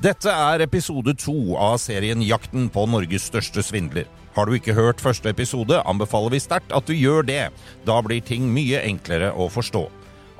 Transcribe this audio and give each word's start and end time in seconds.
Dette 0.00 0.32
er 0.32 0.62
episode 0.64 1.12
to 1.20 1.34
av 1.60 1.74
serien 1.76 2.22
Jakten 2.24 2.70
på 2.72 2.86
Norges 2.88 3.26
største 3.28 3.60
svindler. 3.60 4.06
Har 4.32 4.48
du 4.48 4.54
ikke 4.56 4.72
hørt 4.72 5.02
første 5.04 5.28
episode, 5.28 5.76
anbefaler 5.84 6.32
vi 6.32 6.38
sterkt 6.40 6.70
at 6.72 6.86
du 6.88 6.94
gjør 6.96 7.26
det. 7.28 7.42
Da 7.84 7.98
blir 8.00 8.22
ting 8.24 8.46
mye 8.48 8.78
enklere 8.80 9.28
å 9.36 9.50
forstå. 9.52 9.82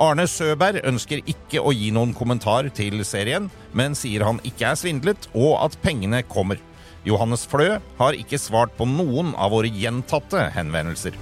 Arne 0.01 0.25
Søberg 0.33 0.81
ønsker 0.89 1.21
ikke 1.29 1.61
å 1.61 1.75
gi 1.77 1.91
noen 1.93 2.15
kommentar 2.17 2.71
til 2.73 3.05
serien, 3.05 3.51
men 3.77 3.93
sier 3.93 4.25
han 4.25 4.41
ikke 4.49 4.71
er 4.71 4.79
svindlet, 4.81 5.29
og 5.37 5.59
at 5.67 5.77
pengene 5.83 6.23
kommer. 6.25 6.57
Johannes 7.05 7.45
Flø 7.45 7.75
har 7.99 8.17
ikke 8.17 8.41
svart 8.41 8.73
på 8.79 8.87
noen 8.89 9.35
av 9.37 9.53
våre 9.53 9.69
gjentatte 9.69 10.47
henvendelser. 10.57 11.19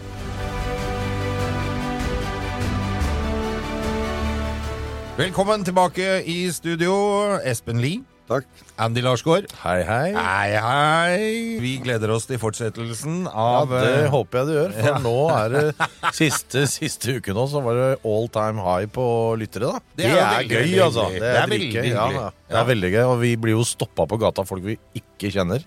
Velkommen 5.19 5.67
tilbake 5.67 6.21
i 6.23 6.39
studio, 6.55 6.95
Espen 7.43 7.83
Lie. 7.83 8.18
Takk. 8.29 8.45
Andy 8.79 9.01
Larsgaard. 9.01 9.47
Hei, 9.63 9.79
hei. 9.89 10.09
Hei, 10.13 10.51
hei. 10.61 11.29
Vi 11.63 11.71
gleder 11.81 12.11
oss 12.13 12.27
til 12.29 12.37
fortsettelsen 12.39 13.23
Ja, 13.25 13.47
av 13.63 13.71
det 13.73 13.81
eh, 14.05 14.09
håper 14.13 14.39
jeg 14.43 14.49
du 14.51 14.53
gjør, 14.53 14.75
for 14.77 14.99
nå 15.07 15.15
er 15.33 15.55
det 15.55 16.13
siste, 16.19 16.67
siste 16.69 17.17
uke 17.19 17.33
nå, 17.35 17.47
så 17.49 17.63
var 17.65 17.81
det 17.81 17.89
all 18.07 18.29
time 18.35 18.61
high 18.67 18.91
på 18.93 19.07
lyttere, 19.41 19.73
da. 19.73 19.81
Det 19.97 20.11
er 20.13 20.21
veldig, 20.21 20.51
gøy, 20.53 20.61
veldig 20.61 20.83
altså. 20.85 21.07
Det 21.09 21.17
er, 21.17 21.25
Det 21.25 21.33
er 21.33 21.51
veldig 21.55 21.71
dritgøy. 21.73 21.89
Ja, 21.89 22.05
hyggelig. 22.05 22.21
ja. 22.21 22.29
Det 22.29 22.55
Ja. 22.55 22.61
er 22.63 22.69
veldig 22.75 22.93
gøy, 22.99 23.03
og 23.09 23.17
vi 23.25 23.33
blir 23.47 23.57
jo 23.57 23.65
stoppa 23.73 24.07
på 24.13 24.21
gata 24.21 24.45
av 24.45 24.53
folk 24.53 24.69
vi 24.69 24.77
ikke 25.01 25.33
kjenner. 25.35 25.65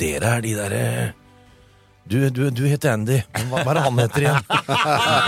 Dere 0.00 0.36
er 0.36 0.44
de 0.44 0.54
derre 0.56 0.84
du, 2.04 2.30
du, 2.30 2.50
du 2.50 2.62
heter 2.66 2.94
Andy. 2.96 3.20
Hva, 3.48 3.60
hva 3.62 3.70
er 3.70 3.78
det 3.78 3.82
han 3.84 3.98
heter 4.00 4.24
igjen? 4.24 4.44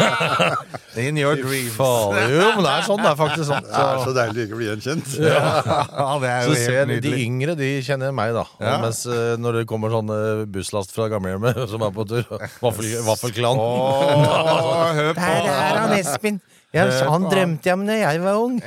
In 1.02 1.18
your 1.20 1.36
dreams. 1.38 1.74
Faen, 1.76 2.16
jo, 2.32 2.46
men 2.56 2.64
det 2.66 2.72
er 2.72 2.86
sånn. 2.86 3.02
Det 3.02 3.10
er 3.10 3.18
faktisk 3.20 3.46
sånn. 3.48 3.66
Det 3.68 3.76
er 3.78 4.00
Så, 4.00 4.06
så 4.08 4.14
deilig 4.16 4.42
å 4.42 4.46
ikke 4.48 4.58
bli 4.58 4.66
gjenkjent. 4.68 5.12
Ja, 5.22 5.42
det 6.22 6.32
er 6.32 6.46
så 6.48 6.50
jo 6.50 6.56
ser 6.58 6.78
helt 6.80 7.06
de, 7.06 7.12
yngre 7.22 7.56
de 7.58 7.70
kjenner 7.86 8.14
meg, 8.16 8.34
da. 8.36 8.44
Ja. 8.60 8.74
Mens 8.82 9.02
uh, 9.08 9.34
når 9.40 9.60
det 9.60 9.64
kommer 9.70 9.94
sånn 9.94 10.10
busslast 10.52 10.92
fra 10.96 11.06
gamlehjemmet 11.12 11.62
som 11.72 11.86
er 11.86 11.94
på 11.94 12.08
tur, 12.10 12.26
vaffel, 12.64 12.90
Vaffelklan 13.06 13.62
oh, 13.62 14.26
hør 14.96 15.14
på. 15.16 15.20
Der 15.22 15.52
er 15.52 15.80
han 15.84 15.96
Espen. 16.00 16.42
Ja, 16.72 16.86
han 17.04 17.28
drømte 17.28 17.68
jeg 17.68 17.76
om 17.76 17.82
da 17.84 17.98
jeg 18.00 18.20
var 18.24 18.38
ung. 18.40 18.58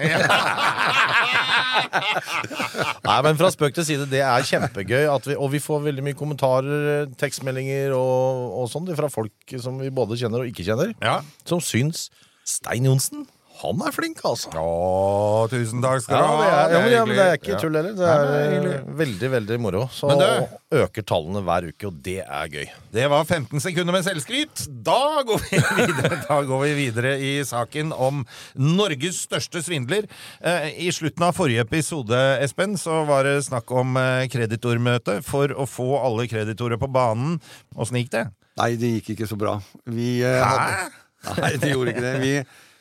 Nei, 3.08 3.18
men 3.26 3.38
fra 3.40 3.50
spøk 3.54 3.76
til 3.78 3.86
side, 3.88 4.08
det 4.12 4.22
er 4.26 4.46
kjempegøy. 4.48 5.06
At 5.12 5.28
vi, 5.30 5.36
og 5.38 5.52
vi 5.54 5.62
får 5.64 5.84
veldig 5.88 6.06
mye 6.06 6.18
kommentarer, 6.18 7.06
tekstmeldinger 7.20 7.96
og, 7.98 8.52
og 8.64 8.70
sånn 8.72 8.90
fra 8.98 9.10
folk 9.14 9.56
som 9.62 9.80
vi 9.82 9.92
både 9.94 10.18
kjenner 10.22 10.44
og 10.46 10.52
ikke 10.52 10.66
kjenner, 10.68 10.94
Ja. 11.04 11.20
som 11.48 11.62
syns 11.64 12.08
Stein 12.46 12.86
Johnsen, 12.86 13.26
han 13.66 13.82
er 13.88 13.94
flink, 13.96 14.20
altså. 14.26 14.52
Å, 14.56 15.48
tusen 15.52 15.82
takk 15.84 16.04
skal 16.06 16.22
du 16.22 16.26
ha. 16.26 16.36
det 16.38 16.46
er, 16.46 16.74
ja, 16.76 16.82
men, 16.84 16.92
ja, 16.94 17.02
men 17.10 17.18
det 17.20 17.26
er 17.26 17.40
ikke 17.40 17.58
tull 17.62 17.76
heller. 17.80 17.96
Det 17.98 18.06
Nei, 18.06 18.16
er 18.16 18.30
det 18.30 18.72
er 18.72 18.78
eh, 18.80 18.94
veldig, 19.02 19.30
veldig 19.36 19.58
moro. 19.66 19.84
Så 19.94 20.10
Men 20.12 20.22
du- 20.22 20.80
øker 20.82 21.06
tallene 21.08 21.42
hver 21.48 21.68
uke, 21.72 21.88
og 21.90 22.00
det 22.06 22.18
er 22.26 22.50
gøy. 22.52 22.66
Det 22.96 23.06
var 23.12 23.24
15 23.28 23.62
sekunder 23.64 23.96
med 23.96 24.06
selvskryt. 24.08 24.66
Da 24.86 25.00
går 25.28 25.44
vi 25.46 25.60
videre, 25.82 26.22
da 26.28 26.40
går 26.50 26.64
vi 26.66 26.72
videre 26.80 27.14
i 27.20 27.34
saken 27.48 27.94
om 27.96 28.24
Norges 28.60 29.22
største 29.26 29.62
svindler. 29.66 30.08
Eh, 30.42 30.72
I 30.88 30.92
slutten 30.96 31.26
av 31.28 31.36
forrige 31.38 31.64
episode, 31.66 32.20
Espen, 32.44 32.76
så 32.82 33.02
var 33.08 33.24
det 33.28 33.38
snakk 33.48 33.72
om 33.76 33.96
eh, 34.02 34.26
kreditormøte 34.34 35.20
for 35.26 35.54
å 35.56 35.68
få 35.70 35.92
alle 36.02 36.28
kreditorer 36.32 36.80
på 36.82 36.92
banen. 36.92 37.40
Åssen 37.76 38.02
gikk 38.02 38.12
det? 38.16 38.26
Nei, 38.60 38.70
det 38.80 38.90
gikk 38.98 39.10
ikke 39.16 39.28
så 39.28 39.36
bra. 39.40 39.58
Vi 39.92 40.22
Hæ? 40.24 40.38
hadde, 40.44 41.02
Nei, 41.42 41.50
det 41.60 41.72
gjorde 41.74 41.92
ikke 41.92 42.04
det. 42.06 42.14
Vi, 42.22 42.34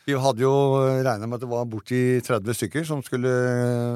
vi 0.04 0.16
hadde 0.20 0.44
jo 0.44 0.54
regna 1.04 1.28
med 1.28 1.38
at 1.38 1.44
det 1.44 1.50
var 1.50 1.68
borti 1.70 2.00
30 2.24 2.58
stykker 2.58 2.84
som 2.88 3.02
skulle 3.04 3.30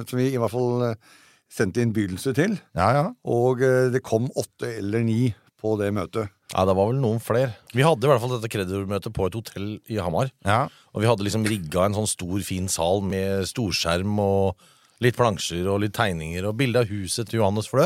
Som 0.08 0.20
vi 0.20 0.30
i 0.32 0.38
hvert 0.41 0.54
fall 0.54 0.86
eh, 0.91 1.10
sendte 1.52 1.82
innbydelse 1.82 2.34
til. 2.36 2.58
Ja, 2.76 2.88
ja. 2.96 3.04
Og 3.28 3.62
eh, 3.64 3.88
det 3.92 4.04
kom 4.06 4.28
åtte 4.36 4.74
eller 4.78 5.04
ni 5.04 5.34
på 5.58 5.74
det 5.80 5.91
møtet. 5.96 6.30
Ja, 6.52 6.64
det 6.69 6.74
var 6.78 6.88
vel 6.91 7.00
noen 7.02 7.20
flere. 7.20 7.52
Vi 7.74 7.84
hadde 7.84 8.06
i 8.06 8.10
hvert 8.10 8.22
fall 8.22 8.34
dette 8.36 8.50
kreditormøtet 8.52 9.12
på 9.16 9.26
et 9.28 9.36
hotell 9.36 9.70
i 9.91 9.98
Hamar. 10.00 10.30
ja. 10.46 10.66
Og 10.96 11.02
vi 11.04 11.08
hadde 11.08 11.22
liksom 11.26 11.44
rigga 11.46 11.84
en 11.84 11.94
sånn 11.94 12.08
stor, 12.10 12.38
fin 12.42 12.66
sal 12.72 13.04
med 13.06 13.44
storskjerm 13.46 14.16
og 14.19 14.64
litt 15.04 15.14
plansjer 15.19 15.69
og 15.70 15.82
litt 15.84 15.94
tegninger 15.94 16.46
og 16.48 16.56
bilde 16.58 16.80
av 16.82 16.90
huset 16.90 17.28
til 17.28 17.38
Johannes 17.38 17.69
Flø. 17.70 17.84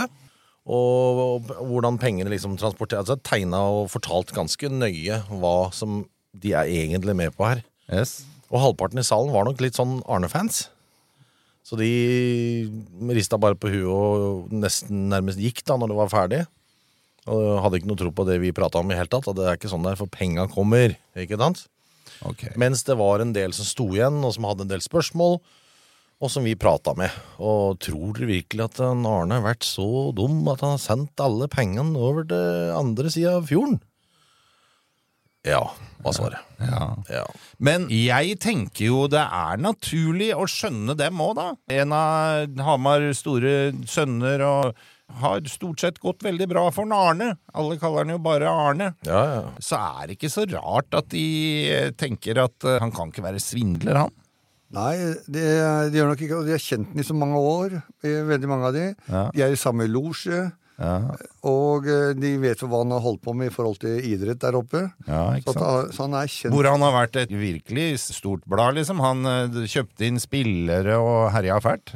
Og, 0.63 1.19
og 1.19 1.51
hvordan 1.69 1.99
pengene 2.01 2.31
liksom 2.33 2.55
transporteres. 2.61 3.11
Altså 3.11 3.19
tegna 3.27 3.61
og 3.75 3.91
fortalt 3.93 4.33
ganske 4.33 4.71
nøye 4.71 5.19
hva 5.29 5.57
som 5.75 6.05
de 6.33 6.55
er 6.57 6.71
egentlig 6.71 7.17
med 7.19 7.35
på 7.37 7.49
her. 7.51 7.61
Yes. 7.91 8.23
Og 8.53 8.61
halvparten 8.61 9.01
i 9.01 9.07
salen 9.07 9.33
var 9.33 9.49
nok 9.49 9.63
litt 9.65 9.79
sånn 9.79 10.01
Arne-fans. 10.05 10.67
Så 11.63 11.79
de 11.79 11.89
rista 13.15 13.39
bare 13.41 13.57
på 13.59 13.71
huet 13.71 13.87
og 13.89 14.51
nesten 14.53 15.07
nærmest 15.13 15.41
gikk 15.41 15.63
da 15.69 15.79
når 15.79 15.93
det 15.93 15.99
var 16.01 16.13
ferdig. 16.13 16.43
Og 17.31 17.63
hadde 17.63 17.79
ikke 17.79 17.91
noe 17.93 18.01
tro 18.01 18.11
på 18.11 18.27
det 18.27 18.41
vi 18.43 18.55
prata 18.55 18.81
om 18.83 18.91
i 18.91 18.99
hele 18.99 19.11
tatt. 19.11 19.29
Og 19.31 19.39
det 19.39 19.47
er 19.47 19.59
ikke 19.59 19.71
sånn 19.71 19.87
det 19.87 19.95
er, 19.95 20.01
for 20.01 20.11
penga 20.11 20.49
kommer. 20.51 20.97
Ikke 21.19 21.39
sant? 21.41 21.65
Okay. 22.27 22.53
Mens 22.61 22.83
det 22.87 22.99
var 22.99 23.23
en 23.23 23.35
del 23.35 23.55
som 23.57 23.67
sto 23.67 23.87
igjen, 23.95 24.21
og 24.27 24.35
som 24.35 24.47
hadde 24.47 24.67
en 24.67 24.73
del 24.75 24.83
spørsmål, 24.85 25.39
og 26.23 26.31
som 26.31 26.45
vi 26.47 26.59
prata 26.59 26.95
med. 26.99 27.15
Og 27.43 27.79
tror 27.83 28.13
dere 28.19 28.31
virkelig 28.31 28.67
at 28.67 28.83
Arne 28.85 29.39
har 29.39 29.47
vært 29.47 29.67
så 29.67 30.11
dum 30.15 30.43
at 30.51 30.63
han 30.63 30.77
har 30.77 30.83
sendt 30.83 31.23
alle 31.23 31.49
pengene 31.51 31.99
over 31.99 32.27
til 32.29 32.75
andre 32.79 33.11
sida 33.11 33.39
av 33.41 33.49
fjorden? 33.51 33.81
Ja, 35.43 35.63
var 36.03 36.15
svaret. 36.15 36.39
Ja. 36.63 36.97
Ja. 37.11 37.27
Men 37.59 37.89
jeg 37.91 38.37
tenker 38.43 38.87
jo 38.87 39.05
det 39.11 39.23
er 39.23 39.59
naturlig 39.59 40.31
å 40.39 40.47
skjønne 40.51 40.95
dem 40.99 41.19
òg, 41.23 41.35
da. 41.39 41.49
En 41.75 41.95
av 41.97 42.63
Hamar 42.63 43.09
store 43.19 43.73
sønner 43.91 44.45
og 44.47 44.85
har 45.23 45.43
stort 45.51 45.83
sett 45.83 45.99
gått 46.01 46.23
veldig 46.25 46.47
bra 46.49 46.63
for 46.73 46.87
en 46.87 46.95
Arne. 46.97 47.33
Alle 47.59 47.77
kaller 47.81 48.07
han 48.07 48.15
jo 48.15 48.23
bare 48.23 48.49
Arne. 48.49 48.93
Ja, 49.07 49.23
ja. 49.35 49.43
Så 49.61 49.81
er 49.83 50.09
det 50.09 50.17
ikke 50.17 50.33
så 50.33 50.47
rart 50.55 50.95
at 50.97 51.11
de 51.13 51.27
tenker 52.01 52.41
at 52.47 52.69
eh, 52.69 52.79
han 52.81 52.95
kan 52.95 53.13
ikke 53.13 53.27
være 53.27 53.43
svindler, 53.43 54.05
han. 54.05 54.15
Nei, 54.73 54.95
det, 55.29 55.43
de 55.93 55.99
gjør 55.99 56.15
nok 56.15 56.23
ikke 56.25 56.37
og 56.39 56.47
De 56.49 56.55
har 56.55 56.63
kjent 56.65 56.95
den 56.95 57.03
i 57.03 57.05
så 57.05 57.13
mange 57.19 57.37
år, 57.37 57.75
veldig 58.01 58.49
mange 58.49 58.71
av 58.71 58.77
de. 58.79 58.87
Ja. 59.11 59.27
De 59.35 59.43
er 59.45 59.53
i 59.53 59.61
samme 59.61 59.85
losje. 59.91 60.47
Og 60.79 61.87
eh, 61.91 62.13
de 62.19 62.31
vet 62.43 62.61
jo 62.63 62.69
hva 62.71 62.81
han 62.83 62.93
har 62.95 63.03
holdt 63.05 63.23
på 63.25 63.35
med 63.37 63.51
i 63.51 63.55
forhold 63.55 63.79
til 63.83 63.99
idrett 64.09 64.41
der 64.43 64.57
oppe. 64.59 64.85
Ja, 65.07 65.25
Så, 65.35 65.41
ikke 65.43 65.53
at, 65.53 65.59
sant? 65.61 65.95
så 65.97 66.07
han 66.07 66.17
er 66.19 66.31
kjent. 66.33 66.55
Hvor 66.57 66.69
han 66.71 66.85
har 66.87 66.95
vært 66.97 67.19
et 67.23 67.35
virkelig 67.35 67.87
stort 68.07 68.47
blad, 68.51 68.79
liksom. 68.79 69.03
Han 69.05 69.27
eh, 69.29 69.61
kjøpte 69.71 70.07
inn 70.09 70.21
spillere 70.23 70.97
og 71.03 71.31
herja 71.35 71.61
fælt. 71.63 71.95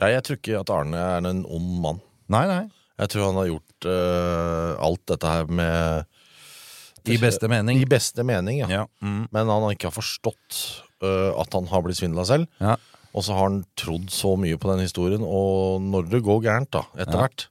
ja, 0.00 0.10
jeg 0.16 0.24
tror 0.26 0.40
ikke 0.40 0.60
at 0.60 0.70
Arne 0.74 0.96
er 1.16 1.30
en 1.30 1.44
ond 1.46 1.72
mann. 1.84 2.02
Nei, 2.28 2.44
nei. 2.50 2.64
Jeg 2.98 3.12
tror 3.12 3.28
han 3.28 3.36
har 3.38 3.46
gjort 3.46 3.86
uh, 3.86 4.72
alt 4.82 5.02
dette 5.06 5.28
her 5.30 5.46
med 5.46 6.04
I 7.14 7.18
beste 7.22 7.46
mening. 7.48 7.78
I 7.78 7.86
beste 7.86 8.24
mening, 8.26 8.58
ja. 8.64 8.68
Ja. 8.68 8.84
Mm. 9.00 9.28
Men 9.30 9.46
han 9.52 9.62
har 9.62 9.74
ikke 9.76 9.92
forstått 9.94 10.56
uh, 11.06 11.30
at 11.38 11.54
han 11.54 11.68
har 11.70 11.84
blitt 11.86 12.00
svindla 12.00 12.24
selv. 12.26 12.48
Ja. 12.58 12.74
Og 13.14 13.22
så 13.24 13.36
har 13.38 13.46
han 13.48 13.60
trodd 13.78 14.10
så 14.12 14.34
mye 14.38 14.58
på 14.60 14.68
den 14.72 14.82
historien, 14.82 15.22
og 15.24 15.78
når 15.86 16.10
det 16.10 16.20
går 16.26 16.42
gærent, 16.44 16.72
da, 16.74 16.82
etter 16.98 17.14
Ja. 17.16 17.22
hvert, 17.28 17.46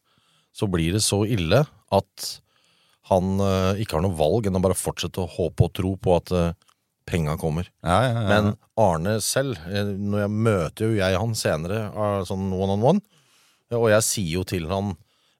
så 0.57 0.69
blir 0.71 0.97
det 0.97 1.03
så 1.05 1.21
ille 1.29 1.63
at 1.93 2.29
han 3.07 3.37
øh, 3.39 3.79
ikke 3.79 3.97
har 3.97 4.03
noe 4.03 4.17
valg 4.17 4.49
enn 4.49 4.57
å 4.59 4.63
bare 4.63 4.77
fortsette 4.77 5.21
å 5.23 5.29
håpe 5.37 5.67
og 5.67 5.75
tro 5.77 5.93
på 6.01 6.15
at 6.17 6.33
øh, 6.35 6.49
penga 7.07 7.37
kommer. 7.39 7.69
Ja, 7.85 8.01
ja, 8.03 8.13
ja. 8.13 8.27
Men 8.27 8.55
Arne 8.79 9.17
selv, 9.23 9.59
eh, 9.71 9.87
når 9.87 10.25
jeg 10.25 10.33
møter 10.47 10.89
jo 10.89 10.99
jeg 10.99 11.19
han 11.21 11.35
senere, 11.39 11.83
eh, 11.87 12.21
sånn 12.27 12.49
one 12.51 12.75
on 12.75 12.87
one, 12.93 13.03
og 13.77 13.89
jeg 13.91 14.07
sier 14.07 14.33
jo 14.39 14.47
til 14.47 14.67
han 14.71 14.95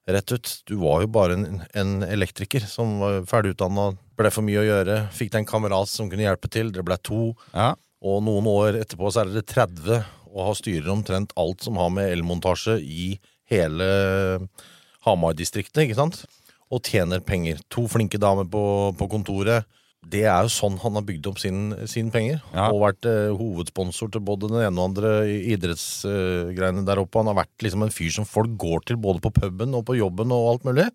rett 0.08 0.32
ut, 0.32 0.52
du 0.68 0.78
var 0.80 1.02
jo 1.04 1.10
bare 1.12 1.36
en, 1.36 1.62
en 1.76 1.98
elektriker 2.06 2.64
som 2.68 2.96
var 3.02 3.20
ferdig 3.28 3.52
utdanna, 3.54 3.90
ble 4.16 4.30
for 4.32 4.46
mye 4.46 4.62
å 4.62 4.68
gjøre, 4.68 5.02
fikk 5.14 5.34
deg 5.34 5.42
en 5.42 5.50
kamerat 5.50 5.90
som 5.92 6.08
kunne 6.08 6.24
hjelpe 6.24 6.48
til, 6.52 6.72
dere 6.72 6.86
ble 6.88 6.96
to, 7.04 7.34
ja. 7.52 7.74
og 8.00 8.22
noen 8.24 8.48
år 8.48 8.80
etterpå 8.80 9.12
så 9.12 9.22
er 9.22 9.34
dere 9.34 9.44
30 9.44 10.00
og 10.28 10.40
har 10.46 10.56
styrer 10.56 10.88
omtrent 10.92 11.32
alt 11.40 11.64
som 11.64 11.76
har 11.80 11.92
med 11.92 12.08
elmontasje 12.12 12.78
i 12.80 13.10
hele 13.48 13.88
Hamar-distriktet, 15.06 15.84
ikke 15.84 15.98
sant? 15.98 16.22
Og 16.68 16.82
tjener 16.84 17.22
penger. 17.24 17.60
To 17.72 17.86
flinke 17.90 18.20
damer 18.20 18.48
på, 18.50 18.62
på 18.98 19.10
kontoret. 19.10 19.68
Det 20.08 20.22
er 20.30 20.46
jo 20.46 20.50
sånn 20.52 20.76
han 20.78 20.94
har 20.94 21.04
bygd 21.04 21.26
opp 21.26 21.40
sine 21.42 21.86
sin 21.90 22.12
penger. 22.14 22.38
Ja. 22.54 22.68
Og 22.70 22.84
vært 22.84 23.08
eh, 23.08 23.32
hovedsponsor 23.34 24.12
til 24.14 24.22
både 24.24 24.50
den 24.52 24.60
ene 24.62 24.78
og 24.78 24.92
andre 24.92 25.12
idrettsgreiene 25.54 26.84
der 26.86 27.02
oppe. 27.02 27.18
Han 27.20 27.32
har 27.32 27.40
vært 27.40 27.66
liksom 27.66 27.84
en 27.84 27.94
fyr 27.94 28.12
som 28.14 28.28
folk 28.28 28.54
går 28.60 28.86
til 28.88 29.00
både 29.02 29.22
på 29.24 29.32
puben 29.40 29.74
og 29.76 29.84
på 29.88 29.98
jobben 29.98 30.32
og 30.34 30.52
alt 30.52 30.68
mulig. 30.68 30.86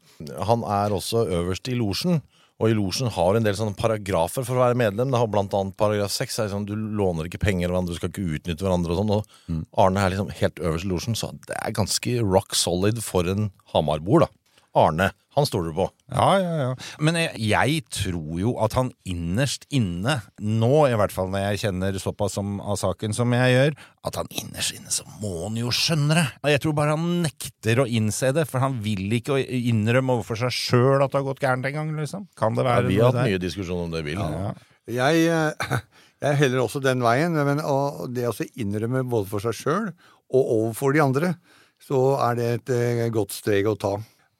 Han 0.47 0.63
er 0.63 0.95
også 0.95 1.25
øverst 1.41 1.69
i 1.69 1.77
losjen. 1.77 2.23
Og 2.61 2.69
i 2.69 2.75
losjen 2.77 3.09
har 3.11 3.35
en 3.35 3.43
del 3.43 3.55
sånne 3.57 3.75
paragrafer 3.75 4.45
for 4.45 4.55
å 4.55 4.61
være 4.61 4.77
medlem. 4.77 5.09
Det 5.11 5.19
har 5.19 5.27
blant 5.31 5.55
annet 5.57 5.75
paragraf 5.79 6.13
6. 6.13 6.37
Er 6.43 6.51
sånn, 6.51 6.67
du 6.69 6.75
låner 6.75 7.27
ikke 7.27 7.41
penger 7.41 7.67
av 7.67 7.73
hverandre, 7.73 7.95
du 7.95 7.99
skal 7.99 8.11
ikke 8.13 8.37
utnytte 8.37 8.63
hverandre 8.63 8.93
og 8.93 8.99
sånn. 9.01 9.13
Og 9.17 9.81
Arne 9.83 10.03
er 10.03 10.13
liksom 10.13 10.29
helt 10.37 10.61
øverst 10.61 10.85
i 10.85 10.91
losjen, 10.91 11.17
så 11.17 11.31
det 11.49 11.57
er 11.57 11.75
ganske 11.75 12.15
rock 12.21 12.55
solid 12.55 13.01
for 13.03 13.27
en 13.27 13.49
Hamar-bor, 13.73 14.27
da. 14.27 14.29
Arne, 14.73 15.11
han 15.33 15.45
stoler 15.45 15.69
du 15.69 15.77
på. 15.77 15.85
Ja, 16.13 16.27
ja, 16.41 16.53
ja. 16.59 16.69
Men 17.01 17.17
jeg, 17.17 17.31
jeg 17.49 17.83
tror 17.93 18.39
jo 18.41 18.53
at 18.61 18.75
han 18.77 18.91
innerst 19.09 19.65
inne, 19.73 20.19
nå 20.41 20.71
i 20.89 20.95
hvert 20.97 21.13
fall 21.13 21.29
når 21.33 21.45
jeg 21.47 21.61
kjenner 21.63 21.97
såpass 22.01 22.37
om, 22.41 22.55
av 22.61 22.77
saken 22.81 23.13
som 23.17 23.33
jeg 23.37 23.53
gjør, 23.53 23.77
at 24.09 24.19
han 24.21 24.29
innerst 24.43 24.75
inne 24.77 24.93
så 24.93 25.05
må 25.21 25.31
han 25.43 25.57
jo 25.61 25.73
skjønne 25.73 26.17
det. 26.19 26.25
Jeg 26.55 26.63
tror 26.65 26.77
bare 26.77 26.97
han 26.97 27.23
nekter 27.25 27.83
å 27.83 27.87
innse 27.89 28.33
det, 28.35 28.45
for 28.49 28.65
han 28.65 28.77
vil 28.85 29.17
ikke 29.17 29.37
å 29.37 29.41
innrømme 29.41 30.17
overfor 30.19 30.41
seg 30.45 30.53
sjøl 30.57 31.01
at 31.01 31.13
det 31.13 31.21
har 31.21 31.27
gått 31.29 31.43
gærent 31.45 31.69
en 31.69 31.77
gang, 31.79 31.93
liksom. 31.97 32.29
Kan 32.39 32.57
det 32.57 32.65
Ja, 32.65 32.69
være 32.75 32.89
vi 32.89 33.01
har 33.01 33.13
hatt 33.13 33.29
mye 33.29 33.41
diskusjon 33.41 33.87
om 33.87 33.93
det, 33.93 34.05
Bill. 34.05 34.21
Ja. 34.21 34.53
Jeg, 34.89 35.27
eh, 35.33 35.77
jeg 36.27 36.41
heller 36.41 36.65
også 36.65 36.81
den 36.83 37.05
veien, 37.05 37.37
men 37.49 37.61
å, 37.61 38.07
det 38.09 38.29
å 38.29 38.37
innrømme 38.53 39.05
både 39.05 39.29
for 39.33 39.45
seg 39.45 39.57
sjøl 39.61 39.91
og 40.33 40.41
overfor 40.57 40.95
de 40.95 41.03
andre, 41.03 41.35
så 41.83 41.99
er 42.29 42.37
det 42.39 42.49
et 42.57 42.73
eh, 42.73 43.05
godt 43.13 43.33
steg 43.35 43.67
å 43.69 43.77
ta. 43.79 43.97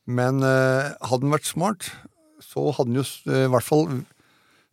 Men 0.09 0.43
eh, 0.43 0.91
hadde 0.99 1.23
han 1.23 1.35
vært 1.35 1.47
smart, 1.47 1.91
så 2.43 2.71
hadde 2.75 2.91
han 2.91 2.99
jo 2.99 3.05
eh, 3.31 3.45
i 3.47 3.51
hvert 3.53 3.67
fall 3.67 3.87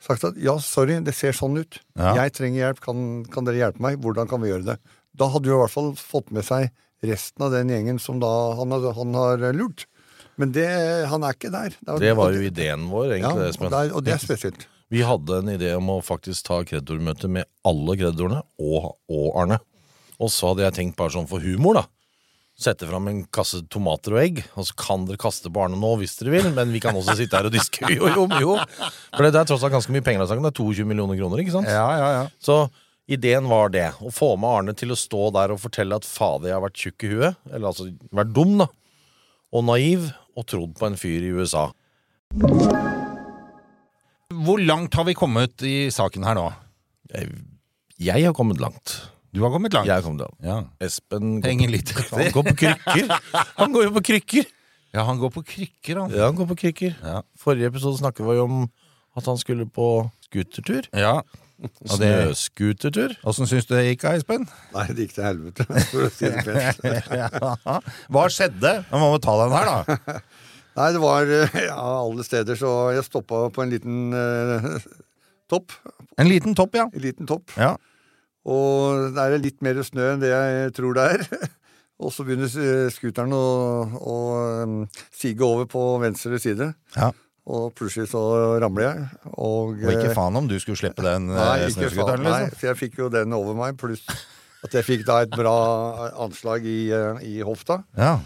sagt 0.00 0.24
at 0.26 0.38
ja, 0.40 0.56
sorry, 0.64 0.96
det 1.04 1.14
ser 1.16 1.36
sånn 1.36 1.60
ut. 1.60 1.80
Ja. 1.98 2.16
Jeg 2.22 2.34
trenger 2.38 2.64
hjelp, 2.64 2.82
kan, 2.84 3.04
kan 3.30 3.46
dere 3.46 3.60
hjelpe 3.60 3.84
meg? 3.84 4.00
Hvordan 4.02 4.30
kan 4.30 4.42
vi 4.42 4.50
gjøre 4.50 4.72
det? 4.72 4.78
Da 5.16 5.28
hadde 5.30 5.50
jo 5.50 5.58
i 5.58 5.62
hvert 5.62 5.74
fall 5.74 5.92
fått 5.98 6.32
med 6.34 6.46
seg 6.46 6.70
resten 7.06 7.44
av 7.46 7.54
den 7.54 7.70
gjengen 7.72 8.00
som 8.02 8.20
da 8.20 8.30
han, 8.58 8.72
han 8.72 9.16
har 9.16 9.44
lurt. 9.56 9.86
Men 10.40 10.52
det, 10.56 10.66
han 11.10 11.24
er 11.26 11.36
ikke 11.36 11.52
der. 11.52 11.76
Det 12.00 12.12
var 12.16 12.32
jo 12.32 12.44
ideen 12.44 12.86
vår, 12.88 13.10
ja, 13.10 13.16
egentlig. 13.18 13.44
og, 13.44 13.48
Espen. 13.52 13.72
det 13.72 13.80
er, 13.80 13.94
og 13.96 14.04
det 14.06 14.14
er 14.16 14.22
spesielt. 14.22 14.66
Vi 14.90 15.02
hadde 15.06 15.40
en 15.42 15.52
idé 15.52 15.74
om 15.76 15.90
å 15.92 16.00
faktisk 16.02 16.48
ta 16.48 16.62
kreditormøte 16.66 17.28
med 17.30 17.46
alle 17.68 17.94
kreditorene, 18.00 18.40
og, 18.58 18.94
og 19.12 19.26
Arne. 19.38 19.60
Og 20.20 20.32
så 20.32 20.50
hadde 20.50 20.64
jeg 20.66 20.76
tenkt 20.78 20.98
bare 20.98 21.14
sånn 21.14 21.28
for 21.30 21.44
humor, 21.44 21.78
da. 21.78 21.84
Sette 22.60 22.84
fram 22.84 23.06
en 23.08 23.22
kasse 23.32 23.62
tomater 23.72 24.12
og 24.12 24.20
egg, 24.20 24.42
og 24.52 24.66
så 24.68 24.74
kan 24.76 25.06
dere 25.08 25.20
kaste 25.20 25.48
på 25.48 25.62
Arne 25.64 25.78
nå 25.80 25.94
hvis 25.96 26.18
dere 26.18 26.34
vil, 26.34 26.48
men 26.52 26.74
vi 26.74 26.82
kan 26.84 26.96
også 26.98 27.14
sitte 27.16 27.38
her 27.38 27.48
og 27.48 27.54
diske. 27.54 27.88
Jo, 27.88 28.10
jo, 28.12 28.26
jo. 28.42 28.56
For 29.14 29.24
det 29.24 29.32
er 29.32 29.48
tross 29.48 29.64
alt 29.64 29.72
ganske 29.72 29.94
mye 29.94 30.04
penger. 30.04 30.26
Det 30.28 30.36
er 30.36 30.56
22 30.58 30.84
millioner 30.88 31.16
kroner, 31.16 31.40
ikke 31.40 31.54
sant? 31.54 31.70
Ja, 31.72 31.86
ja, 31.96 32.10
ja. 32.18 32.26
Så 32.44 32.58
ideen 33.10 33.48
var 33.48 33.72
det. 33.72 33.86
Å 34.04 34.12
få 34.12 34.34
med 34.36 34.50
Arne 34.50 34.74
til 34.76 34.92
å 34.92 34.98
stå 34.98 35.30
der 35.38 35.54
og 35.54 35.62
fortelle 35.62 35.96
at 35.96 36.08
fader, 36.08 36.50
jeg 36.50 36.58
har 36.58 36.66
vært 36.66 36.82
tjukk 36.84 37.06
i 37.06 37.12
huet. 37.14 37.40
Eller 37.48 37.70
altså 37.72 37.88
vært 38.20 38.34
dum, 38.36 38.58
da. 38.60 38.68
Og 39.56 39.64
naiv. 39.66 40.10
Og 40.38 40.46
trodd 40.46 40.76
på 40.78 40.86
en 40.86 40.96
fyr 40.96 41.24
i 41.26 41.32
USA. 41.34 41.66
Hvor 44.30 44.60
langt 44.62 44.94
har 44.94 45.08
vi 45.08 45.16
kommet 45.18 45.64
i 45.66 45.90
saken 45.92 46.24
her 46.28 46.36
nå? 46.38 46.44
Jeg, 47.10 47.32
jeg 47.98 48.28
har 48.28 48.36
kommet 48.36 48.62
langt. 48.62 48.94
Du 49.30 49.42
har 49.44 49.52
kommet 49.54 49.74
langt. 49.76 49.86
Jeg 49.86 49.94
har 49.94 50.02
kommet 50.02 50.24
langt. 50.24 50.38
Ja. 50.42 50.56
Espen 50.82 51.36
går 51.40 51.52
Henger 51.52 51.68
på, 51.68 51.74
litt 51.76 51.92
han 52.10 52.32
går 52.34 52.48
på 52.48 52.54
krykker. 52.64 53.12
Han 53.60 53.76
går 53.76 53.86
jo 53.86 53.92
på 53.98 54.02
krykker. 54.10 54.48
Ja, 54.90 55.04
han 55.06 55.20
går 55.20 55.30
på 55.30 55.42
krykker, 55.46 56.00
han. 56.02 56.10
Ja, 56.10 56.24
han 56.26 56.38
går 56.38 56.48
på 56.50 56.56
krykker. 56.64 56.96
Ja. 56.98 57.20
Forrige 57.38 57.70
episode 57.70 58.00
snakket 58.00 58.26
vi 58.26 58.40
om 58.42 58.64
at 59.16 59.28
han 59.30 59.38
skulle 59.38 59.68
på 59.70 59.86
skutertur. 60.26 60.88
Ja. 60.98 61.20
Snøscootertur. 61.84 63.14
Åssen 63.28 63.46
syns 63.46 63.68
du 63.68 63.74
det 63.76 63.84
gikk, 63.90 64.06
Espen? 64.10 64.46
Nei, 64.74 64.86
det 64.90 65.06
gikk 65.06 65.14
til 65.18 65.26
helvete, 65.26 65.66
for 65.92 66.06
å 66.06 66.10
si 66.14 66.30
det 66.30 66.44
pent. 66.46 66.80
ja. 67.20 67.76
Hva 68.10 68.24
skjedde? 68.32 68.72
Nå 68.90 69.02
må 69.02 69.12
vi 69.14 69.20
ta 69.26 69.36
den 69.42 69.54
her, 69.54 69.70
da. 69.70 70.16
Nei, 70.80 70.88
det 70.96 71.02
var 71.02 71.30
eh, 71.36 71.60
ja, 71.66 71.76
alle 71.76 72.24
steder, 72.24 72.58
så 72.58 72.72
jeg 72.96 73.06
stoppa 73.06 73.44
på 73.54 73.62
en 73.62 73.74
liten 73.74 74.16
eh, 74.16 74.68
topp. 75.50 75.74
En 76.18 76.30
liten 76.30 76.56
topp, 76.58 76.78
ja. 76.80 76.88
En 76.88 77.04
liten 77.04 77.28
topp. 77.30 77.52
Ja. 77.60 77.74
Og 78.48 79.10
det 79.14 79.24
er 79.24 79.42
litt 79.42 79.58
mer 79.64 79.80
snø 79.84 80.12
enn 80.14 80.22
det 80.22 80.30
jeg 80.32 80.76
tror 80.76 80.96
det 80.96 81.08
er. 81.16 81.26
Og 82.00 82.12
så 82.14 82.24
begynner 82.24 82.48
eh, 82.48 82.86
scooteren 82.94 83.34
å, 83.36 83.40
å 84.00 84.14
um, 84.64 84.76
sige 85.12 85.44
over 85.44 85.66
på 85.68 85.82
venstre 86.02 86.40
side. 86.40 86.72
ja. 86.96 87.10
Og 87.50 87.72
plutselig 87.74 88.10
så 88.12 88.20
ramler 88.62 88.84
jeg. 88.84 89.06
Og, 89.32 89.72
Og 89.80 89.88
ikke 89.90 90.10
eh, 90.12 90.14
faen 90.14 90.36
om 90.38 90.46
du 90.46 90.54
skulle 90.60 90.78
slippe 90.78 91.02
den 91.02 91.24
snøscooteren? 91.32 91.64
eh, 91.64 91.72
snøscooteren, 91.74 92.22
Nei, 92.22 92.34
liksom. 92.44 92.58
for 92.60 92.68
jeg 92.68 92.78
fikk 92.78 92.98
jo 93.00 93.08
den 93.10 93.34
over 93.34 93.56
meg, 93.58 93.78
pluss 93.80 94.04
at 94.60 94.76
jeg 94.76 94.86
fikk 94.86 95.02
da 95.08 95.16
et 95.24 95.32
bra 95.34 95.54
anslag 96.20 96.68
i, 96.68 96.76
i 97.26 97.40
hofta. 97.42 97.80
Ja. 97.98 98.18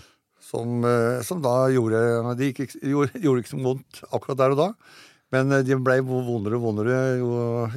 Som, 0.44 0.84
som 1.25 1.40
da 1.40 1.55
gjorde 1.72 2.02
Det 2.37 2.50
gjorde, 2.82 3.22
gjorde 3.22 3.44
ikke 3.44 3.55
så 3.55 3.62
vondt 3.64 4.02
akkurat 4.10 4.43
der 4.43 4.56
og 4.56 4.60
da. 4.60 4.69
Men 5.34 5.54
eh, 5.54 5.64
de 5.66 5.78
ble 5.81 5.98
vondere 6.06 6.58
og 6.58 6.69
vondere 6.69 7.00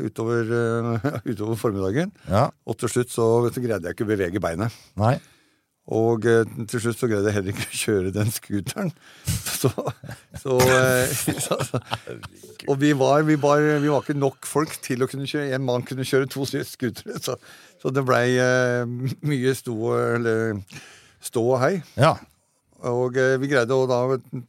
utover, 0.03 0.51
eh, 0.51 1.07
utover 1.31 1.57
formiddagen. 1.59 2.13
ja. 2.29 2.47
Og 2.67 2.77
til 2.77 2.91
slutt 2.91 3.13
så, 3.13 3.25
så 3.49 3.63
greide 3.63 3.89
jeg 3.89 3.97
ikke 3.97 4.07
å 4.07 4.13
bevege 4.13 4.43
beinet. 4.43 4.75
Nei. 4.99 5.15
Og 5.97 6.25
eh, 6.27 6.43
til 6.67 6.83
slutt 6.83 6.99
så 6.99 7.07
greide 7.07 7.31
jeg 7.31 7.37
heller 7.37 7.53
ikke 7.55 7.69
å 7.69 7.79
kjøre 7.81 8.13
den 8.15 8.33
scooteren. 8.35 8.91
Så, 9.57 9.71
så, 10.37 10.53
så 11.41 11.79
Og 12.69 12.75
vi 12.77 12.91
var, 12.93 13.23
vi, 13.25 13.33
var, 13.41 13.63
vi 13.81 13.89
var 13.89 14.03
ikke 14.03 14.13
nok 14.13 14.45
folk 14.45 14.75
til 14.85 15.01
å 15.01 15.07
kunne 15.09 15.25
kjøre 15.25 15.55
En 15.57 15.63
mann 15.65 15.81
kunne 15.87 16.05
kjøre 16.05 16.27
to 16.29 16.45
scootere. 16.45 17.17
Så, 17.23 17.33
så 17.81 17.89
det 17.89 18.03
blei 18.05 18.35
mye 19.25 19.55
stå, 19.57 19.73
eller, 20.19 20.59
stå 21.25 21.41
og 21.55 21.57
hei. 21.63 21.71
Ja. 21.97 22.13
Og 22.85 23.17
vi 23.17 23.49
greide 23.49 23.81
da 23.89 23.99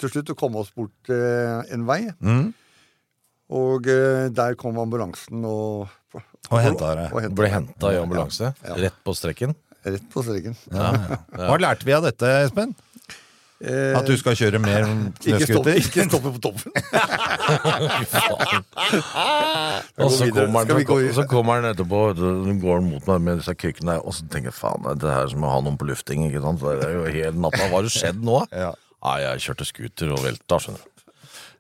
til 0.03 0.13
slutt 0.13 0.35
å 0.35 0.37
komme 0.37 0.61
oss 0.61 0.75
bort 0.77 1.09
en 1.09 1.89
vei. 1.89 2.03
Mm. 2.21 2.51
Og 3.49 3.87
eh, 3.89 4.27
der 4.35 4.55
kom 4.61 4.77
ambulansen 4.83 5.45
og 5.49 5.89
Og 6.51 6.59
hentet 6.61 6.85
dere. 6.85 7.31
Ble 7.37 7.49
henta 7.53 7.93
i 7.95 7.99
ambulanse. 8.01 8.53
Ja. 8.65 8.75
Rett 8.89 8.99
på 9.05 9.13
strekken. 9.17 9.55
Rett 9.85 10.05
på 10.13 10.23
streken. 10.25 10.55
Ja, 10.73 10.91
ja. 10.97 11.17
Hva 11.49 11.57
lærte 11.61 11.85
vi 11.89 11.93
av 11.97 12.03
dette, 12.05 12.29
Espen? 12.45 12.75
Eh, 13.59 13.91
At 13.99 14.07
du 14.07 14.13
skal 14.21 14.37
kjøre 14.39 14.61
mer 14.63 14.85
snøscooter? 15.25 15.81
ikke 15.81 16.05
stoppe 16.09 16.31
på 16.37 16.41
toppen. 16.45 16.71
Og 19.99 20.13
så 20.15 20.29
kommer, 20.31 20.59
han, 20.69 20.85
gå 20.87 20.99
så 21.17 21.25
kommer 21.31 21.59
han 21.59 21.67
etterpå, 21.73 22.03
så 22.19 22.33
går 22.63 22.75
han 22.81 22.87
mot 22.93 23.09
meg 23.11 23.25
med 23.25 23.41
disse 23.41 23.55
krykkene 23.59 23.97
og 24.03 24.15
så 24.15 24.27
tenker 24.31 24.53
jeg 24.53 24.59
faen, 24.59 24.87
det 25.03 25.11
er 25.11 25.33
som 25.33 25.47
å 25.47 25.51
ha 25.57 25.59
noen 25.65 25.79
på 25.81 25.89
lufting. 25.89 26.27
ikke 26.29 26.43
sant? 26.45 26.63
Det 26.63 26.87
er 26.87 26.95
jo 26.99 27.07
hele 27.11 27.35
natta. 27.43 27.67
Hva 27.71 27.81
har 27.83 27.91
skjedd 27.93 28.21
nå? 28.25 28.39
Ja. 28.55 28.71
Nei, 28.99 29.17
jeg 29.25 29.45
kjørte 29.47 29.67
scooter 29.69 30.15
og 30.17 30.23
velta, 30.27 30.59
skjønner 30.63 30.83
du. 30.85 30.98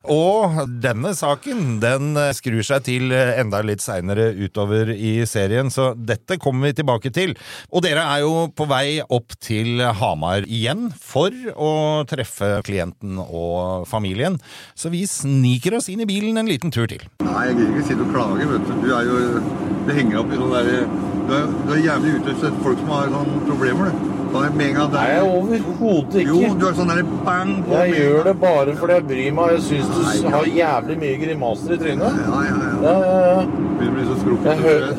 Og 0.09 0.57
denne 0.83 1.13
saken 1.17 1.79
den 1.83 2.17
eh, 2.17 2.33
skrur 2.37 2.65
seg 2.65 2.87
til 2.87 3.13
eh, 3.13 3.35
enda 3.41 3.61
litt 3.67 3.85
seinere 3.85 4.31
utover 4.39 4.93
i 4.95 5.21
serien, 5.29 5.69
så 5.73 5.91
dette 5.95 6.39
kommer 6.41 6.71
vi 6.71 6.79
tilbake 6.81 7.13
til. 7.15 7.35
Og 7.69 7.85
dere 7.85 8.07
er 8.15 8.25
jo 8.25 8.49
på 8.57 8.69
vei 8.71 9.01
opp 9.05 9.37
til 9.45 9.83
Hamar 10.01 10.49
igjen 10.49 10.89
for 10.97 11.35
å 11.55 11.73
treffe 12.09 12.59
klienten 12.67 13.21
og 13.21 13.85
familien. 13.91 14.39
Så 14.79 14.93
vi 14.95 15.05
sniker 15.09 15.77
oss 15.79 15.91
inn 15.93 16.05
i 16.05 16.09
bilen 16.09 16.41
en 16.41 16.49
liten 16.49 16.73
tur 16.75 16.89
til. 16.91 17.05
Nei, 17.25 17.51
jeg 17.51 17.61
gidder 17.61 17.77
ikke 17.77 17.89
si 17.91 17.99
noe 18.01 18.15
klager, 18.15 18.55
vet 18.55 18.69
du. 18.71 18.79
Du 18.87 18.95
er 18.97 19.13
jo 19.13 19.78
Du 19.89 19.95
henger 19.97 20.19
opp 20.21 20.33
i 20.35 20.37
sånn 20.37 20.51
derre 20.53 20.81
du, 21.29 21.35
du 21.69 21.73
er 21.75 21.81
jævlig 21.85 22.11
ute 22.19 22.33
etter 22.35 22.55
folk 22.65 22.79
som 22.81 22.91
har 22.93 23.11
sånne 23.13 23.41
problemer, 23.47 23.89
du. 23.89 24.07
Sånn 24.33 24.57
med 24.57 24.67
en 24.69 24.91
Nei, 24.93 25.07
der 25.09 25.23
ikke. 25.49 26.25
Jo, 26.29 26.39
du 26.61 26.65
er 26.69 26.75
sånn 26.77 26.91
der 26.93 27.01
bang 27.25 27.53
på 27.65 27.73
Jeg 27.73 27.91
med- 27.91 28.01
gjør 28.03 28.25
det 28.29 28.35
bare 28.43 28.75
fordi 28.77 28.93
jeg 28.99 29.07
bryr 29.09 29.33
meg. 29.39 29.51
Jeg 29.55 29.63
syns 29.69 30.21
du 30.23 30.29
har 30.35 30.45
jævlig 30.45 30.97
mye 31.01 31.17
grimaser 31.23 31.73
i 31.73 31.79
trynet. 31.81 32.19
Ja, 32.21 32.41
ja, 32.45 32.55
ja. 32.61 32.69
Ja, 32.85 32.95
ja, 33.01 33.19
ja. 33.29 33.47
Begynner 33.79 33.93
å 33.93 33.97
bli 33.97 34.05
så 34.09 34.17
skrukkete. 34.21 34.49
Jeg 34.59 34.61
hører- 34.69 34.97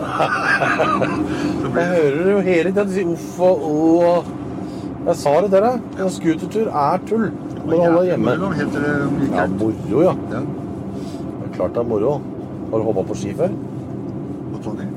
Jeg 1.75 1.87
hører 1.93 2.31
jo 2.31 2.39
hele 2.49 2.71
tiden 2.71 2.89
si 2.93 3.03
uff 3.13 3.39
og 3.39 3.55
åh. 3.69 4.23
Jeg 5.05 5.15
sa 5.15 5.33
det 5.41 5.51
til 5.51 5.61
deg. 5.61 5.81
En 5.99 6.09
scootertur 6.09 6.67
er 6.73 6.97
tull. 7.09 7.29
Må 7.65 7.77
holde 7.83 7.99
deg 8.01 8.07
hjemme. 8.13 8.37
Moro, 8.37 8.49
heter 8.57 8.79
det 8.81 8.93
Ja, 9.37 9.45
moro, 9.47 10.01
ja. 10.01 10.13
Ja. 10.33 10.39
Det 10.41 11.45
er 11.45 11.55
klart 11.57 11.73
det 11.77 11.83
er 11.85 11.89
moro. 11.89 12.21
Har 12.71 12.77
du 12.79 12.83
hoppa 12.89 13.03
på 13.13 13.15
ski 13.17 13.33
før? 13.37 13.49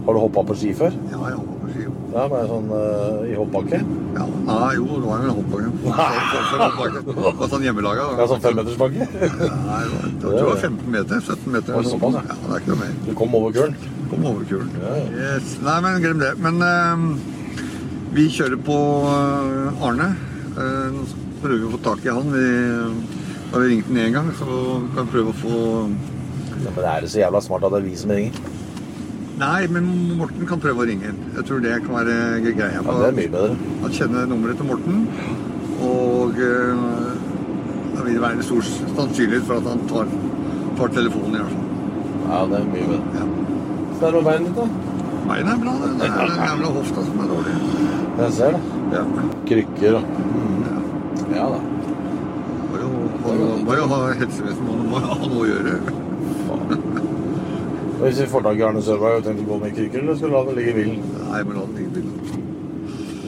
Og. 0.02 0.06
Har 0.06 0.16
du 0.18 0.20
hoppa 0.26 0.42
på 0.50 0.56
ski 0.58 0.72
før? 0.76 0.94
Ja, 1.12 1.20
jeg 1.30 1.38
hoppa 1.38 1.58
på 1.62 1.72
ski. 1.72 1.88
Ja, 2.12 2.26
bare 2.28 2.44
sånn 2.44 2.66
uh, 2.68 3.22
i 3.24 3.36
hoppbakke? 3.38 3.78
Ja. 4.18 4.24
ah, 4.52 4.66
jo, 4.76 4.84
det 4.90 5.06
var 5.06 5.22
jo 5.22 5.30
en 5.30 5.36
hoppbakke. 5.38 5.70
Hva 7.22 7.32
var 7.38 7.52
sånn 7.54 7.64
hjemmelaga. 7.64 8.08
Ja, 8.18 8.26
sånn 8.28 8.42
femmetersbakke? 8.44 9.06
Nei, 9.08 9.78
jeg 9.86 10.12
tror 10.20 10.36
det 10.36 10.42
var 10.50 10.60
15 10.60 10.90
meter. 10.92 11.22
17 11.24 11.54
meter. 11.54 11.76
Var 11.78 11.86
det 11.86 11.94
såpass, 11.94 12.18
ja? 12.18 12.24
ja? 12.28 12.36
Det 12.42 12.50
er 12.58 12.64
ikke 12.66 12.74
noe 12.74 12.80
mer. 12.82 12.98
Du 13.06 13.12
kom 13.22 13.38
over 13.38 13.56
kulen? 13.56 13.78
Kom 14.10 14.28
over 14.28 14.44
kulen. 14.50 14.74
Ja, 14.82 14.92
ja. 14.98 15.08
Yes. 15.22 15.56
Nei, 15.64 15.78
men 15.86 15.98
glem 16.04 16.20
det. 16.20 16.34
Men 16.44 16.60
uh, 16.60 17.32
vi 18.12 18.28
kjører 18.28 18.60
på 18.60 18.78
eh, 19.08 19.84
Arne. 19.88 20.12
Nå 20.52 21.06
prøver 21.40 21.62
vi 21.62 21.68
å 21.70 21.70
få 21.72 21.78
tak 21.86 22.02
i 22.04 22.12
han. 22.12 22.28
Vi, 22.28 22.42
har 23.54 23.62
vi 23.62 23.70
ringt 23.70 23.88
den 23.88 24.02
én 24.02 24.12
gang, 24.18 24.28
så 24.36 24.48
kan 24.92 25.06
vi 25.06 25.14
prøve 25.14 25.32
å 25.32 25.38
få 25.40 25.54
ja, 26.62 26.74
Men 26.76 26.84
er 26.84 27.06
det 27.06 27.08
så 27.14 27.22
jævla 27.22 27.40
smart 27.40 27.64
at 27.64 27.72
det 27.72 27.80
er 27.80 27.86
vi 27.88 27.96
som 27.96 28.12
ringer? 28.12 28.52
Nei, 29.40 29.66
men 29.72 29.88
Morten 30.18 30.46
kan 30.46 30.60
prøve 30.62 30.84
å 30.84 30.86
ringe 30.88 31.08
inn. 31.08 31.18
Jeg 31.38 31.46
tror 31.48 31.62
det 31.64 31.78
kan 31.86 31.96
være 31.96 32.16
greia. 32.44 32.82
Ja, 32.82 32.82
det 32.84 33.08
er 33.08 33.16
mye 33.16 33.32
bedre. 33.32 33.56
Han 33.82 33.96
kjenner 33.96 34.28
nummeret 34.30 34.60
til 34.60 34.68
Morten, 34.68 35.06
og 35.82 36.38
uh, 36.38 36.84
da 37.96 38.06
vil 38.06 38.18
det 38.18 38.22
være 38.22 38.46
stor 38.46 38.68
sannsynlighet 38.68 39.48
for 39.48 39.58
at 39.58 39.70
han 39.72 39.84
tar, 39.90 40.12
tar 40.78 40.94
telefonen 41.00 41.38
i 41.38 41.42
hvert 41.42 41.56
fall. 41.56 41.68
Ja, 42.28 42.42
det 42.52 42.60
er 42.60 42.70
mye 42.70 42.88
bedre. 42.92 43.02
Ja. 43.18 43.28
Så 43.98 44.08
er 44.08 44.16
det 44.18 44.24
beinet 44.28 44.50
ditt, 44.50 44.62
da. 44.62 44.92
Beina 45.22 45.52
er 45.54 45.60
bra. 45.62 45.72
Det 45.82 46.06
er 46.08 46.32
den 46.32 46.40
jævla 46.42 46.70
hofta 46.76 47.04
som 47.06 47.20
er 47.22 47.28
dårlig. 47.30 47.58
Jeg 48.18 48.32
ser 48.38 48.56
det. 48.56 48.62
Ja. 48.92 49.04
Krykker 49.48 50.00
og 50.00 51.32
Ja 51.32 51.46
da. 51.54 51.60
Bare 53.22 53.84
å, 53.84 53.88
ha 53.92 53.98
helsevesenet, 54.18 54.62
må 54.66 54.74
må 54.90 55.00
ha 55.00 55.14
noe 55.22 55.44
å 55.44 55.46
gjøre. 55.46 56.01
Hvis 58.02 58.20
vi 58.20 58.26
får 58.32 58.42
tak 58.46 58.58
i 58.58 58.64
Arne 58.66 58.82
Sørberg 58.82 59.20
og 59.20 59.24
tenker 59.26 59.44
å 59.46 59.50
gå 59.52 59.58
med 59.62 59.74
krykker, 59.76 60.02
eller 60.02 60.16
skal 60.18 60.28
du 60.32 60.34
la 60.36 60.42
den 60.48 60.56
ligge 60.58 60.70
i 60.72 60.78
bilen? 60.80 61.02
Nei, 61.30 61.42
men 61.46 61.58
la 61.58 61.66
den 61.66 61.74
ligge 61.76 61.88
i 61.88 61.94
bilen. 61.96 62.14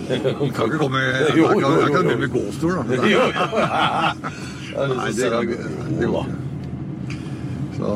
Kan 0.54 0.66
ikke 0.68 0.78
komme 0.82 1.00
Jeg 1.00 1.36
Jo, 1.38 1.44
kan, 1.48 1.76
jeg 1.80 1.92
kan 1.94 2.04
gå 2.04 2.10
jo. 2.12 2.18
med 2.20 2.32
gåstol, 2.34 2.72
da. 2.76 2.82
Jo, 3.14 3.20
jo. 3.24 3.44
Er 4.74 4.90
Nei, 4.90 5.10
det 5.16 5.30
kan 5.32 5.46
deg- 5.46 6.08
går 6.10 6.26
ikke. 6.26 6.40
Så 7.78 7.92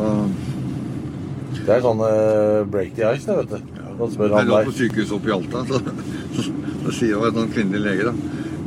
Det 1.67 1.75
er 1.75 1.83
sånn 1.85 2.01
eh, 2.07 2.61
break 2.73 2.95
the 2.97 3.05
ice, 3.11 3.27
det, 3.29 3.37
vet 3.43 3.51
du. 3.53 3.85
Da 3.99 4.09
spør 4.15 4.31
Jeg 4.31 4.39
han 4.39 4.49
lå 4.53 4.61
på 4.69 4.75
sykehuset 4.79 5.15
oppe 5.19 5.29
i 5.29 5.35
Alta, 5.35 5.65
så, 5.69 5.81
så, 6.39 6.45
så 6.87 6.95
sier 7.01 7.17
jo 7.17 7.25
en 7.29 7.51
kvinnelig 7.53 7.83
lege 7.83 8.07
da 8.09 8.15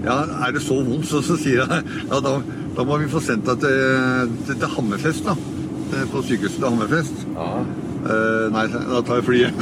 Ja, 0.06 0.18
er 0.48 0.54
det 0.58 0.62
så 0.66 0.78
vondt? 0.84 1.08
Så, 1.10 1.22
så 1.26 1.38
sier 1.40 1.62
jeg 1.64 1.86
ja, 2.12 2.20
da, 2.26 2.36
da 2.78 2.86
må 2.86 2.98
vi 3.02 3.08
få 3.10 3.22
sendt 3.24 3.48
deg 3.48 3.64
til, 3.64 4.36
til, 4.48 4.58
til 4.60 4.74
Hammerfest, 4.76 5.26
da. 5.30 5.38
På 6.12 6.22
sykehuset 6.26 6.60
til 6.62 6.68
Hammerfest. 6.68 7.26
Ja. 7.36 7.50
Eh, 8.02 8.46
nei, 8.54 8.64
da 8.72 9.02
tar 9.06 9.20
jeg 9.20 9.26
flyet. 9.28 9.54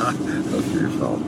Nei, 0.00 0.14
fy 0.66 0.88
faen. 0.96 1.22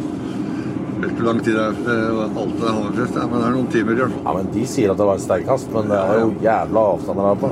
Vet 1.02 1.12
hvor 1.18 1.26
lang 1.26 1.40
tid 1.42 1.54
det 1.58 1.62
er 1.64 1.74
fra 1.82 1.94
Alta 2.26 2.52
til 2.58 2.66
Hammerfest, 2.68 3.16
ja, 3.18 3.24
men 3.26 3.38
det 3.40 3.46
er 3.48 3.54
noen 3.56 3.70
timer 3.74 3.92
i 3.96 4.00
hvert 4.02 4.12
fall. 4.14 4.26
ja, 4.26 4.34
men 4.38 4.50
De 4.54 4.64
sier 4.70 4.92
at 4.92 4.98
det 5.00 5.06
var 5.08 5.16
en 5.18 5.24
sterk 5.24 5.46
hast, 5.50 5.70
men 5.74 5.88
det 5.90 5.98
er 5.98 6.20
jo 6.20 6.28
jævla 6.44 6.84
avstander 6.92 7.26
her 7.28 7.34
oppe. 7.38 7.50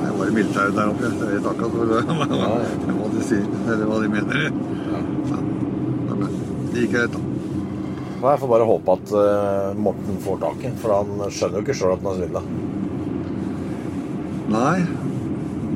Jeg 0.00 0.14
var 0.20 0.30
i 0.30 0.36
militæret 0.36 0.76
der 0.78 0.92
oppe, 0.92 1.10
jeg 1.10 1.34
vet 1.34 1.48
akkurat 1.50 1.72
hva, 1.76 1.80
hva, 2.30 2.48
hva 3.00 3.10
de 3.16 3.26
sier, 3.28 3.44
eller 3.66 3.84
hva 3.90 3.98
de 4.04 4.08
mener. 4.14 4.46
Ja. 4.94 5.02
Men 6.08 6.24
eh, 6.28 6.38
det 6.72 6.86
gikk 6.86 6.94
greit, 6.96 7.12
da. 7.16 7.26
Nei, 8.20 8.32
Jeg 8.34 8.40
får 8.42 8.50
bare 8.52 8.68
håpe 8.68 8.96
at 8.98 9.12
eh, 9.16 9.68
Morten 9.80 10.18
får 10.24 10.40
tak 10.42 10.64
i 10.68 10.72
for 10.82 10.92
han 10.98 11.08
skjønner 11.32 11.56
jo 11.60 11.64
ikke 11.64 11.76
sjøl 11.80 11.94
at 11.94 12.02
han 12.04 12.10
har 12.10 12.18
svindla. 12.20 12.42
Nei. 14.50 14.78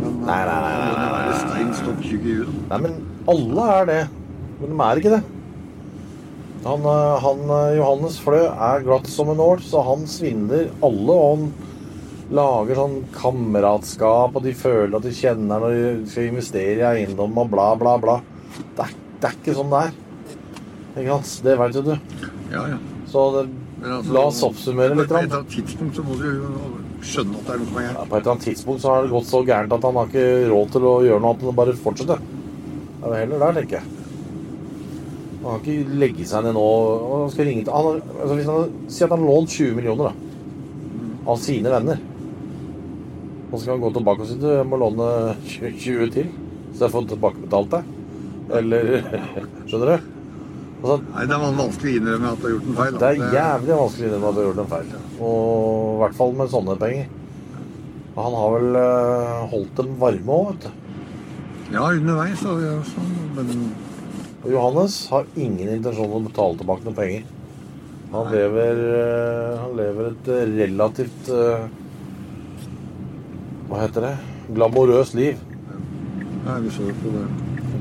Nei, 0.05 0.41
nei, 0.49 0.59
nei, 0.65 0.75
nei, 0.81 1.07
nei, 1.13 1.23
er 1.29 1.39
stein 1.41 1.73
stopp 1.77 2.03
tjukk 2.05 2.27
i 2.27 2.37
huet. 2.41 2.59
Nei, 2.71 2.81
men 2.87 2.99
alle 3.31 3.69
er 3.79 3.89
det. 3.91 4.03
Men 4.61 4.73
de 4.73 4.79
er 4.85 5.01
ikke 5.01 5.15
det. 5.15 5.23
Han, 6.65 6.87
eh, 6.89 7.15
han 7.25 7.43
eh, 7.59 7.77
Johannes 7.79 8.17
Flø 8.25 8.41
er 8.49 8.85
glatt 8.87 9.09
som 9.13 9.33
en 9.33 9.43
ål, 9.45 9.61
så 9.65 9.83
han 9.85 10.07
svindler 10.09 10.71
alle. 10.85 11.17
Og 11.17 11.27
han 11.35 11.49
lager 12.35 12.81
sånn 12.81 12.97
kameratskap, 13.15 14.37
og 14.37 14.47
de 14.47 14.55
føler 14.57 14.97
at 14.97 15.05
de 15.05 15.13
kjenner 15.17 15.61
når 15.61 15.77
de 15.77 16.09
skal 16.13 16.31
investere 16.31 16.81
i 16.81 16.87
eiendom 17.03 17.37
og 17.41 17.53
bla, 17.53 17.73
bla, 17.81 17.99
bla. 18.01 18.17
Det 18.57 18.87
er, 18.87 18.97
det 19.21 19.31
er 19.31 19.39
ikke 19.41 19.59
sånn 19.59 19.75
det 19.75 19.83
er. 19.89 20.01
Ikke 20.95 21.19
sant? 21.19 21.37
Det 21.45 21.59
vet 21.61 21.79
jo 21.79 21.85
du. 21.91 21.95
Ja, 22.55 22.65
ja. 22.73 22.81
Så 23.11 23.29
det, 23.35 23.45
altså, 23.85 24.17
la 24.17 24.25
oss 24.31 24.43
oppsummere 24.47 24.97
litt. 24.99 25.13
På 25.13 25.21
et 25.21 25.53
tidspunkt 25.53 26.01
så 26.01 26.07
må 26.07 26.17
du 26.19 26.29
jo 26.31 26.51
skjønne 27.05 27.41
at 27.41 27.49
det 27.49 27.55
er 27.55 27.61
noe 27.61 27.71
som 27.71 27.81
er 27.81 27.87
Ja, 27.89 28.05
på 28.05 28.17
et 28.17 28.23
eller 28.23 28.33
annet 28.35 28.47
tidspunkt 28.49 28.83
så 28.83 28.93
har 28.93 29.05
det 29.05 29.13
gått 29.13 29.29
så 29.29 29.43
gærent 29.47 29.75
at 29.77 29.85
han 29.87 29.99
har 29.99 30.09
ikke 30.09 30.49
råd 30.51 30.73
til 30.75 30.87
å 30.89 30.95
gjøre 31.05 31.21
noe 31.23 31.35
annet 31.35 31.45
enn 31.45 31.53
å 31.53 31.59
bare 31.59 31.77
fortsette. 31.79 32.17
Det 33.05 33.11
er 33.11 33.21
heller 33.25 33.45
der, 33.45 33.59
tenker 33.59 33.79
jeg. 33.81 34.01
Han 35.45 35.61
kan 35.61 35.75
ikke 35.75 35.99
legge 36.01 36.27
seg 36.29 36.47
ned 36.47 36.57
nå 36.57 36.65
han 37.11 37.33
skal 37.35 37.49
ringe 37.51 37.67
til 37.67 37.75
han, 37.77 37.99
altså 38.15 38.39
Hvis 38.39 38.49
han 38.49 38.79
sier 38.89 39.09
at 39.11 39.13
han 39.13 39.25
har 39.27 39.29
lånt 39.29 39.53
20 39.53 39.77
millioner 39.77 40.09
da, 40.09 40.15
av 41.29 41.43
sine 41.43 41.73
venner 41.75 42.01
Og 43.51 43.59
så 43.59 43.61
skal 43.67 43.75
han 43.75 43.85
gå 43.85 43.93
tilbake 43.99 44.25
og 44.25 44.31
si 44.31 44.39
du, 44.41 44.49
må 44.65 44.81
låne 44.81 45.11
20 45.45 45.77
20 45.85 46.17
til, 46.17 46.33
så 46.73 46.87
jeg 46.87 46.95
får 46.97 47.13
tilbakebetalt 47.13 47.77
deg. 47.77 47.93
Eller 48.61 48.91
Skjønner 49.69 49.93
du? 49.93 50.14
Altså, 50.85 50.99
Nei, 51.15 51.23
det 51.25 51.33
er 51.33 51.43
vanskelig 51.57 51.93
å 51.95 51.97
innrømme 51.97 52.31
at 52.35 52.41
du 52.41 52.45
har 52.45 52.51
gjort 52.53 52.67
en 52.69 52.75
feil. 52.77 52.97
det 53.01 53.07
er 53.09 53.21
jævlig 53.33 53.77
vanskelig 53.79 54.05
å 54.05 54.09
innrømme 54.09 54.29
at 54.29 54.35
du 54.35 54.41
har 54.41 54.49
gjort 54.49 54.59
en 54.61 54.73
feil. 54.73 54.89
Og 55.17 55.85
i 55.95 56.01
hvert 56.03 56.17
fall 56.19 56.35
med 56.37 56.51
sånne 56.53 56.75
penger. 56.83 57.07
Han 58.19 58.35
har 58.39 58.51
vel 58.53 58.77
uh, 58.77 59.47
holdt 59.55 59.79
dem 59.79 59.95
varme 60.03 60.35
òg, 60.35 60.51
vet 60.51 60.67
du. 60.67 60.83
Ja, 61.73 61.87
underveis. 61.87 62.43
Så, 62.43 62.53
ja, 62.61 62.75
sånn, 62.91 63.15
men 63.39 63.63
Johannes 64.53 64.99
har 65.09 65.25
ingen 65.41 65.73
intensjon 65.73 66.11
om 66.11 66.19
å 66.19 66.27
betale 66.27 66.61
tilbake 66.61 66.85
noen 66.85 66.99
penger. 66.99 67.25
Han 68.13 68.29
lever, 68.35 68.83
uh, 68.85 69.63
han 69.63 69.73
lever 69.81 70.11
et 70.11 70.31
eh, 70.35 70.53
relativt 70.59 71.31
uh, 71.33 71.65
Hva 73.71 73.81
heter 73.87 74.11
det? 74.11 74.13
Glamorøst 74.53 75.17
liv. 75.17 75.41
nei, 76.45 76.61
vi 76.67 76.77
så 76.77 76.91
jo 76.91 76.99
på 77.01 77.15
det. 77.17 77.25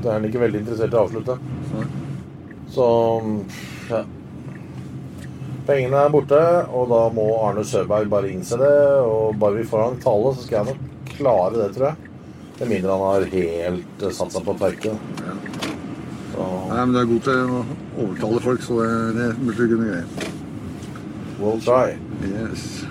Det 0.00 0.08
er 0.08 0.16
han 0.16 0.26
ikke 0.30 0.42
veldig 0.46 0.64
interessert 0.64 0.96
i 0.96 0.98
å 0.98 1.04
avslutte. 1.04 1.36
Så, 1.68 1.84
Så 2.74 2.86
ja. 3.90 4.02
Pengene 5.64 6.02
er 6.04 6.12
borte, 6.12 6.40
og 6.76 6.90
da 6.90 7.04
må 7.14 7.28
Arne 7.46 7.64
Søberg 7.64 8.10
bare 8.12 8.32
innse 8.34 8.58
det. 8.60 8.74
Og 9.06 9.38
bare 9.40 9.62
vi 9.62 9.68
får 9.70 9.86
han 9.86 10.02
tale, 10.02 10.34
så 10.34 10.44
skal 10.44 10.60
jeg 10.60 10.74
nok 10.74 11.14
klare 11.14 11.54
det, 11.56 11.70
tror 11.76 11.90
jeg. 11.90 12.12
Med 12.58 12.70
mindre 12.70 12.98
han 12.98 13.06
har 13.08 13.28
helt 13.32 14.04
uh, 14.04 14.12
satt 14.14 14.34
seg 14.34 14.44
på 14.46 14.56
tverket. 14.60 15.10
Så 16.34 16.46
Nei, 16.68 16.80
men 16.82 16.94
du 16.94 17.00
er 17.00 17.12
god 17.14 17.26
til 17.28 17.42
å 17.44 17.64
overtale 18.04 18.46
folk, 18.48 18.64
så 18.66 18.80
det, 18.82 18.94
det 19.20 19.28
burde 19.40 19.58
du 19.58 19.76
kunne 19.76 19.92
greie. 19.92 20.32
we'll 21.38 21.60
try. 21.60 21.98
Yes. 22.22 22.84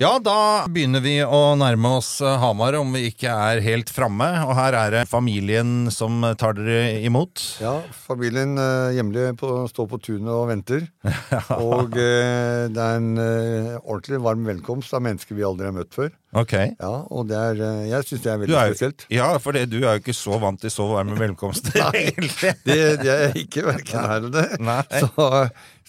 Ja, 0.00 0.14
da 0.16 0.64
begynner 0.72 1.02
vi 1.04 1.18
å 1.20 1.38
nærme 1.60 1.90
oss 1.98 2.22
eh, 2.24 2.36
Hamar, 2.40 2.72
om 2.78 2.94
vi 2.96 3.10
ikke 3.10 3.28
er 3.28 3.58
helt 3.60 3.90
framme. 3.92 4.30
Og 4.46 4.54
her 4.56 4.72
er 4.78 4.94
det 4.94 5.02
familien 5.10 5.90
som 5.92 6.22
tar 6.40 6.56
dere 6.56 7.02
imot. 7.04 7.42
Ja, 7.60 7.74
familien 8.06 8.54
eh, 8.56 8.94
hjemlig 8.96 9.26
på, 9.42 9.50
står 9.68 9.90
på 9.90 9.98
tunet 10.00 10.30
og 10.32 10.46
venter. 10.48 10.86
Og 11.58 11.98
eh, 12.00 12.70
det 12.72 12.80
er 12.80 12.96
en 12.96 13.10
eh, 13.20 13.76
ordentlig 13.82 14.22
varm 14.24 14.48
velkomst 14.48 14.96
av 14.96 15.04
mennesker 15.04 15.36
vi 15.36 15.44
aldri 15.44 15.68
har 15.68 15.76
møtt 15.76 15.92
før. 15.92 16.08
Ok. 16.32 16.56
Ja, 16.56 16.94
og 17.10 17.28
det 17.28 17.36
er, 17.36 17.60
eh, 17.68 17.84
jeg 17.90 18.08
syns 18.08 18.24
det 18.24 18.32
er 18.32 18.40
Du 18.40 18.46
veldig 18.46 18.58
er, 18.62 18.72
spesielt. 18.72 19.06
ja, 19.12 19.28
for 19.44 19.52
det, 19.58 19.66
du 19.68 19.82
er 19.82 19.98
jo 19.98 20.04
ikke 20.06 20.16
så 20.16 20.40
vant 20.40 20.64
til 20.64 20.72
så 20.72 20.88
varme 20.94 21.20
velkomster, 21.20 21.76
egentlig. 22.06 22.56
Det, 22.64 22.80
det 23.04 23.14
er 23.18 23.36
ikke 23.44 23.68
verken 23.68 24.00
her 24.00 24.16
eller 24.22 24.36
det. 24.40 24.48
Nei. 24.64 24.82
Så, 24.96 25.30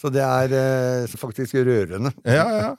så 0.04 0.12
det 0.20 0.28
er 0.28 0.60
eh, 0.66 1.20
faktisk 1.24 1.62
rørende. 1.64 2.12
Ja, 2.28 2.50
ja. 2.60 2.72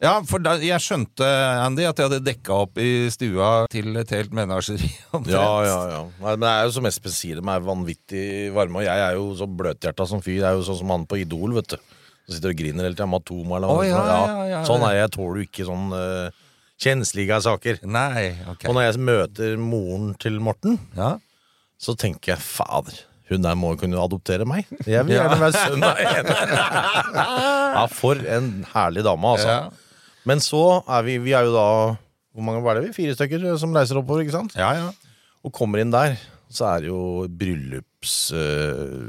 Ja, 0.00 0.14
for 0.24 0.40
da, 0.40 0.54
jeg 0.64 0.80
skjønte, 0.80 1.26
Andy, 1.60 1.84
at 1.84 1.98
jeg 2.00 2.08
hadde 2.08 2.22
dekka 2.24 2.54
opp 2.64 2.78
i 2.80 3.10
stua 3.12 3.66
til 3.68 3.92
et 4.00 4.12
helt 4.16 4.32
menasjeri. 4.36 4.88
Ja, 5.28 5.42
ja, 5.66 5.78
ja. 5.92 5.98
Nei, 6.22 6.32
men 6.38 6.44
det 6.46 6.52
er 6.54 6.68
jo 6.68 6.74
som 6.78 6.86
Espen 6.88 7.12
sier, 7.12 7.40
de 7.42 7.52
er 7.52 7.66
vanvittig 7.66 8.22
varme. 8.56 8.80
Og 8.80 8.86
jeg 8.86 9.02
er 9.04 9.18
jo 9.18 9.26
så 9.36 9.44
bløthjerta 9.44 10.06
som 10.08 10.22
fyr. 10.24 10.38
Jeg 10.38 10.46
er 10.48 10.56
jo 10.56 10.64
sånn 10.64 10.78
som 10.80 10.94
han 10.94 11.04
på 11.10 11.18
Idol, 11.20 11.52
vet 11.58 11.74
du. 11.74 11.76
Som 12.24 12.36
sitter 12.38 12.54
og 12.54 12.62
griner 12.62 12.86
hele 12.88 12.96
tida. 12.96 13.08
Matoma 13.12 13.58
eller 13.58 13.68
noe. 13.74 13.82
Oh, 13.82 13.84
ja, 13.84 14.00
ja, 14.08 14.46
ja, 14.54 14.62
Sånn 14.68 14.86
er 14.88 14.94
jeg. 14.96 15.02
Jeg 15.04 15.12
tåler 15.18 15.42
jo 15.42 15.48
ikke 15.50 15.66
sånn 15.68 15.92
uh, 15.92 16.40
kjenslige 16.80 17.40
saker. 17.50 17.82
Nei, 17.98 18.24
ok. 18.54 18.64
Og 18.70 18.78
når 18.78 18.86
jeg 18.88 19.04
møter 19.10 19.60
moren 19.60 20.14
til 20.22 20.40
Morten, 20.40 20.80
Ja. 20.96 21.12
så 21.76 21.92
tenker 22.00 22.38
jeg 22.38 22.44
fader. 22.46 23.02
Hun 23.30 23.44
der 23.44 23.54
må 23.54 23.74
kunne 23.78 24.00
adoptere 24.00 24.48
meg. 24.48 24.64
Jeg 24.88 25.04
vil 25.06 25.14
gjerne 25.18 25.36
være 25.44 25.60
sønn 25.60 25.84
av 25.86 26.00
henne. 26.00 26.40
Ja, 27.70 27.84
for 27.86 28.18
en 28.26 28.48
herlig 28.72 29.04
dame, 29.06 29.36
altså. 29.36 29.60
Ja. 30.20 30.28
Men 30.28 30.42
så 30.44 30.60
er 30.84 31.02
vi 31.06 31.14
Vi 31.24 31.32
er 31.32 31.46
jo 31.48 31.52
da 31.54 31.66
Hvor 32.36 32.44
mange 32.44 32.60
var 32.62 32.76
det 32.76 32.84
vi? 32.88 32.92
Fire 32.92 33.14
stykker 33.16 33.56
som 33.58 33.72
reiser 33.74 33.96
oppover, 34.00 34.22
ikke 34.26 34.36
sant? 34.36 34.52
ja, 34.58 34.68
ja. 34.76 34.90
Og 35.44 35.52
kommer 35.56 35.80
inn 35.80 35.90
der, 35.90 36.18
så 36.52 36.66
er 36.74 36.82
det 36.84 36.90
jo 36.90 37.24
bryllups... 37.40 38.16
øh, 38.36 39.08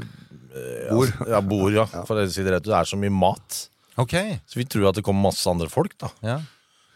Bord. 0.90 1.10
altså, 1.12 1.28
Ja, 1.30 1.40
bord, 1.44 1.72
ja. 1.76 1.84
For 2.08 2.16
å 2.20 2.24
si 2.28 2.42
det 2.44 2.54
rett 2.54 2.64
ut. 2.64 2.70
Det 2.72 2.78
er 2.78 2.88
så 2.88 2.96
mye 3.00 3.12
mat. 3.12 3.58
Ok. 4.00 4.14
Så 4.48 4.56
vi 4.56 4.64
tror 4.64 4.88
at 4.90 4.96
det 4.96 5.04
kommer 5.04 5.28
masse 5.28 5.44
andre 5.52 5.68
folk 5.72 5.92
da 6.00 6.08
Ja. 6.24 6.38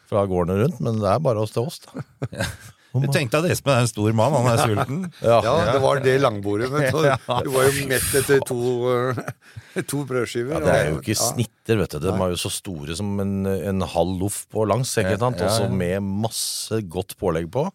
fra 0.09 0.25
gårdene 0.29 0.57
rundt, 0.65 0.81
men 0.81 1.01
det 1.03 1.09
er 1.13 1.21
bare 1.21 1.41
oss 1.45 1.53
til 1.53 1.69
oss. 1.69 1.81
da 1.85 2.01
Du 3.03 3.09
tenkte 3.13 3.41
at 3.43 3.49
Espen 3.53 3.75
er 3.75 3.85
en 3.85 3.91
stor 3.91 4.15
mann, 4.17 4.35
han 4.37 4.49
er 4.53 4.63
sulten. 4.63 5.01
Ja, 5.27 5.41
det 5.73 5.81
var 5.83 6.01
det 6.05 6.15
langbordet, 6.23 6.71
men 6.73 6.87
så, 6.93 7.17
du 7.47 7.51
var 7.55 7.69
jo 7.69 7.89
mett 7.91 8.15
etter 8.21 8.45
to, 8.47 8.61
eh, 8.93 9.83
to 9.83 10.05
brødskiver. 10.09 10.57
Ja, 10.57 10.63
det 10.65 10.77
er 10.77 10.89
jo 10.93 11.01
ikke 11.03 11.15
ja. 11.17 11.21
snitter, 11.21 11.83
vet 11.83 11.97
du. 11.97 12.01
De 12.07 12.15
er 12.15 12.33
jo 12.37 12.41
så 12.41 12.53
store 12.53 12.97
som 12.99 13.13
en, 13.23 13.35
en 13.57 13.87
halv 13.97 14.17
loff 14.23 14.45
på 14.53 14.65
langs, 14.69 14.95
ikke 15.03 15.19
sant? 15.21 15.43
Også 15.45 15.69
med 15.73 16.01
masse 16.27 16.81
godt 16.91 17.17
pålegg 17.21 17.51
på. 17.53 17.69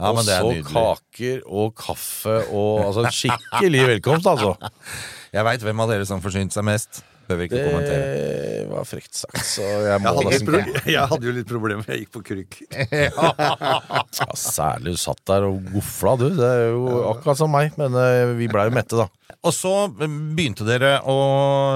Ja, 0.00 0.14
men 0.16 0.22
og 0.22 0.28
det 0.28 0.34
er 0.34 0.44
så 0.46 0.68
kaker 0.72 1.40
og 1.44 1.72
kaffe 1.76 2.36
og 2.48 2.86
altså 2.86 3.10
skikkelig 3.12 3.82
velkomst, 3.96 4.28
altså. 4.30 4.54
Jeg 5.36 5.46
veit 5.46 5.62
hvem 5.62 5.82
av 5.84 5.92
dere 5.92 6.06
som 6.08 6.22
forsynte 6.24 6.56
seg 6.56 6.64
mest. 6.66 7.02
Behøver 7.30 7.46
ikke 7.48 7.62
kommentere. 7.68 8.10
Det 8.10 8.66
var 8.70 8.88
frekt 8.88 9.14
sagt, 9.22 9.40
så 9.46 9.64
jeg 9.64 9.86
Jeg 9.90 10.02
må 10.02 10.12
hadde, 10.14 10.26
nesten 10.28 10.50
pro 10.50 10.90
jeg 10.90 11.06
hadde 11.12 11.28
jo 11.30 11.34
litt 11.36 11.48
problemer, 11.50 11.86
jeg 11.90 12.04
gikk 12.04 12.12
på 12.16 12.24
krykk. 12.30 12.58
ja, 13.00 14.28
Særlig 14.38 14.94
du 14.96 15.00
satt 15.00 15.22
der 15.30 15.46
og 15.48 15.62
gofla, 15.70 16.16
du. 16.20 16.28
Det 16.36 16.50
er 16.50 16.68
jo 16.74 17.00
akkurat 17.12 17.40
som 17.40 17.52
meg, 17.52 17.74
men 17.80 17.96
eh, 17.98 18.34
vi 18.38 18.50
blei 18.50 18.66
jo 18.68 18.74
mette, 18.74 18.98
da. 18.98 19.08
Og 19.46 19.54
så 19.54 19.72
eh, 19.88 20.16
begynte 20.36 20.66
dere 20.68 20.96
å 21.08 21.18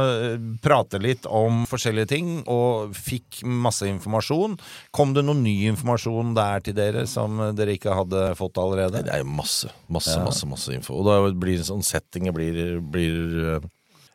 eh, 0.02 0.37
prate 0.64 1.00
litt 1.02 1.28
om 1.30 1.64
forskjellige 1.70 2.11
ting, 2.14 2.32
og 2.50 2.94
fikk 2.96 3.42
masse 3.46 3.88
informasjon. 3.88 4.58
Kom 4.94 5.14
det 5.16 5.25
noe 5.26 5.38
ny 5.38 5.56
informasjon 5.73 6.34
der 6.37 6.64
til 6.64 6.76
dere 6.78 7.06
som 7.11 7.40
dere 7.56 7.78
ikke 7.78 7.94
hadde 7.96 8.26
fått 8.38 8.61
allerede? 8.61 9.04
Det 9.06 9.14
er 9.14 9.25
jo 9.25 9.30
masse, 9.30 9.70
masse, 9.88 10.18
masse 10.25 10.49
masse 10.50 10.75
info. 10.75 10.99
Og 11.00 11.08
da 11.08 11.20
blir 11.32 11.62
sånn 11.64 11.84
setting 11.84 12.30
blir, 12.34 12.78
blir 12.80 13.61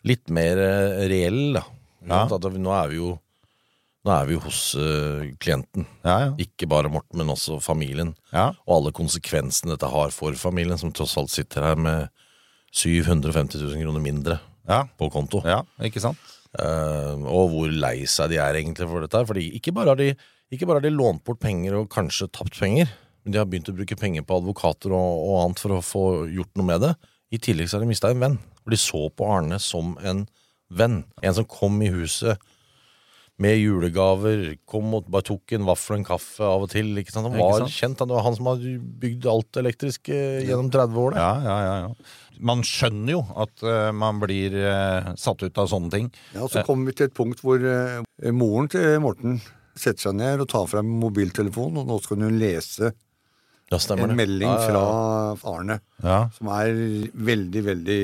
litt 0.08 0.30
mer 0.32 0.60
eh, 0.64 1.08
reell, 1.12 1.42
da. 1.58 1.66
Ja. 2.08 2.24
At 2.32 2.46
nå 2.56 2.72
er 2.76 2.94
vi 2.94 3.02
jo 3.02 3.18
nå 4.08 4.14
er 4.16 4.30
vi 4.30 4.38
jo 4.38 4.40
hos 4.46 4.60
uh, 4.80 5.26
klienten. 5.44 5.84
Ja, 6.08 6.14
ja. 6.24 6.30
Ikke 6.40 6.70
bare 6.72 6.88
Morten, 6.90 7.20
men 7.20 7.28
også 7.34 7.58
familien. 7.62 8.14
ja. 8.32 8.54
Og 8.64 8.78
alle 8.78 8.94
konsekvensene 8.96 9.74
dette 9.76 9.90
har 9.92 10.14
for 10.16 10.34
familien, 10.40 10.80
som 10.80 10.94
tross 10.96 11.18
alt 11.20 11.34
sitter 11.34 11.66
her 11.68 11.76
med 11.76 12.08
750 12.72 13.60
000 13.60 13.84
kroner 13.84 14.04
mindre 14.04 14.40
Ja, 14.70 14.86
på 14.98 15.10
konto. 15.12 15.42
ja 15.44 15.60
ikke 15.84 16.02
sant? 16.04 16.18
Uh, 16.56 17.20
og 17.28 17.52
hvor 17.52 17.70
lei 17.76 18.06
seg 18.10 18.32
de 18.32 18.40
er 18.42 18.56
egentlig 18.62 18.88
for 18.88 19.04
dette. 19.04 19.22
Fordi 19.28 19.50
ikke 19.60 19.76
bare 19.76 19.92
har 19.92 20.00
de, 20.00 20.14
ikke 20.54 20.66
bare 20.70 20.80
har 20.80 20.88
de 20.88 20.96
lånt 20.96 21.24
bort 21.28 21.42
penger 21.44 21.76
og 21.82 21.92
kanskje 21.92 22.30
tapt 22.32 22.56
penger, 22.58 22.88
men 23.26 23.36
de 23.36 23.42
har 23.42 23.50
begynt 23.52 23.70
å 23.70 23.76
bruke 23.76 24.00
penger 24.00 24.24
på 24.26 24.40
advokater 24.40 24.96
og, 24.96 25.24
og 25.28 25.42
annet 25.44 25.60
for 25.62 25.76
å 25.76 25.84
få 25.86 26.06
gjort 26.32 26.56
noe 26.56 26.72
med 26.72 26.86
det. 26.88 26.96
I 27.30 27.40
tillegg 27.42 27.70
så 27.70 27.78
har 27.78 27.86
de 27.86 27.92
mista 27.92 28.12
en 28.12 28.22
venn. 28.22 28.38
For 28.64 28.74
de 28.74 28.80
så 28.82 29.02
på 29.14 29.28
Arne 29.30 29.60
som 29.62 29.96
en 30.06 30.26
venn. 30.70 31.04
En 31.22 31.36
som 31.38 31.48
kom 31.50 31.78
i 31.86 31.92
huset 31.94 32.40
med 33.40 33.56
julegaver, 33.56 34.58
kom 34.68 34.92
og 34.98 35.08
bare 35.12 35.30
tok 35.30 35.54
en 35.56 35.68
vaffel 35.68 35.96
og 35.96 36.00
en 36.02 36.08
kaffe 36.10 36.44
av 36.44 36.66
og 36.66 36.72
til. 36.74 36.90
Ikke 37.00 37.14
sant? 37.14 37.30
Han 37.30 37.38
Ikke 37.38 37.46
var 37.46 37.64
sant? 37.64 37.76
kjent. 37.76 38.02
Han 38.04 38.12
var 38.12 38.26
han 38.26 38.36
som 38.36 38.50
hadde 38.52 38.74
bygd 39.00 39.28
alt 39.32 39.60
elektrisk 39.62 40.12
eh, 40.12 40.42
gjennom 40.44 40.72
30 40.74 41.00
år. 41.06 41.16
Ja, 41.16 41.30
ja, 41.46 41.60
ja, 41.64 41.78
ja. 41.86 42.42
Man 42.52 42.64
skjønner 42.68 43.14
jo 43.16 43.22
at 43.44 43.64
uh, 43.68 43.92
man 43.96 44.20
blir 44.22 44.56
uh, 44.60 45.14
satt 45.20 45.44
ut 45.44 45.60
av 45.60 45.72
sånne 45.72 45.92
ting. 45.92 46.12
Ja, 46.36 46.44
og 46.46 46.52
Så 46.52 46.64
kommer 46.68 46.92
vi 46.92 46.98
til 47.00 47.10
et 47.10 47.16
punkt 47.16 47.44
hvor 47.44 47.64
uh, 47.64 48.04
moren 48.36 48.68
til 48.72 49.00
Morten 49.04 49.40
setter 49.80 50.10
seg 50.10 50.20
ned 50.20 50.44
og 50.44 50.50
tar 50.52 50.68
frem 50.68 50.88
mobiltelefonen, 51.00 51.80
og 51.82 51.88
nå 51.88 52.00
skal 52.04 52.20
hun 52.26 52.40
lese 52.40 52.92
Ja, 53.70 53.78
stemmer 53.78 54.10
en 54.10 54.18
melding 54.18 54.50
fra 54.66 54.84
Arne, 55.52 55.80
Ja. 56.04 56.30
som 56.34 56.48
er 56.56 56.72
veldig, 57.14 57.62
veldig 57.68 58.00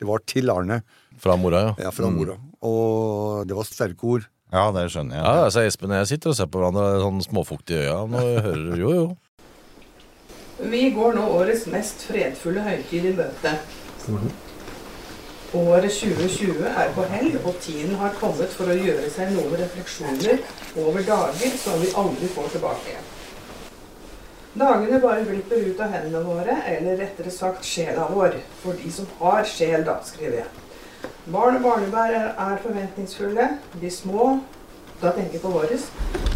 Det 0.00 0.06
var 0.08 0.18
til 0.26 0.50
Arne, 0.50 0.80
Fra 1.20 1.36
mora, 1.36 1.60
ja. 1.68 1.74
ja, 1.84 1.90
fra 1.92 2.08
mora. 2.10 2.34
Og 2.64 3.46
det 3.46 3.54
var 3.56 3.64
sterke 3.68 4.02
ord. 4.04 4.24
ja, 4.52 4.70
det 4.72 4.86
skjønner 4.90 5.16
jeg. 5.20 5.24
Ja, 5.24 5.44
altså 5.44 5.60
Espen 5.66 5.90
og 5.92 5.98
jeg 6.00 6.08
sitter 6.14 6.30
og 6.30 6.36
ser 6.36 6.46
på 6.50 6.58
hverandre 6.58 7.00
sånn 7.02 7.20
småfuktige 7.22 7.82
i 7.84 7.86
øya. 7.86 7.98
Nå 8.08 8.22
hører 8.46 8.78
jo, 8.80 8.92
jo. 8.96 9.16
Vi 10.70 10.90
går 10.92 11.14
nå 11.16 11.22
årets 11.38 11.66
mest 11.72 12.02
fredfulle 12.08 12.60
høytid 12.66 13.04
i 13.12 13.12
møte. 13.16 13.52
Året 15.54 15.90
2020 15.90 16.66
er 16.68 16.92
på 16.94 17.04
hell, 17.10 17.30
og 17.44 17.54
tiden 17.60 17.94
har 17.98 18.12
kommet 18.20 18.52
for 18.54 18.70
å 18.70 18.76
gjøre 18.76 19.08
seg 19.10 19.32
noen 19.34 19.56
refleksjoner 19.58 20.38
over 20.78 21.02
dager 21.02 21.56
som 21.58 21.80
vi 21.82 21.88
aldri 21.98 22.28
får 22.34 22.52
tilbake. 22.54 22.98
Dagene 24.50 24.98
bare 24.98 25.22
glipper 25.22 25.60
ut 25.62 25.80
av 25.80 25.92
hendene 25.94 26.20
våre, 26.26 26.56
eller 26.66 26.96
rettere 26.98 27.30
sagt 27.30 27.62
sjela 27.62 28.08
vår. 28.10 28.32
For 28.64 28.74
de 28.74 28.90
som 28.90 29.06
har 29.20 29.44
sjel, 29.46 29.84
da, 29.86 30.00
skriver 30.02 30.40
jeg. 30.40 30.48
Barn 31.30 31.60
og 31.60 31.62
barnebær 31.68 32.16
er, 32.18 32.56
forventningsfulle. 32.64 33.46
De 33.78 33.90
små, 33.94 34.32
da 34.98 35.12
tenker 35.14 35.38
jeg 35.38 35.44
på 35.44 35.52
våres, 35.54 35.84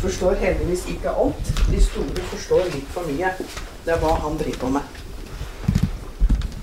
forstår 0.05 0.39
heldigvis 0.45 0.87
ikke 0.95 1.11
alt. 1.25 1.51
De 1.73 1.81
store 1.83 2.29
forstår 2.31 2.71
litt 2.77 2.95
for 2.95 3.11
mye. 3.11 3.33
Det 3.83 3.97
er 3.97 3.99
hva 4.05 4.15
han 4.23 4.39
driver 4.39 4.63
på 4.63 4.71
med. 4.77 5.03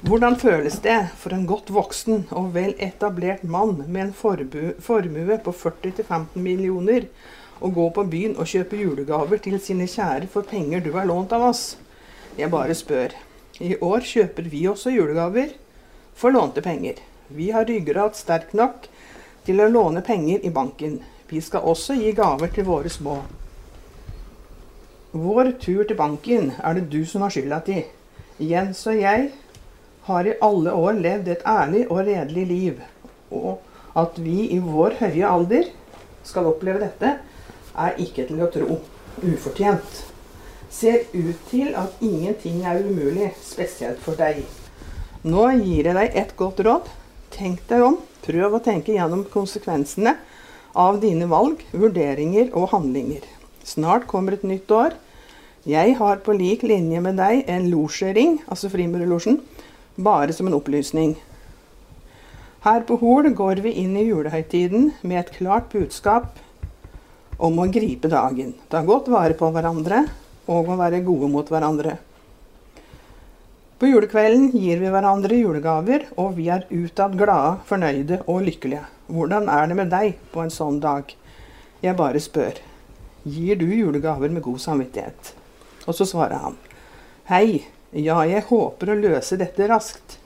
Hvordan 0.08 0.40
føles 0.40 0.80
det 0.82 0.98
for 1.20 1.36
en 1.36 1.44
godt 1.52 1.68
voksen 1.76 2.30
og 2.32 2.54
vel 2.56 2.72
etablert 2.80 3.44
mann 3.44 3.84
med 3.84 4.08
en 4.08 4.16
formue 4.16 5.38
på 5.44 5.58
40-15 5.60 6.40
millioner 6.40 7.12
å 7.62 7.70
gå 7.74 7.88
på 7.94 8.06
byen 8.10 8.38
og 8.42 8.50
kjøpe 8.50 8.80
julegaver 8.80 9.42
til 9.46 9.60
sine 9.62 9.88
kjære 9.90 10.30
for 10.34 10.48
penger 10.48 10.82
du 10.82 10.92
har 10.96 11.06
lånt 11.10 11.34
av 11.38 11.46
oss? 11.52 11.76
Jeg 12.38 12.50
bare 12.52 12.76
spør. 12.78 13.14
I 13.62 13.76
år 13.86 14.06
kjøper 14.08 14.50
vi 14.50 14.66
også 14.70 14.94
julegaver 14.94 15.54
for 16.18 16.34
lånte 16.34 16.64
penger. 16.66 16.98
Vi 17.30 17.52
har 17.54 17.68
ryggrad 17.70 18.18
sterk 18.18 18.56
nok 18.58 18.88
til 19.46 19.62
å 19.62 19.70
låne 19.70 20.02
penger 20.06 20.42
i 20.46 20.52
banken. 20.54 21.00
Vi 21.30 21.42
skal 21.42 21.68
også 21.70 21.96
gi 22.00 22.12
gaver 22.18 22.52
til 22.56 22.68
våre 22.68 22.90
små. 22.92 23.22
Vår 25.12 25.54
tur 25.62 25.84
til 25.84 25.98
banken 26.00 26.54
er 26.58 26.78
det 26.78 26.90
du 26.92 27.02
som 27.06 27.24
har 27.26 27.34
skylda 27.36 27.62
til. 27.68 27.84
Jens 28.42 28.82
og 28.88 28.98
jeg 28.98 29.30
har 30.08 30.28
i 30.28 30.38
alle 30.42 30.74
år 30.74 30.98
levd 31.04 31.28
et 31.30 31.44
ærlig 31.46 31.84
og 31.90 32.06
redelig 32.08 32.46
liv. 32.50 32.80
Og 33.30 33.60
at 33.98 34.18
vi 34.18 34.48
i 34.56 34.60
vår 34.64 34.98
høye 35.02 35.28
alder 35.28 35.68
skal 36.24 36.48
oppleve 36.50 36.82
dette, 36.82 37.18
er 37.76 38.00
ikke 38.02 38.28
til 38.30 38.42
å 38.44 38.50
tro. 38.52 38.80
Ufortjent. 39.22 40.02
Ser 40.72 41.04
ut 41.14 41.38
til 41.50 41.76
at 41.76 42.00
ingenting 42.02 42.64
er 42.64 42.84
umulig, 42.86 43.32
spesielt 43.44 44.00
for 44.04 44.16
deg. 44.20 44.44
Nå 45.28 45.50
gir 45.60 45.90
jeg 45.90 45.98
deg 45.98 46.18
et 46.18 46.36
godt 46.40 46.62
råd. 46.66 46.88
Tenk 47.32 47.64
deg 47.70 47.84
om. 47.86 48.00
Prøv 48.26 48.58
å 48.58 48.64
tenke 48.64 48.96
gjennom 48.96 49.26
konsekvensene 49.34 50.16
av 50.78 51.00
dine 51.04 51.28
valg, 51.30 51.62
vurderinger 51.76 52.52
og 52.56 52.70
handlinger. 52.76 53.26
Snart 53.68 54.08
kommer 54.10 54.38
et 54.38 54.46
nytt 54.48 54.72
år. 54.72 54.96
Jeg 55.68 55.98
har 56.00 56.22
på 56.26 56.34
lik 56.34 56.64
linje 56.66 57.02
med 57.04 57.20
deg 57.22 57.44
en 57.52 57.68
losjering, 57.70 58.40
altså 58.50 58.72
Frimurlosjen, 58.72 59.42
bare 59.98 60.34
som 60.34 60.48
en 60.50 60.58
opplysning. 60.58 61.18
Her 62.66 62.82
på 62.86 62.98
Hol 63.02 63.30
går 63.38 63.62
vi 63.66 63.76
inn 63.84 63.94
i 63.98 64.08
julehøytiden 64.08 64.92
med 65.02 65.20
et 65.20 65.34
klart 65.36 65.70
budskap 65.74 66.40
om 67.42 67.58
å 67.58 67.68
gripe 67.74 68.10
dagen. 68.12 68.54
Ta 68.70 68.84
godt 68.86 69.10
vare 69.10 69.34
på 69.38 69.50
hverandre 69.54 70.06
og 70.52 70.70
å 70.70 70.78
være 70.78 71.02
gode 71.06 71.30
mot 71.32 71.48
hverandre. 71.50 71.98
På 73.82 73.90
julekvelden 73.90 74.52
gir 74.54 74.78
vi 74.78 74.90
hverandre 74.94 75.40
julegaver, 75.40 76.06
og 76.22 76.36
vi 76.38 76.52
er 76.54 76.68
utad 76.70 77.16
glade, 77.18 77.56
fornøyde 77.66 78.20
og 78.30 78.44
lykkelige. 78.46 78.84
Hvordan 79.10 79.50
er 79.50 79.72
det 79.72 79.78
med 79.80 79.90
deg 79.90 80.20
på 80.30 80.44
en 80.44 80.54
sånn 80.54 80.78
dag? 80.84 81.10
Jeg 81.82 81.98
bare 81.98 82.22
spør. 82.22 82.60
Gir 83.26 83.58
du 83.58 83.66
julegaver 83.66 84.30
med 84.30 84.46
god 84.46 84.62
samvittighet? 84.62 85.34
Og 85.88 85.98
så 85.98 86.06
svarer 86.06 86.44
han. 86.44 86.60
Hei, 87.32 87.64
ja, 87.90 88.20
jeg 88.30 88.46
håper 88.52 88.94
å 88.94 89.00
løse 89.02 89.40
dette 89.42 89.66
raskt. 89.72 90.20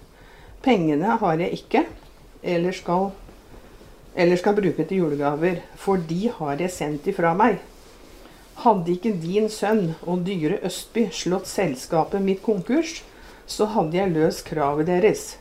Pengene 0.65 1.15
har 1.21 1.39
jeg 1.39 1.61
ikke, 1.61 1.85
eller 2.43 2.75
skal, 2.75 3.13
eller 4.15 4.39
skal 4.39 4.55
bruke 4.55 4.85
til 4.87 5.03
julegaver, 5.03 5.61
for 5.75 5.99
de 6.09 6.29
har 6.37 6.59
jeg 6.59 6.71
sendt 6.71 7.07
ifra 7.11 7.33
meg. 7.37 7.59
Hadde 8.63 8.93
ikke 8.93 9.11
din 9.19 9.49
sønn 9.51 9.95
og 10.07 10.23
dyre 10.27 10.61
Østby 10.63 11.09
slått 11.11 11.49
selskapet 11.51 12.23
mitt 12.23 12.41
konkurs, 12.45 13.01
så 13.45 13.67
hadde 13.75 13.99
jeg 13.99 14.13
løst 14.15 14.45
kravet 14.47 14.87
deres. 14.87 15.35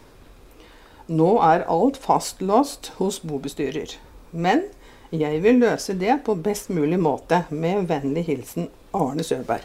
Nå 1.06 1.36
er 1.44 1.66
alt 1.70 2.00
fastlåst 2.00 2.94
hos 2.98 3.20
bobestyrer, 3.22 3.94
men 4.32 4.64
jeg 5.14 5.42
vil 5.44 5.60
løse 5.62 5.94
det 5.94 6.16
på 6.26 6.34
best 6.34 6.72
mulig 6.74 6.98
måte, 6.98 7.44
med 7.50 7.86
vennlig 7.86 8.24
hilsen 8.26 8.68
Arne 8.96 9.22
Søberg. 9.22 9.62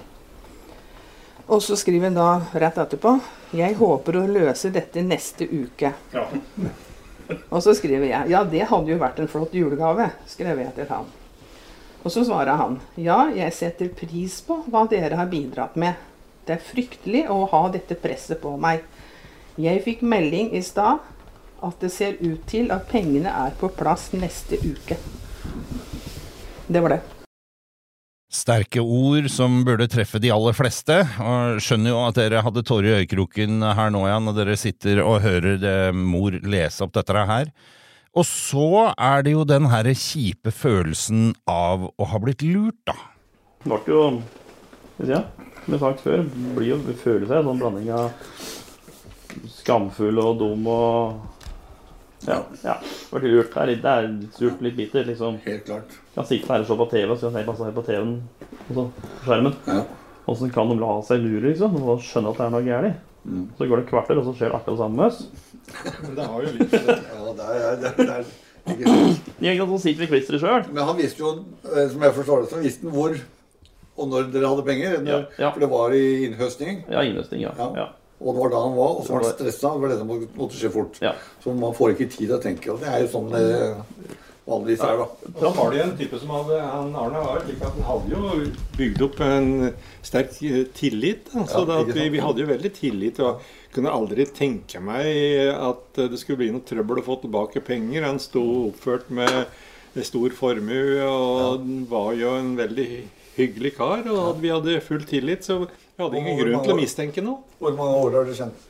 Og 1.50 1.64
så 1.66 1.74
skriver 1.80 2.12
han 2.12 2.20
da 2.20 2.60
rett 2.62 2.78
etterpå 2.78 3.16
Jeg 3.58 3.80
håper 3.80 4.20
å 4.20 4.28
løse 4.30 4.70
dette 4.70 5.02
neste 5.02 5.48
uke. 5.50 5.96
Og 7.50 7.62
så 7.64 7.76
skriver 7.78 8.10
jeg 8.10 8.32
Ja, 8.32 8.44
det 8.44 8.68
hadde 8.70 8.94
jo 8.94 9.00
vært 9.02 9.20
en 9.22 9.30
flott 9.32 9.54
julegave, 9.54 10.10
skrev 10.30 10.62
jeg 10.64 10.74
til 10.78 10.90
han. 10.90 11.10
Og 12.04 12.14
så 12.14 12.24
svarer 12.26 12.58
han 12.60 12.80
Ja, 12.98 13.28
jeg 13.36 13.54
setter 13.56 13.92
pris 13.94 14.40
på 14.46 14.62
hva 14.70 14.86
dere 14.90 15.20
har 15.20 15.30
bidratt 15.32 15.78
med. 15.80 16.00
Det 16.48 16.58
er 16.58 16.66
fryktelig 16.66 17.28
å 17.30 17.44
ha 17.52 17.68
dette 17.74 17.98
presset 18.00 18.42
på 18.42 18.56
meg. 18.58 18.82
Jeg 19.60 19.84
fikk 19.86 20.02
melding 20.08 20.54
i 20.58 20.64
stad 20.66 21.04
at 21.62 21.82
det 21.84 21.92
ser 21.92 22.18
ut 22.24 22.46
til 22.48 22.72
at 22.72 22.88
pengene 22.90 23.30
er 23.30 23.56
på 23.60 23.70
plass 23.76 24.10
neste 24.16 24.58
uke. 24.64 24.98
Det 26.70 26.82
var 26.82 26.96
det. 26.96 27.19
Sterke 28.30 28.84
ord 28.84 29.26
som 29.34 29.64
burde 29.66 29.88
treffe 29.90 30.20
de 30.22 30.30
aller 30.30 30.54
fleste, 30.54 31.00
og 31.18 31.58
skjønner 31.66 31.90
jo 31.90 32.02
at 32.06 32.18
dere 32.20 32.44
hadde 32.46 32.62
tårer 32.62 32.92
i 32.92 32.98
øyekroken 33.00 33.64
her 33.66 33.90
nå, 33.90 34.04
Jan, 34.06 34.28
når 34.28 34.36
dere 34.38 34.58
sitter 34.62 35.02
og 35.02 35.24
hører 35.24 35.90
mor 35.98 36.38
lese 36.46 36.86
opp 36.86 36.94
dette 36.94 37.26
her. 37.32 37.50
Og 38.14 38.26
så 38.30 38.92
er 38.94 39.26
det 39.26 39.34
jo 39.34 39.48
den 39.50 39.66
her 39.70 39.90
kjipe 39.98 40.54
følelsen 40.54 41.32
av 41.50 41.90
å 41.90 42.10
ha 42.12 42.22
blitt 42.22 42.46
lurt, 42.46 42.78
da. 42.90 42.98
Det 43.64 43.82
ble 43.86 43.96
jo 43.96 44.04
ja, 45.10 45.24
Som 45.64 45.74
jeg 45.74 45.82
sagt 45.82 46.06
før, 46.06 46.24
blir 46.56 46.74
jo 46.74 46.80
føler 47.02 47.26
seg 47.28 47.42
en 47.42 47.50
sånn 47.50 47.60
blanding 47.62 47.92
av 47.96 48.14
skamfull 49.58 50.22
og 50.22 50.40
dum 50.40 50.70
og 50.70 51.39
Ja. 52.28 52.40
ja. 52.64 52.76
Det 52.82 53.14
var 53.14 53.26
lurt. 53.26 53.54
Det 53.54 53.62
er 53.62 53.70
litt, 53.72 53.82
det 53.84 53.94
er 53.96 54.10
surt, 54.36 54.64
litt 54.66 54.76
bitter, 54.78 55.06
liksom. 55.08 55.40
Helt 55.46 55.66
klart. 55.68 55.96
Kan 56.16 56.28
sitte 56.28 56.52
her 56.52 56.66
og 56.66 56.68
se 56.70 56.78
på 56.82 56.90
TV, 56.92 57.14
så 57.16 57.30
kan 57.30 57.42
jeg 57.42 57.50
passe 57.50 57.70
se 57.70 57.76
på 57.78 57.86
TV-en 57.88 58.16
på 58.70 58.86
skjermen. 59.26 59.56
Ja. 59.70 59.84
Og 60.30 60.38
så 60.38 60.50
kan 60.54 60.70
de 60.70 60.78
la 60.82 60.92
seg 61.08 61.24
lure, 61.24 61.46
liksom, 61.48 61.80
og 61.84 62.04
skjønne 62.06 62.34
at 62.34 62.42
det 62.42 62.46
er 62.48 62.54
noe 62.58 62.68
gærent. 62.68 63.06
Så 63.58 63.68
går 63.68 63.82
det 63.82 63.86
et 63.86 63.90
kvarter, 63.92 64.20
og 64.20 64.28
så 64.28 64.36
skjer 64.36 64.52
det 64.52 64.60
akkurat 64.60 64.76
det 64.76 64.84
samme 64.84 64.96
med 65.00 65.08
oss. 65.10 65.26
Men 66.04 66.14
det 66.18 66.28
har 66.30 66.46
jo 66.46 66.54
litt 66.56 66.72
Ja, 66.74 67.34
det 67.40 67.50
er, 67.50 67.82
det 67.82 67.90
er, 67.90 67.98
det 68.00 68.14
er 68.14 68.30
ikke 68.70 68.94
sant. 68.94 69.28
Ikke 69.40 69.58
sant, 69.60 69.74
Så 69.74 69.82
sitter 69.84 70.00
vi 70.00 70.08
i 70.08 70.12
klisteret 70.14 70.44
sjøl. 70.44 70.70
Men 70.72 70.88
han 70.88 70.98
visste 70.98 71.24
jo, 71.24 71.34
eh, 71.68 71.90
som 71.92 72.06
jeg 72.08 72.16
forstår 72.16 72.44
det, 72.44 72.50
så 72.54 72.62
visste 72.64 72.88
han 72.88 72.96
hvor 72.96 73.20
og 74.00 74.08
når 74.08 74.30
dere 74.32 74.48
hadde 74.48 74.64
penger. 74.64 74.94
Når, 75.04 75.10
Ja, 75.10 75.20
ja. 75.44 75.50
For 75.52 75.60
det 75.64 75.70
var 75.74 75.96
i 75.96 76.04
innhøstning. 76.30 76.84
Ja, 76.88 77.04
innhøsting, 77.04 77.42
ja. 77.44 77.52
Ja. 77.76 77.88
Ja. 78.20 78.26
Og 78.26 78.34
det 78.36 78.42
var 78.44 78.50
da 78.52 78.64
han 78.66 78.74
var, 78.76 78.96
og 79.00 79.06
så 79.06 79.14
var 79.16 79.24
han 79.24 79.32
stressa. 79.34 79.70
Det 79.74 79.82
var 79.84 79.94
det 79.94 80.00
som 80.02 80.10
måtte 80.12 80.58
skje 80.60 80.72
fort. 80.74 80.98
Ja. 81.04 81.14
Så 81.44 81.54
man 81.56 81.76
får 81.78 81.94
ikke 81.96 82.10
tid 82.10 82.26
til 82.28 82.36
å 82.36 82.42
tenke. 82.44 82.74
Og 82.74 82.82
det 82.84 82.90
er 82.92 83.06
jo 83.06 83.12
sånn 83.14 83.30
det 83.32 83.46
vanligvis 84.50 84.82
er, 84.84 84.98
da. 84.98 85.32
Da 85.40 85.52
var 85.54 85.72
det 85.72 85.82
en 85.84 85.96
type 86.00 86.20
som 86.20 86.32
hadde 86.34 86.58
han 86.64 86.96
Arne 86.98 87.22
var 87.22 87.44
slik 87.46 87.62
at 87.62 87.76
han 87.78 87.86
hadde 87.86 88.16
jo 88.16 88.52
bygd 88.80 89.04
opp 89.06 89.20
en 89.22 89.50
sterk 90.02 90.36
eh, 90.50 90.64
tillit. 90.76 91.30
Da. 91.32 91.46
Så 91.48 91.64
Ja, 91.64 91.66
da 91.70 91.80
ikke 91.84 91.94
at 91.96 92.00
vi, 92.02 92.10
vi 92.18 92.24
hadde 92.26 92.44
jo 92.44 92.50
veldig 92.50 92.74
tillit. 92.76 93.20
og 93.24 93.44
kunne 93.74 93.92
aldri 93.94 94.26
tenke 94.34 94.80
meg 94.82 95.54
at 95.54 96.00
det 96.10 96.18
skulle 96.18 96.42
bli 96.42 96.52
noe 96.56 96.66
trøbbel 96.66 97.02
å 97.02 97.06
få 97.06 97.20
tilbake 97.22 97.62
penger. 97.62 98.08
Han 98.08 98.18
sto 98.22 98.42
oppført 98.72 99.12
med 99.14 99.46
stor 100.06 100.34
formue 100.34 101.04
og 101.06 101.68
var 101.92 102.14
jo 102.18 102.34
en 102.40 102.56
veldig 102.58 102.88
hyggelig 103.38 103.76
kar. 103.78 104.02
Og 104.10 104.24
at 104.34 104.42
vi 104.42 104.52
hadde 104.54 104.80
full 104.86 105.06
tillit, 105.06 105.46
så 105.46 105.68
vi 106.00 106.06
hadde 106.06 106.20
ingen 106.22 106.38
grunn 106.40 106.62
til 106.64 106.72
å 106.72 106.80
mistenke 106.80 107.22
noe. 107.24 107.42
Hvor 107.60 107.74
mange 107.76 107.96
år 108.00 108.14
har 108.16 108.28
du 108.30 108.36
kjent? 108.38 108.68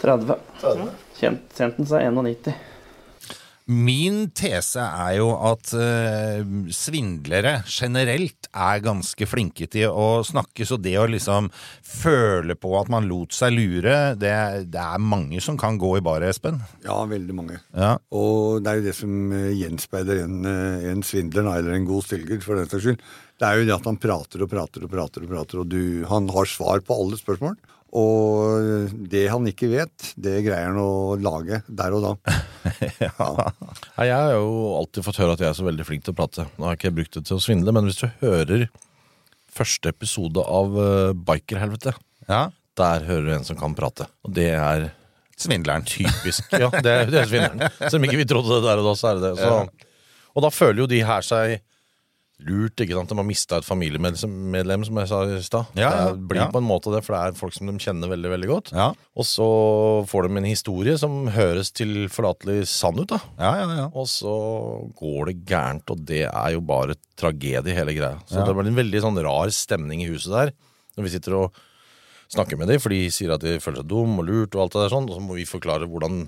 30. 0.00 0.38
30? 0.62 0.86
Kjent, 1.18 1.42
kjent 1.58 1.76
den 1.76 1.88
seg 1.90 2.06
91. 2.08 2.54
Min 3.68 4.30
tese 4.36 4.80
er 4.80 5.18
jo 5.18 5.30
at 5.50 5.72
uh, 5.76 6.40
svindlere 6.72 7.58
generelt 7.68 8.48
er 8.52 8.84
ganske 8.84 9.28
flinke 9.28 9.68
til 9.70 9.92
å 9.92 10.24
snakke, 10.26 10.66
så 10.66 10.78
det 10.80 10.96
å 10.98 11.08
liksom 11.10 11.50
føle 11.84 12.56
på 12.58 12.72
at 12.80 12.90
man 12.92 13.08
lot 13.10 13.36
seg 13.36 13.54
lure, 13.54 13.96
det, 14.18 14.34
det 14.72 14.82
er 14.82 15.02
mange 15.02 15.42
som 15.44 15.58
kan 15.60 15.78
gå 15.80 15.98
i 15.98 16.04
bar, 16.04 16.24
Espen. 16.24 16.62
Ja, 16.86 17.02
veldig 17.08 17.36
mange. 17.36 17.60
Ja. 17.76 17.96
Og 18.14 18.64
det 18.64 18.72
er 18.72 18.80
jo 18.80 18.88
det 18.88 18.96
som 18.96 19.14
gjenspeider 19.32 19.88
gjenspeiler 19.88 20.24
en, 20.24 20.44
eh, 20.44 20.90
en 20.90 21.02
svindler, 21.02 21.46
eller 21.56 21.72
en 21.72 21.86
god 21.86 22.04
stilger, 22.04 22.40
for 22.42 22.56
den 22.56 22.68
saks 22.68 22.84
skyld. 22.84 23.00
Det 23.38 23.46
er 23.46 23.58
jo 23.58 23.66
det 23.66 23.74
at 23.74 23.86
han 23.86 23.96
prater 23.96 24.42
og 24.42 24.50
prater 24.50 24.84
og 24.84 24.90
prater, 24.90 25.22
og 25.22 25.28
prater, 25.28 25.58
og 25.60 25.68
du, 25.68 26.04
han 26.08 26.28
har 26.28 26.46
svar 26.46 26.80
på 26.80 26.94
alle 26.94 27.16
spørsmål. 27.16 27.56
Og 27.96 28.90
det 29.08 29.24
han 29.32 29.46
ikke 29.48 29.70
vet, 29.72 30.10
det 30.20 30.42
greier 30.44 30.68
han 30.68 30.80
å 30.80 31.16
lage 31.16 31.62
der 31.66 31.94
og 31.96 32.04
da. 32.04 32.34
ja. 33.06 33.28
jeg 34.04 34.12
har 34.12 34.34
jo 34.34 34.74
alltid 34.76 35.06
fått 35.06 35.20
høre 35.22 35.38
at 35.38 35.44
jeg 35.44 35.48
er 35.48 35.56
så 35.56 35.64
veldig 35.64 35.86
flink 35.88 36.04
til 36.04 36.12
å 36.12 36.18
prate. 36.18 36.44
Nå 36.58 36.68
har 36.68 36.76
jeg 36.76 36.82
ikke 36.82 36.96
brukt 37.00 37.16
det 37.16 37.24
til 37.30 37.38
å 37.38 37.42
svindle, 37.42 37.72
men 37.72 37.88
hvis 37.88 38.02
du 38.02 38.08
hører 38.20 38.66
første 39.58 39.90
episode 39.94 40.44
av 40.44 40.76
uh, 40.76 41.16
Bikerhelvete, 41.16 41.94
ja. 42.28 42.42
der 42.78 43.08
hører 43.08 43.24
du 43.24 43.34
en 43.38 43.48
som 43.48 43.58
kan 43.58 43.76
prate. 43.78 44.06
Og 44.28 44.36
det 44.36 44.50
er 44.52 44.90
Svindleren. 45.38 45.86
typisk. 45.86 46.50
Ja, 46.52 46.68
det 46.74 46.92
er, 46.92 47.08
det 47.08 47.22
er 47.22 47.28
svindleren. 47.30 47.76
Selv 47.78 48.00
om 48.00 48.08
ikke 48.08 48.20
vi 48.20 48.28
trodde 48.28 48.58
det 48.58 48.66
der 48.66 48.80
og 48.82 48.88
da, 48.90 48.94
så 48.98 49.12
er 49.12 49.20
det 49.20 49.28
det. 49.30 49.34
Så. 49.40 49.88
Og 50.34 50.44
da 50.44 50.50
føler 50.52 50.82
jo 50.82 50.88
de 50.90 51.00
her 51.06 51.24
seg 51.24 51.60
lurt, 52.46 52.78
ikke 52.78 52.94
sant. 52.94 53.10
De 53.10 53.18
har 53.18 53.26
mista 53.26 53.58
et 53.58 53.66
familiemedlem, 53.66 54.84
som 54.86 55.00
jeg 55.00 55.10
sa 55.10 55.20
i 55.26 55.40
stad. 55.42 55.72
Ja, 55.78 55.88
ja, 55.90 56.04
Det 56.14 56.28
blir 56.30 56.42
ja. 56.44 56.48
på 56.54 56.60
en 56.62 56.68
måte 56.68 56.92
det, 56.94 57.02
for 57.06 57.16
det 57.16 57.20
er 57.20 57.38
folk 57.38 57.56
som 57.56 57.70
de 57.70 57.74
kjenner 57.82 58.12
veldig, 58.12 58.30
veldig 58.34 58.50
godt. 58.50 58.72
Ja. 58.76 58.88
Og 59.18 59.26
så 59.26 59.48
får 60.10 60.28
de 60.28 60.38
en 60.38 60.48
historie 60.48 60.94
som 61.00 61.26
høres 61.34 61.72
tilforlatelig 61.74 62.68
sann 62.70 63.00
ut, 63.00 63.08
da. 63.10 63.20
Ja, 63.40 63.52
ja, 63.62 63.68
ja. 63.82 63.86
Og 63.90 64.06
så 64.10 64.34
går 65.00 65.32
det 65.32 65.38
gærent, 65.50 65.90
og 65.90 66.04
det 66.06 66.24
er 66.28 66.54
jo 66.54 66.62
bare 66.62 66.98
tragedie, 67.18 67.74
hele 67.74 67.96
greia. 67.96 68.22
Så 68.30 68.44
det 68.46 68.54
blir 68.54 68.70
en 68.70 68.78
veldig 68.78 69.02
sånn 69.02 69.22
rar 69.26 69.50
stemning 69.54 70.06
i 70.06 70.10
huset 70.12 70.34
der. 70.34 70.54
Når 70.96 71.08
vi 71.08 71.14
sitter 71.16 71.38
og 71.42 71.64
snakker 72.30 72.58
med 72.60 72.70
dem, 72.70 72.80
for 72.82 72.94
de 72.94 73.06
sier 73.12 73.34
at 73.34 73.42
de 73.42 73.58
føler 73.62 73.82
seg 73.82 73.90
dum 73.90 74.18
og 74.20 74.28
lurt, 74.28 74.54
og 74.54 74.66
alt 74.66 74.76
det 74.76 74.84
der 74.86 74.94
sånn, 74.94 75.08
og 75.10 75.18
så 75.18 75.24
må 75.24 75.38
vi 75.38 75.48
forklare 75.48 75.88
hvordan 75.90 76.26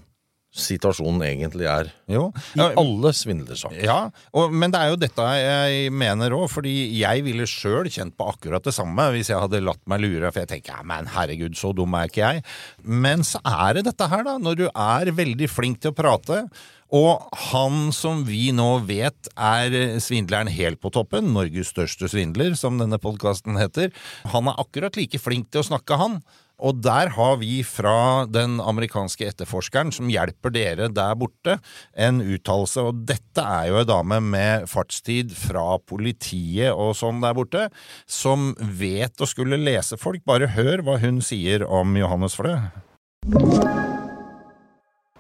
situasjonen 0.51 1.23
egentlig 1.29 1.69
er. 1.71 1.93
Jo. 2.11 2.25
I 2.59 2.65
alle 2.79 3.13
svindlersaker. 3.15 3.85
Ja, 3.87 3.99
og, 4.35 4.51
men 4.55 4.73
det 4.75 4.81
er 4.81 4.91
jo 4.91 4.99
dette 4.99 5.27
jeg 5.39 5.93
mener 5.95 6.35
òg, 6.35 6.49
fordi 6.51 6.75
jeg 6.99 7.23
ville 7.27 7.47
sjøl 7.49 7.87
kjent 7.93 8.17
på 8.19 8.27
akkurat 8.33 8.67
det 8.67 8.75
samme 8.75 9.07
hvis 9.15 9.31
jeg 9.31 9.39
hadde 9.39 9.63
latt 9.63 9.83
meg 9.91 10.03
lure, 10.03 10.33
for 10.33 10.43
jeg 10.43 10.51
tenker 10.57 10.75
ja, 10.75 10.83
men 10.87 11.11
herregud, 11.15 11.55
så 11.59 11.71
dum 11.77 11.95
er 11.95 12.11
ikke 12.11 12.25
jeg. 12.25 12.45
Men 12.83 13.23
så 13.27 13.43
er 13.47 13.79
det 13.79 13.87
dette 13.93 14.11
her, 14.11 14.27
da, 14.27 14.37
når 14.43 14.59
du 14.59 14.67
er 14.69 15.15
veldig 15.15 15.51
flink 15.51 15.83
til 15.85 15.95
å 15.95 15.99
prate. 16.03 16.43
Og 16.91 17.31
han 17.53 17.93
som 17.95 18.25
vi 18.27 18.49
nå 18.55 18.81
vet 18.89 19.31
er 19.39 19.75
svindleren 20.03 20.51
helt 20.51 20.81
på 20.83 20.91
toppen, 20.91 21.31
Norges 21.37 21.71
største 21.71 22.11
svindler, 22.11 22.57
som 22.59 22.81
denne 22.83 22.99
podkasten 22.99 23.61
heter, 23.61 23.95
han 24.33 24.51
er 24.51 24.59
akkurat 24.59 24.99
like 24.99 25.23
flink 25.23 25.53
til 25.55 25.63
å 25.63 25.69
snakke, 25.71 26.01
han. 26.01 26.19
Og 26.61 26.83
der 26.85 27.13
har 27.17 27.39
vi 27.41 27.63
fra 27.67 28.27
den 28.29 28.59
amerikanske 28.61 29.31
etterforskeren 29.33 29.93
som 29.95 30.11
hjelper 30.13 30.55
dere 30.55 30.91
der 30.93 31.17
borte, 31.19 31.59
en 31.97 32.21
uttalelse. 32.21 32.85
Og 32.91 33.05
dette 33.09 33.45
er 33.45 33.71
jo 33.71 33.81
ei 33.81 33.89
dame 33.89 34.21
med 34.21 34.69
fartstid 34.71 35.35
fra 35.37 35.79
politiet 35.81 36.71
og 36.75 36.95
sånn 37.01 37.25
der 37.25 37.37
borte, 37.37 37.69
som 38.07 38.53
vet 38.61 39.21
å 39.21 39.29
skulle 39.29 39.61
lese 39.61 39.99
folk. 40.01 40.25
Bare 40.29 40.53
hør 40.55 40.85
hva 40.85 41.01
hun 41.01 41.23
sier 41.25 41.65
om 41.67 41.97
Johannes 41.97 42.37
Flø. 42.37 42.59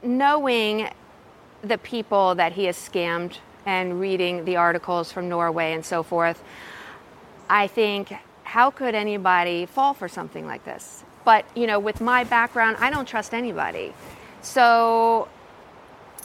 knowing 0.02 0.88
the 1.62 1.78
people 1.78 2.34
that 2.34 2.52
he 2.52 2.64
has 2.64 2.76
scammed 2.76 3.38
and 3.66 4.00
reading 4.00 4.44
the 4.44 4.56
articles 4.56 5.12
from 5.12 5.28
Norway 5.28 5.72
and 5.72 5.84
so 5.84 6.02
forth, 6.02 6.42
I 7.48 7.66
think, 7.66 8.12
how 8.44 8.70
could 8.70 8.94
anybody 8.94 9.66
fall 9.66 9.94
for 9.94 10.08
something 10.08 10.46
like 10.46 10.64
this? 10.64 11.04
But, 11.24 11.44
you 11.54 11.66
know, 11.66 11.78
with 11.78 12.00
my 12.00 12.24
background, 12.24 12.76
I 12.80 12.90
don't 12.90 13.06
trust 13.06 13.34
anybody. 13.34 13.92
So 14.42 15.28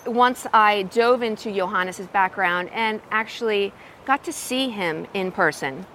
once 0.06 0.48
I 0.54 0.84
dove 0.84 1.24
into 1.24 1.52
Johannes's 1.52 2.08
background 2.08 2.70
and 2.72 3.02
actually 3.12 3.74
got 4.06 4.24
to 4.24 4.32
see 4.32 4.70
him 4.70 5.08
in 5.14 5.32
person, 5.32 5.86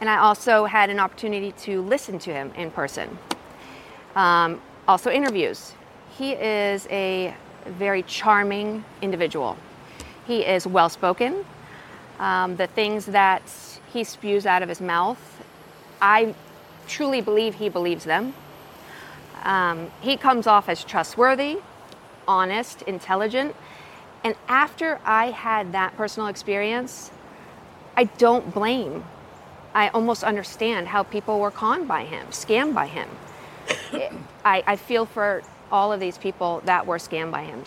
and 0.00 0.10
I 0.10 0.18
also 0.18 0.64
had 0.64 0.90
an 0.90 0.98
opportunity 0.98 1.52
to 1.52 1.82
listen 1.82 2.18
to 2.20 2.32
him 2.32 2.52
in 2.56 2.70
person 2.70 3.18
um, 4.16 4.60
also 4.86 5.10
interviews. 5.10 5.72
He 6.16 6.32
is 6.32 6.86
a 6.90 7.34
very 7.66 8.02
charming 8.02 8.84
individual. 9.02 9.56
He 10.26 10.40
is 10.40 10.66
well 10.66 10.88
spoken. 10.88 11.44
Um, 12.18 12.56
the 12.56 12.66
things 12.66 13.06
that 13.06 13.42
he 13.92 14.04
spews 14.04 14.46
out 14.46 14.62
of 14.62 14.68
his 14.68 14.80
mouth, 14.80 15.18
I 16.00 16.34
truly 16.86 17.20
believe 17.20 17.56
he 17.56 17.68
believes 17.68 18.04
them. 18.04 18.34
Um, 19.44 19.90
he 20.00 20.16
comes 20.16 20.46
off 20.46 20.68
as 20.68 20.84
trustworthy, 20.84 21.58
honest, 22.26 22.82
intelligent. 22.82 23.54
And 24.24 24.34
after 24.48 25.00
I 25.04 25.30
had 25.30 25.72
that 25.72 25.96
personal 25.96 26.28
experience, 26.28 27.10
I 27.96 28.04
don't 28.04 28.54
blame. 28.54 29.04
I 29.74 29.88
almost 29.88 30.24
understand 30.24 30.88
how 30.88 31.02
people 31.02 31.40
were 31.40 31.50
conned 31.50 31.88
by 31.88 32.04
him, 32.04 32.26
scammed 32.30 32.74
by 32.74 32.86
him. 32.86 33.08
I, 34.44 34.62
I 34.66 34.76
feel 34.76 35.04
for 35.04 35.42
all 35.70 35.92
of 35.92 36.00
these 36.00 36.16
people 36.16 36.62
that 36.64 36.86
were 36.86 36.98
scammed 36.98 37.32
by 37.32 37.44
him. 37.44 37.64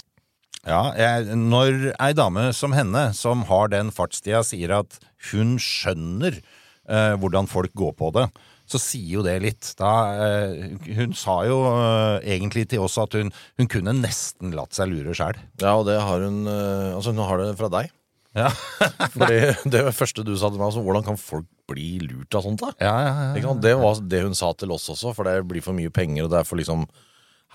Ja, 0.67 0.91
jeg, 0.99 1.35
når 1.39 1.93
ei 1.95 2.11
dame 2.17 2.49
som 2.51 2.73
henne, 2.75 3.13
som 3.15 3.45
har 3.47 3.69
den 3.71 3.91
fartstida, 3.95 4.41
sier 4.43 4.73
at 4.81 4.97
hun 5.29 5.55
skjønner 5.63 6.41
eh, 6.41 7.13
hvordan 7.15 7.47
folk 7.47 7.71
går 7.77 7.93
på 7.95 8.11
det, 8.17 8.25
så 8.67 8.79
sier 8.83 9.13
jo 9.17 9.21
det 9.25 9.37
litt. 9.43 9.69
Da, 9.79 9.91
eh, 10.19 10.73
hun 10.97 11.13
sa 11.15 11.37
jo 11.47 11.61
eh, 11.71 12.25
egentlig 12.35 12.65
til 12.73 12.83
oss 12.83 12.97
at 12.99 13.15
hun, 13.15 13.31
hun 13.59 13.69
kunne 13.71 13.93
nesten 13.95 14.51
latt 14.57 14.75
seg 14.75 14.91
lure 14.91 15.15
sjæl. 15.15 15.39
Ja, 15.63 15.77
og 15.79 15.85
det 15.87 15.95
har 16.03 16.25
hun 16.25 16.41
eh, 16.51 16.91
Altså, 16.97 17.13
hun 17.15 17.23
har 17.23 17.39
det 17.43 17.53
fra 17.59 17.69
deg. 17.77 17.93
Ja. 18.37 18.51
Fordi 19.15 19.39
det 19.71 19.85
første 19.97 20.25
du 20.27 20.33
sa 20.37 20.51
til 20.51 20.59
meg, 20.59 20.67
altså, 20.67 20.83
hvordan 20.85 21.05
kan 21.07 21.17
folk 21.17 21.47
bli 21.71 21.97
lurt 22.03 22.35
av 22.37 22.43
sånt, 22.45 22.61
da? 22.61 22.69
Ja, 22.83 22.93
ja, 23.01 23.13
ja? 23.39 23.53
Det 23.63 23.73
var 23.79 23.97
det 24.07 24.21
hun 24.27 24.35
sa 24.37 24.51
til 24.55 24.71
oss 24.75 24.85
også, 24.93 25.15
for 25.17 25.27
det 25.27 25.39
blir 25.49 25.63
for 25.65 25.75
mye 25.75 25.89
penger, 25.91 26.27
og 26.27 26.31
det 26.35 26.43
er 26.43 26.47
for 26.47 26.59
liksom 26.59 26.85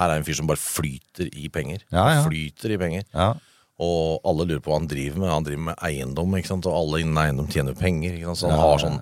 Her 0.00 0.08
er 0.14 0.20
en 0.22 0.24
fyr 0.26 0.36
som 0.40 0.48
bare 0.48 0.60
flyter 0.60 1.28
i 1.36 1.50
penger. 1.52 1.84
Flyter 1.92 2.72
i 2.72 2.78
penger. 2.80 3.04
ja. 3.12 3.34
Og 3.82 4.20
alle 4.28 4.44
lurer 4.46 4.60
på 4.62 4.70
hva 4.70 4.76
han 4.78 4.86
driver 4.86 5.18
med. 5.18 5.30
Han 5.32 5.44
driver 5.46 5.62
med 5.70 5.80
eiendom, 5.82 6.34
ikke 6.38 6.50
sant? 6.52 6.66
og 6.70 6.76
alle 6.76 7.00
innen 7.02 7.16
eiendom 7.18 7.48
tjener 7.50 7.74
penger. 7.74 8.12
Ikke 8.14 8.28
sant? 8.30 8.38
Så 8.42 8.50
han 8.52 8.54
Ja, 8.60 8.66
har 8.68 8.78
sånn, 8.78 8.98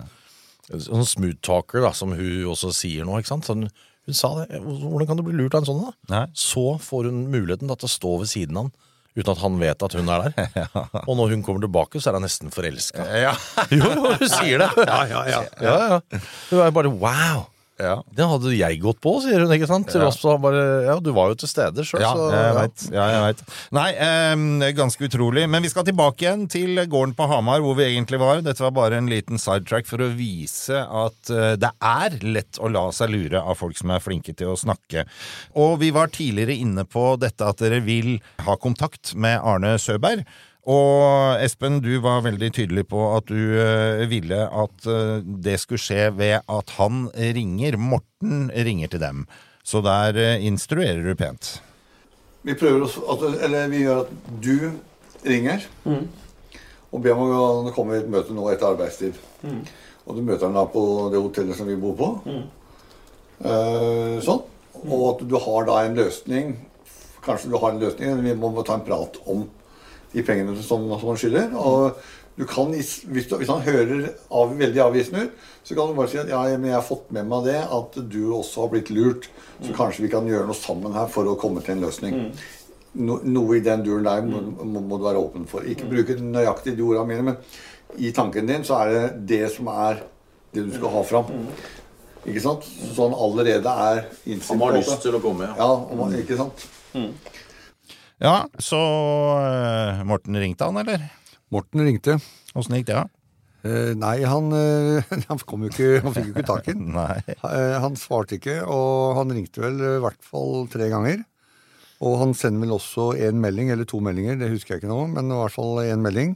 sånn 0.79 1.07
smooth 1.07 1.39
talker, 1.43 1.81
da, 1.85 1.91
som 1.97 2.13
hun 2.15 2.45
også 2.51 2.71
sier 2.75 3.07
nå. 3.07 3.17
Ikke 3.19 3.33
sant? 3.33 3.47
Sånn, 3.49 3.67
hun 4.07 4.17
sa 4.17 4.31
det. 4.39 4.61
Hvordan 4.61 5.09
kan 5.09 5.19
du 5.19 5.25
bli 5.27 5.35
lurt 5.37 5.55
av 5.57 5.63
en 5.63 5.69
sånn, 5.71 5.83
da? 5.89 5.91
Nei. 6.13 6.23
Så 6.37 6.77
får 6.81 7.09
hun 7.09 7.25
muligheten 7.33 7.69
da, 7.71 7.77
til 7.79 7.89
å 7.89 7.95
stå 7.97 8.15
ved 8.23 8.31
siden 8.31 8.57
av 8.57 8.69
han. 8.69 8.73
Uten 9.11 9.33
at 9.33 9.41
han 9.43 9.57
vet 9.59 9.83
at 9.83 9.95
hun 9.99 10.07
er 10.07 10.29
der. 10.29 10.67
Og 11.09 11.17
når 11.19 11.33
hun 11.35 11.41
kommer 11.43 11.63
tilbake, 11.65 11.99
så 11.99 12.11
er 12.11 12.15
han 12.15 12.23
nesten 12.23 12.53
forelska. 12.53 13.03
Ja. 13.19 13.33
Jo, 13.75 13.89
hun 14.07 14.27
sier 14.31 14.63
det. 14.63 14.69
Ja, 14.87 15.01
ja, 15.09 15.23
ja. 15.27 15.41
Ja, 15.59 15.75
ja. 15.91 16.21
Hun 16.47 16.61
er 16.63 16.71
bare 16.75 16.93
wow. 16.95 17.49
Ja. 17.81 17.95
Den 18.15 18.29
hadde 18.29 18.53
jeg 18.53 18.79
gått 18.83 18.99
på, 19.03 19.15
sier 19.23 19.41
hun. 19.41 19.51
ikke 19.55 19.69
sant? 19.69 19.89
Ja. 19.95 20.09
bare, 20.41 20.63
ja, 20.85 20.97
Du 21.03 21.11
var 21.15 21.31
jo 21.31 21.39
til 21.41 21.49
stede 21.49 21.85
sjøl, 21.87 22.03
Ja, 22.03 22.11
så 22.13 22.27
jeg 22.31 22.57
vet, 22.59 22.85
ja, 22.93 23.07
jeg 23.15 23.23
vet. 23.25 23.43
Nei, 23.75 23.87
eh, 24.07 24.73
ganske 24.77 25.07
utrolig. 25.09 25.47
Men 25.49 25.65
vi 25.65 25.71
skal 25.73 25.87
tilbake 25.87 26.25
igjen 26.27 26.45
til 26.51 26.77
gården 26.91 27.15
på 27.17 27.27
Hamar, 27.31 27.63
hvor 27.65 27.77
vi 27.79 27.87
egentlig 27.89 28.21
var. 28.21 28.43
Dette 28.45 28.63
var 28.63 28.75
bare 28.77 29.01
en 29.01 29.09
liten 29.11 29.41
sidetrack 29.41 29.89
for 29.89 30.03
å 30.05 30.11
vise 30.15 30.83
at 30.85 31.33
eh, 31.33 31.55
det 31.61 31.73
er 31.81 32.19
lett 32.21 32.61
å 32.61 32.69
la 32.71 32.87
seg 32.95 33.13
lure 33.15 33.41
av 33.41 33.57
folk 33.59 33.79
som 33.79 33.93
er 33.95 34.03
flinke 34.03 34.35
til 34.37 34.53
å 34.53 34.59
snakke. 34.59 35.07
Og 35.57 35.79
vi 35.81 35.91
var 35.95 36.13
tidligere 36.13 36.57
inne 36.61 36.85
på 36.85 37.15
dette 37.21 37.47
at 37.47 37.61
dere 37.63 37.81
vil 37.85 38.17
ha 38.45 38.57
kontakt 38.61 39.15
med 39.15 39.41
Arne 39.41 39.77
Søberg. 39.81 40.25
Og 40.69 41.41
Espen, 41.41 41.79
du 41.81 41.95
var 42.03 42.21
veldig 42.21 42.51
tydelig 42.53 42.83
på 42.91 43.01
at 43.15 43.31
du 43.31 43.57
eh, 43.57 44.03
ville 44.11 44.43
at 44.45 44.85
eh, 44.85 45.23
det 45.25 45.57
skulle 45.63 45.81
skje 45.81 46.11
ved 46.13 46.45
at 46.45 46.73
han 46.77 47.07
ringer. 47.15 47.79
Morten 47.81 48.51
ringer 48.53 48.91
til 48.93 49.01
dem. 49.01 49.23
Så 49.65 49.81
der 49.81 50.17
eh, 50.21 50.45
instruerer 50.45 51.01
du 51.01 51.15
pent. 51.17 51.55
Vi 52.45 52.53
prøver 52.57 52.85
å, 52.85 52.89
at, 53.13 53.25
eller 53.47 53.71
vi 53.73 53.83
gjør 53.87 54.03
at 54.03 54.13
du 54.41 54.55
ringer 55.25 55.65
og 56.91 57.03
ber 57.05 57.13
om 57.13 57.67
å 57.69 57.73
komme 57.75 57.95
i 57.95 58.01
et 58.01 58.09
møte 58.09 58.33
nå 58.33 58.47
etter 58.51 58.73
arbeidstid. 58.73 59.17
Og 60.05 60.17
du 60.17 60.23
møter 60.25 60.47
han 60.47 60.57
da 60.57 60.65
på 60.69 60.83
det 61.13 61.21
hotellet 61.21 61.57
som 61.57 61.69
vi 61.69 61.77
bor 61.79 61.93
på. 61.97 62.09
Eh, 63.41 64.17
sånn. 64.25 64.43
Og 64.81 65.01
at 65.11 65.23
du 65.29 65.35
har 65.41 65.65
da 65.67 65.81
en 65.85 65.97
løsning 65.97 66.53
Kanskje 67.21 67.51
du 67.51 67.57
har 67.61 67.69
en 67.69 67.77
løsning, 67.77 68.15
men 68.17 68.25
vi 68.25 68.33
må 68.33 68.63
ta 68.65 68.79
en 68.79 68.81
prat 68.81 69.19
om 69.29 69.43
de 70.13 70.23
pengene 70.27 70.55
som, 70.61 70.87
som 70.89 71.07
han 71.11 71.19
skylder. 71.21 71.53
Og 71.57 71.99
du 72.39 72.45
kan, 72.47 72.71
hvis, 72.73 73.01
du, 73.29 73.35
hvis 73.37 73.49
han 73.51 73.61
hører 73.65 74.05
av, 74.31 74.53
veldig 74.57 74.81
avvisende 74.85 75.25
ut, 75.27 75.43
så 75.67 75.75
kan 75.77 75.91
du 75.91 75.97
bare 75.97 76.09
si 76.11 76.17
at 76.21 76.29
ja, 76.31 76.39
men 76.55 76.69
jeg 76.71 76.77
har 76.79 76.85
fått 76.87 77.11
med 77.13 77.27
meg 77.29 77.45
det, 77.49 77.59
at 77.63 77.97
du 78.11 78.21
også 78.33 78.63
har 78.65 78.71
blitt 78.73 78.89
lurt. 78.95 79.27
Så 79.61 79.75
kanskje 79.77 80.05
vi 80.07 80.11
kan 80.13 80.27
gjøre 80.29 80.47
noe 80.49 80.57
sammen 80.57 80.95
her 80.97 81.09
for 81.11 81.27
å 81.29 81.35
komme 81.39 81.61
til 81.65 81.75
en 81.77 81.83
løsning. 81.85 82.21
No, 82.97 83.19
noe 83.23 83.55
i 83.59 83.63
den 83.63 83.83
duren 83.85 84.03
der 84.07 84.23
må, 84.27 84.41
må, 84.67 84.81
må 84.83 84.97
du 84.99 85.05
være 85.07 85.19
åpen 85.21 85.45
for. 85.47 85.63
Ikke 85.63 85.87
bruke 85.91 86.17
nøyaktig 86.19 86.73
de 86.75 86.83
ordene 86.83 87.07
mine, 87.11 87.27
men 87.31 88.01
i 88.01 88.09
tanken 88.15 88.47
din 88.49 88.65
så 88.67 88.81
er 88.83 88.91
det 88.95 89.03
det 89.29 89.43
som 89.53 89.69
er 89.71 90.01
det 90.55 90.65
du 90.67 90.73
skal 90.75 90.91
ha 90.97 91.03
fram. 91.07 91.29
Ikke 92.27 92.41
sant? 92.43 92.65
Så 92.67 93.05
han 93.07 93.15
allerede 93.15 93.71
er 93.85 94.01
innstilt 94.25 94.51
Han 94.57 94.65
har 94.65 94.75
lyst 94.79 94.99
til 95.05 95.15
å 95.17 95.21
komme, 95.23 95.47
ja. 95.47 95.55
Ja, 95.57 95.95
man- 95.99 96.17
ikke 96.19 96.37
sant? 96.39 96.67
Ja, 98.21 98.45
så 98.61 98.77
uh, 98.77 100.03
Morten 100.05 100.37
ringte 100.37 100.67
han, 100.67 100.77
eller? 100.77 101.07
Morten 101.49 101.81
ringte. 101.81 102.19
Åssen 102.53 102.75
gikk 102.77 102.91
det, 102.91 102.99
da? 102.99 103.07
Uh, 103.65 103.93
nei, 103.97 104.19
han, 104.29 104.53
uh, 104.53 105.01
han 105.29 105.41
kom 105.49 105.65
jo 105.65 105.71
ikke 105.71 106.03
Han 106.05 106.13
fikk 106.13 106.27
jo 106.29 106.35
ikke 106.35 106.45
tak 106.45 106.69
i 106.69 106.75
den. 106.77 106.93
Han 107.85 107.97
svarte 107.97 108.37
ikke, 108.37 108.59
og 108.69 109.17
han 109.17 109.33
ringte 109.33 109.63
vel 109.63 109.81
i 109.81 109.95
hvert 110.05 110.21
fall 110.25 110.69
tre 110.69 110.91
ganger. 110.93 111.23
Og 112.01 112.17
han 112.21 112.35
sender 112.37 112.65
vel 112.65 112.75
også 112.77 113.11
en 113.25 113.41
melding, 113.41 113.73
eller 113.73 113.89
to 113.89 113.99
meldinger, 114.01 114.37
det 114.37 114.49
husker 114.53 114.75
jeg 114.75 114.81
ikke 114.81 114.89
nå, 114.89 115.01
men 115.15 115.29
i 115.29 115.37
hvert 115.37 115.53
fall 115.53 115.81
en 115.83 116.05
melding. 116.05 116.31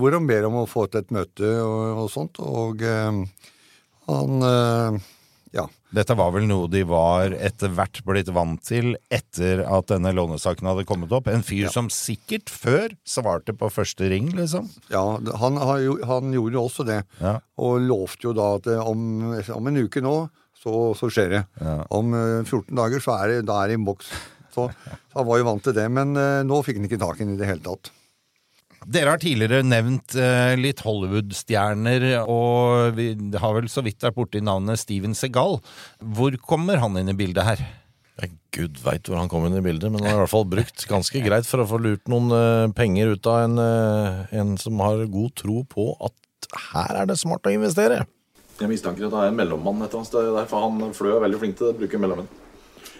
hvor 0.00 0.16
han 0.16 0.28
ber 0.28 0.46
om 0.48 0.62
å 0.62 0.68
få 0.68 0.86
til 0.88 1.04
et 1.04 1.12
møte 1.12 1.50
og, 1.60 2.04
og 2.04 2.08
sånt. 2.12 2.40
Og 2.40 2.80
han 4.08 5.00
Ja. 5.56 5.66
Dette 5.90 6.14
var 6.14 6.30
vel 6.34 6.44
noe 6.46 6.68
de 6.70 6.84
var 6.86 7.32
etter 7.34 7.72
hvert 7.74 7.98
blitt 8.06 8.28
vant 8.30 8.62
til 8.62 8.92
etter 9.10 9.64
at 9.66 9.88
denne 9.90 10.12
lånesaken 10.14 10.68
hadde 10.70 10.86
kommet 10.86 11.10
opp. 11.16 11.26
En 11.30 11.42
fyr 11.46 11.66
som 11.74 11.88
sikkert 11.90 12.52
før 12.52 12.94
svarte 13.02 13.54
på 13.58 13.70
første 13.74 14.10
ring, 14.12 14.30
liksom. 14.38 14.68
Ja, 14.92 15.02
han, 15.42 15.58
han 15.58 16.34
gjorde 16.36 16.54
jo 16.54 16.66
også 16.68 16.86
det. 16.86 17.00
Ja. 17.18 17.38
Og 17.58 17.82
lovte 17.88 18.30
jo 18.30 18.36
da 18.38 18.52
at 18.60 18.70
eh, 18.70 18.92
om, 18.92 19.32
om 19.56 19.70
en 19.72 19.82
uke 19.82 20.02
nå, 20.04 20.16
så, 20.60 20.74
så 20.98 21.10
skjer 21.10 21.34
det. 21.34 21.44
Ja. 21.58 21.80
Om 21.98 22.14
eh, 22.14 22.36
14 22.46 22.70
dager, 22.78 23.02
så 23.02 23.16
er 23.18 23.34
det, 23.34 23.40
da 23.50 23.62
er 23.64 23.72
det 23.72 23.80
i 23.80 23.86
boks. 23.90 24.12
Så, 24.54 24.66
så 24.70 25.18
han 25.18 25.26
var 25.28 25.40
jo 25.40 25.46
vant 25.50 25.64
til 25.66 25.74
det. 25.74 25.88
Men 25.90 26.14
eh, 26.18 26.42
nå 26.46 26.62
fikk 26.66 26.78
han 26.78 26.86
ikke 26.86 27.02
tak 27.02 27.18
i 27.18 27.26
den 27.26 27.34
i 27.34 27.40
det 27.40 27.50
hele 27.50 27.64
tatt. 27.66 27.90
Dere 28.88 29.12
har 29.12 29.20
tidligere 29.20 29.60
nevnt 29.66 30.14
eh, 30.16 30.54
litt 30.56 30.80
Hollywood-stjerner, 30.86 32.06
og 32.24 32.96
vi 32.96 33.10
har 33.36 33.56
vel 33.58 33.68
så 33.68 33.84
vidt 33.84 34.00
vært 34.06 34.16
borti 34.16 34.40
navnet 34.40 34.80
Steven 34.80 35.12
Segal. 35.16 35.58
Hvor 36.00 36.36
kommer 36.40 36.80
han 36.80 36.96
inn 36.96 37.12
i 37.12 37.16
bildet 37.18 37.44
her? 37.44 37.64
Ja, 38.16 38.30
Gud 38.56 38.80
veit 38.80 39.08
hvor 39.08 39.20
han 39.20 39.28
kom 39.32 39.44
inn 39.48 39.58
i 39.58 39.64
bildet, 39.64 39.92
men 39.92 40.00
han 40.00 40.14
har 40.14 40.22
i 40.22 40.22
hvert 40.24 40.32
fall 40.32 40.48
brukt 40.48 40.86
ganske 40.88 41.20
greit 41.24 41.48
for 41.48 41.60
å 41.60 41.68
få 41.68 41.80
lurt 41.82 42.08
noen 42.08 42.32
uh, 42.32 42.72
penger 42.76 43.12
ut 43.12 43.28
av 43.28 43.44
en, 43.44 43.60
uh, 43.60 44.24
en 44.32 44.56
som 44.60 44.80
har 44.80 45.04
god 45.12 45.36
tro 45.36 45.60
på 45.68 45.92
at 46.00 46.50
her 46.72 47.02
er 47.02 47.10
det 47.10 47.20
smart 47.20 47.44
å 47.46 47.52
investere. 47.52 48.06
Jeg 48.60 48.68
mistenker 48.68 49.06
at 49.06 49.12
det 49.12 49.20
er 49.26 49.30
en 49.30 49.38
mellommann 49.38 49.84
et 49.84 49.88
eller 49.88 50.00
annet 50.00 50.10
sted 50.10 50.32
der, 50.36 50.48
for 50.48 50.64
han 50.64 50.96
Flø 50.96 51.14
er 51.18 51.24
veldig 51.28 51.40
flink 51.40 51.60
til 51.60 51.70
å 51.70 51.76
bruke 51.76 52.00
mellommenn. 52.00 52.28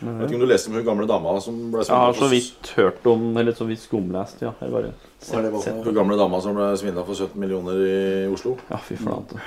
Jeg 0.00 0.16
vet 0.16 0.30
ikke 0.30 0.38
om 0.38 0.44
du 0.44 0.48
leste 0.48 0.70
om 0.70 0.76
hun 0.78 0.84
gamle 0.86 1.06
dama 1.08 1.34
som 1.44 1.56
ble 1.72 1.82
Jeg 1.84 1.92
har 1.92 2.14
svindla 2.14 2.28
så 2.28 2.30
vidt 2.32 2.70
hørt 2.78 3.08
om 3.10 3.26
Eller 3.36 3.56
så 3.56 3.66
vidt 3.68 3.82
skumlest, 3.82 4.40
ja. 4.44 4.54
Jeg 4.60 4.72
bare 4.72 4.92
sett, 5.20 5.50
sett. 5.64 5.82
Hun 5.84 5.96
gamle 5.96 6.16
dama 6.16 6.40
som 6.40 6.56
ble 6.56 6.70
svindla 6.80 7.04
for 7.04 7.18
17 7.18 7.36
millioner 7.40 7.82
i 7.84 8.00
Oslo. 8.32 8.56
Ja, 8.70 8.80
fy 8.84 8.96
flate. 9.00 9.40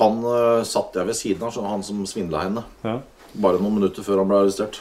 Han 0.00 0.22
uh, 0.24 0.64
satt 0.66 0.98
jeg 0.98 1.08
ved 1.08 1.18
siden 1.18 1.46
av, 1.46 1.58
han 1.68 1.86
som 1.86 2.02
svindla 2.08 2.42
henne. 2.42 2.64
Ja. 2.82 2.98
Bare 3.44 3.62
noen 3.62 3.78
minutter 3.78 4.04
før 4.06 4.22
han 4.22 4.30
ble 4.32 4.42
arrestert. 4.42 4.80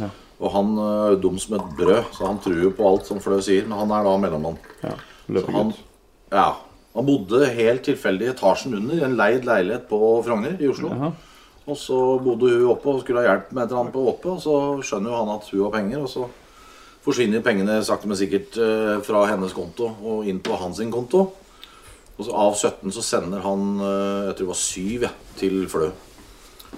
Ja. 0.00 0.08
Og 0.42 0.50
han 0.56 0.74
eh, 0.74 0.92
er 1.04 1.12
jo 1.14 1.18
dum 1.22 1.38
som 1.38 1.54
et 1.58 1.66
brød, 1.78 2.04
så 2.16 2.26
han 2.26 2.40
tror 2.42 2.56
jo 2.64 2.72
på 2.74 2.86
alt 2.88 3.06
som 3.06 3.20
Flø 3.22 3.38
sier. 3.44 3.66
Men 3.68 3.78
han 3.84 3.92
er 3.94 4.06
da 4.08 4.14
mellommann. 4.24 4.58
ja. 4.82 4.94
Han, 5.54 5.70
ja, 6.34 6.48
han 6.96 7.06
bodde 7.06 7.46
helt 7.54 7.84
tilfeldig 7.86 8.26
i 8.26 8.30
etasjen 8.32 8.74
under 8.76 8.98
i 8.98 9.04
en 9.06 9.14
leid 9.16 9.46
leilighet 9.46 9.86
på 9.88 10.00
Frogner 10.26 10.58
i 10.58 10.66
Oslo. 10.68 10.90
Jaha. 10.90 11.12
Og 11.62 11.78
så 11.78 11.98
bodde 12.22 12.50
hun 12.50 12.70
oppe 12.72 12.90
og 12.90 13.02
skulle 13.02 13.22
ha 13.22 13.28
hjelp 13.28 13.52
med 13.52 13.64
et 13.64 13.70
eller 13.70 13.84
annet 13.84 13.94
på 13.94 14.06
oppe, 14.10 14.32
og 14.34 14.40
så 14.42 14.56
skjønner 14.82 15.12
jo 15.12 15.18
han 15.20 15.34
at 15.36 15.50
hun 15.52 15.60
har 15.62 15.74
penger, 15.76 16.00
og 16.02 16.10
så 16.10 16.26
forsvinner 17.02 17.42
pengene 17.44 17.80
sakte, 17.86 18.08
men 18.10 18.18
sikkert 18.18 18.58
eh, 18.62 18.96
fra 19.06 19.24
hennes 19.30 19.54
konto 19.54 19.90
og 20.02 20.26
inn 20.30 20.40
på 20.42 20.58
hans 20.58 20.82
konto. 20.92 21.26
Og 22.18 22.26
så 22.26 22.32
av 22.36 22.54
17 22.54 22.92
så 22.94 23.02
sender 23.04 23.44
han 23.46 23.68
eh, 23.80 24.30
jeg 24.30 24.38
tror 24.38 24.46
det 24.46 24.50
var 24.52 24.62
7 24.62 25.06
ja, 25.06 25.12
til 25.38 25.62
Flø. 25.70 25.92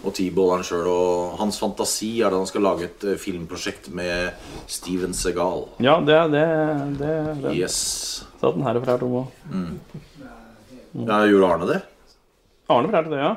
Og 0.04 0.10
T-baller 0.10 0.58
han 0.58 0.66
sjøl. 0.66 0.88
Og 0.90 1.36
hans 1.38 1.58
fantasi 1.60 2.10
er 2.18 2.32
at 2.32 2.38
han 2.38 2.48
skal 2.50 2.64
lage 2.66 2.88
et 2.88 3.06
eh, 3.08 3.18
filmprosjekt 3.20 3.90
med 3.94 4.34
Steven 4.70 5.16
Segal. 5.16 5.68
Ja, 5.84 5.98
det 6.04 6.20
det, 6.34 6.46
det, 7.00 7.14
det. 7.44 7.54
Yes. 7.56 7.78
Satt 8.40 8.56
den 8.56 8.66
her 8.66 8.78
og 8.78 8.84
fortalte 8.84 9.08
om 9.08 9.18
òg. 9.22 9.34
Ja, 10.94 11.24
Gjorde 11.26 11.50
Arne 11.50 11.68
det? 11.72 11.80
Arne 12.70 12.88
fortalte 12.90 13.12
det, 13.12 13.22
ja. 13.22 13.34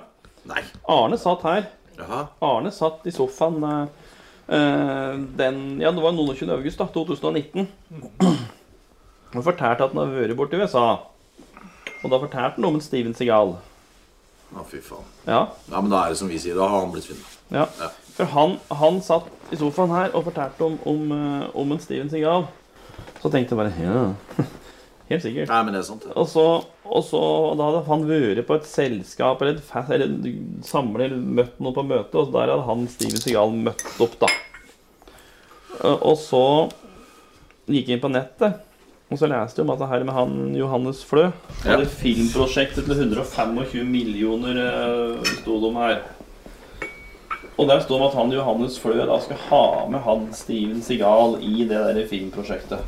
Arne 0.88 1.18
satt 1.20 1.44
her. 1.48 1.68
Aha. 2.00 2.22
Arne 2.46 2.72
satt 2.72 3.06
i 3.10 3.12
sofaen 3.12 3.64
eh, 3.68 3.88
eh, 4.56 5.16
den 5.40 5.80
Ja, 5.82 5.92
det 5.92 6.04
var 6.04 6.14
29. 6.16 6.50
august 6.54 6.78
da, 6.80 6.88
2019. 6.94 7.68
Han 9.34 9.44
fortalte 9.44 9.84
at 9.84 9.92
han 9.92 10.00
har 10.00 10.14
vært 10.16 10.38
borti 10.40 10.56
USA. 10.62 10.86
Og 12.04 12.12
da 12.14 12.20
fortalte 12.22 12.56
han 12.56 12.66
om 12.70 12.78
en 12.78 12.84
Steven 12.84 13.16
Segal. 13.18 13.58
Å, 14.56 14.64
fy 14.70 14.80
faen. 14.80 15.04
Ja, 15.28 15.42
Ja, 15.68 15.82
men 15.82 15.92
da 15.92 16.06
er 16.06 16.14
det 16.14 16.20
som 16.22 16.30
vi 16.32 16.38
sier. 16.40 16.56
Da 16.56 16.70
har 16.72 16.86
han 16.86 16.94
blitt 16.94 17.10
svindla. 17.10 17.34
ja. 17.52 17.66
Ja. 17.82 17.90
For 18.18 18.26
han, 18.34 18.56
han 18.74 18.96
satt 19.06 19.28
i 19.54 19.58
sofaen 19.60 19.92
her 19.94 20.16
og 20.18 20.24
fortalte 20.26 20.64
om, 20.66 20.80
om, 20.90 21.12
eh, 21.14 21.44
om 21.60 21.72
en 21.76 21.82
Steven 21.84 22.10
Segal. 22.10 22.48
Så 23.22 23.30
tenkte 23.34 23.54
jeg 23.54 23.60
bare 23.60 23.74
Ja, 23.84 24.46
helt 25.12 25.26
sikkert. 25.28 25.52
Nei, 25.52 25.60
men 25.68 25.76
det 25.76 25.84
er 25.84 25.90
sant. 25.92 26.08
det. 26.08 26.16
Og 26.18 26.26
så, 26.32 26.46
og 26.92 27.04
så 27.04 27.22
da 27.60 27.68
hadde 27.70 27.86
han 27.88 28.06
vært 28.10 28.46
på 28.48 28.56
et 28.58 28.68
selskap 28.70 29.42
eller, 29.42 29.60
et 29.60 29.92
eller 29.96 30.36
samler, 30.66 31.16
møtt 31.18 31.60
noen 31.60 31.76
på 31.76 31.84
møte, 31.88 32.16
og 32.22 32.32
der 32.34 32.52
hadde 32.54 32.66
han 32.68 32.88
Steven 32.92 33.22
Segal 33.22 33.52
møtt 33.54 33.84
opp, 34.04 34.16
da. 34.22 34.30
Eh, 35.84 35.98
Og 36.02 36.16
så 36.18 36.44
gikk 37.68 37.90
jeg 37.92 37.98
inn 37.98 38.04
på 38.04 38.12
nettet, 38.14 38.62
og 39.12 39.20
så 39.20 39.28
leste 39.32 39.62
jeg 39.62 39.68
om 39.68 39.74
at 39.76 39.80
det 39.80 39.88
her 39.92 40.04
med 40.08 40.16
han 40.16 40.38
Johannes 40.56 41.02
Flø 41.08 41.30
hadde 41.64 41.84
Ja. 41.86 41.90
filmprosjektet 42.02 42.86
til 42.88 42.96
125 42.96 43.84
millioner, 43.88 44.58
eh, 44.58 45.24
sto 45.42 45.60
det 45.60 45.70
om 45.70 45.76
her. 45.82 46.02
Og 47.58 47.68
der 47.68 47.80
står 47.82 48.00
det 48.00 48.08
at 48.12 48.18
han 48.20 48.32
Johannes 48.32 48.78
Flø 48.80 48.98
da 49.06 49.20
skal 49.20 49.38
ha 49.50 49.88
med 49.90 50.02
han 50.06 50.28
Steven 50.34 50.82
Segal 50.86 51.40
i 51.42 51.64
det 51.66 51.70
der 51.96 52.04
filmprosjektet. 52.08 52.80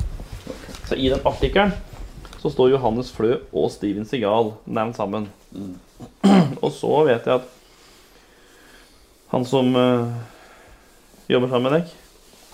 Så 0.86 0.94
i 0.96 1.08
den 1.08 1.20
artikkelen 1.26 1.72
så 2.40 2.50
står 2.50 2.72
Johannes 2.72 3.10
Flø 3.12 3.34
og 3.52 3.70
Steven 3.72 4.06
Segal 4.08 4.54
nevnt 4.64 4.96
sammen. 4.96 5.28
Og 6.64 6.70
så 6.72 6.92
vet 7.08 7.26
jeg 7.28 7.40
at 7.40 7.48
han 9.30 9.44
som 9.46 9.68
uh, 9.76 10.08
jobber 11.30 11.52
sammen 11.52 11.68
med 11.68 11.76
deg, 11.76 11.90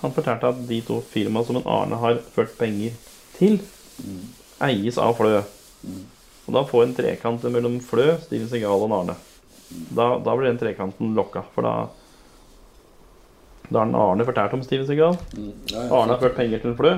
han 0.03 0.13
fortalte 0.13 0.51
at 0.51 0.59
de 0.69 0.81
to 0.85 0.99
firmaene 1.13 1.47
som 1.49 1.61
en 1.61 1.69
Arne 1.73 2.01
har 2.03 2.19
ført 2.35 2.53
penger 2.59 2.97
til, 3.39 3.61
eies 4.67 4.99
av 5.01 5.15
Flø. 5.17 5.39
Og 6.47 6.51
da 6.55 6.65
får 6.69 6.85
en 6.85 6.97
trekant 6.99 7.47
mellom 7.49 7.79
Flø, 7.85 8.11
Steven 8.27 8.51
Segal 8.51 8.83
og 8.83 8.91
en 8.91 8.97
Arne. 8.99 9.17
Da, 9.71 10.17
da 10.23 10.35
blir 10.35 10.51
den 10.51 10.61
trekanten 10.61 11.15
lokka, 11.17 11.47
for 11.55 11.67
da 11.67 11.77
da 13.67 13.83
har 13.83 13.97
Arne 13.99 14.25
fortalt 14.27 14.53
om 14.55 14.63
Steven 14.63 14.87
Segal. 14.87 15.17
Arne 15.75 16.13
har 16.13 16.21
ført 16.21 16.37
penger 16.37 16.61
til 16.63 16.77
Flø. 16.79 16.93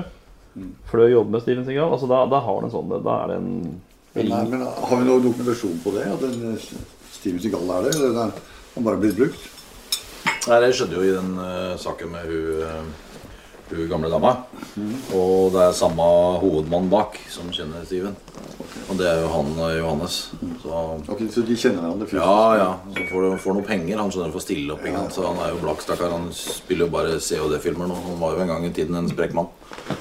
Flø 0.91 1.07
jobber 1.11 1.37
med 1.37 1.43
Steven 1.43 1.65
Segal. 1.67 1.91
Altså 1.93 2.09
da, 2.09 2.23
da 2.29 2.41
har 2.45 2.59
du 2.59 2.67
en 2.67 2.73
sånn 2.73 2.93
Da 3.05 3.17
er 3.23 3.33
det 3.33 3.39
en 3.41 3.51
Men, 4.15 4.29
nei, 4.31 4.43
men 4.51 4.63
Har 4.65 4.95
vi 4.95 5.05
noen 5.05 5.25
dokumentasjon 5.27 5.81
på 5.83 5.93
det? 5.97 6.07
At 6.09 6.23
den, 6.23 6.53
eh, 6.53 6.69
Steven 7.13 7.43
Seagal 7.43 7.75
er 7.75 7.87
det? 7.87 7.95
Eller 7.97 8.13
den 8.13 8.23
er 8.27 8.47
han 8.75 8.85
bare 8.85 8.99
blitt 9.01 9.17
brukt. 9.17 9.47
Nei, 10.47 10.59
Det 10.63 10.73
skjedde 10.77 10.97
jo 10.97 11.05
i 11.05 11.15
den 11.15 11.33
uh, 11.39 11.75
saken 11.79 12.11
med 12.13 12.29
hun, 12.29 12.61
eh, 12.63 13.08
hun 13.77 13.89
gamle 13.91 14.09
dama. 14.11 14.31
Og 15.13 15.51
det 15.53 15.61
er 15.67 15.75
samme 15.77 16.07
hovedmann 16.41 16.89
bak 16.91 17.19
som 17.29 17.51
kjenner 17.53 17.85
Steven. 17.85 18.15
Og 18.89 18.97
det 18.97 19.05
er 19.05 19.21
jo 19.21 19.29
han 19.33 19.51
eh, 19.65 19.77
Johannes. 19.79 20.17
Så 20.63 20.79
Ok, 21.09 21.21
Så 21.31 21.43
de 21.45 21.57
kjenner 21.57 21.83
hverandre 21.83 22.07
fysisk? 22.09 22.23
ja, 22.23 22.55
ja. 22.57 22.69
Så 22.95 23.05
får 23.11 23.25
du 23.25 23.37
får 23.43 23.57
noe 23.59 23.67
penger. 23.67 24.01
Han 24.01 24.11
skjønner 24.11 24.33
å 24.33 24.35
få 24.35 24.43
stille 24.43 24.73
opp. 24.73 24.85
Ikke? 24.85 25.05
Så 25.13 25.25
han 25.27 25.39
er 25.45 25.53
jo 25.53 25.61
blakk, 25.61 25.83
stakkar. 25.85 26.15
Han 26.15 26.27
spiller 26.35 26.87
jo 26.87 26.91
bare 26.95 27.19
COD-filmer 27.21 27.89
nå. 27.91 27.99
Han 28.07 28.19
var 28.23 28.35
jo 28.35 28.43
en 28.45 28.51
gang 28.53 28.65
i 28.65 28.73
tiden 28.73 28.97
en 28.99 29.09
sprek 29.11 29.35
mann. 29.37 29.51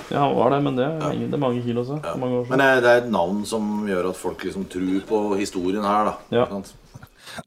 Ja, 0.08 0.24
han 0.24 0.34
var 0.36 0.52
det, 0.54 0.62
men 0.64 0.76
det 0.78 0.88
er, 0.88 0.98
ja. 1.04 1.28
det 1.28 1.36
er 1.36 1.44
mange 1.44 1.62
kilo 1.64 1.84
også. 1.84 2.00
Ja. 2.04 2.16
mange 2.20 2.40
år 2.40 2.50
Men 2.50 2.64
det, 2.64 2.90
er 2.90 3.04
et 3.04 3.12
navn 3.12 3.44
som 3.48 3.86
gjør 3.88 4.10
at 4.10 4.20
folk 4.20 4.44
liksom 4.44 4.68
tror 4.72 5.00
på 5.08 5.22
historien 5.40 5.84
her, 5.84 6.12
da. 6.12 6.40
Ja. 6.40 6.62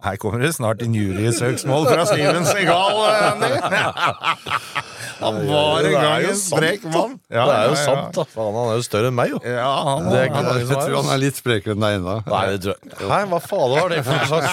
Her 0.06 0.16
kommer 0.22 0.40
det 0.46 0.54
snart 0.56 0.82
inn 0.86 0.94
jurysøksmål 0.96 1.90
fra 1.90 2.06
Steven 2.06 2.46
Segal, 2.46 3.02
Andy. 3.34 3.52
Han 5.22 5.40
var 5.48 5.88
en 5.88 5.96
gang 5.96 6.26
en 6.32 6.40
sprek 6.40 6.84
mann. 6.92 7.16
Ja, 7.32 7.46
det 7.48 7.56
er 7.58 7.70
jo 7.70 7.78
sant, 7.80 8.18
da. 8.18 8.26
Faen, 8.34 8.56
han 8.58 8.72
er 8.74 8.80
jo 8.80 8.86
større 8.88 9.12
enn 9.12 9.18
meg, 9.18 9.36
jo. 9.36 9.42
Ja, 9.46 9.70
han 9.88 10.10
Det 10.10 10.18
er 10.20 10.28
ikke 10.30 10.44
mange 10.48 10.66
Jeg 10.66 10.70
tror 10.74 10.98
han 11.02 11.14
er 11.16 11.22
litt 11.22 11.40
sprekere 11.40 11.78
enn 11.78 11.86
deg 11.86 12.00
ennå. 12.00 12.18
Nei, 12.32 12.44
jeg 12.58 13.32
hva 13.32 13.42
faen 13.46 13.76
var 13.78 13.94
det 13.94 14.02
for 14.08 14.18
noe 14.18 14.28
slags 14.32 14.52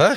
Hæ? 0.00 0.10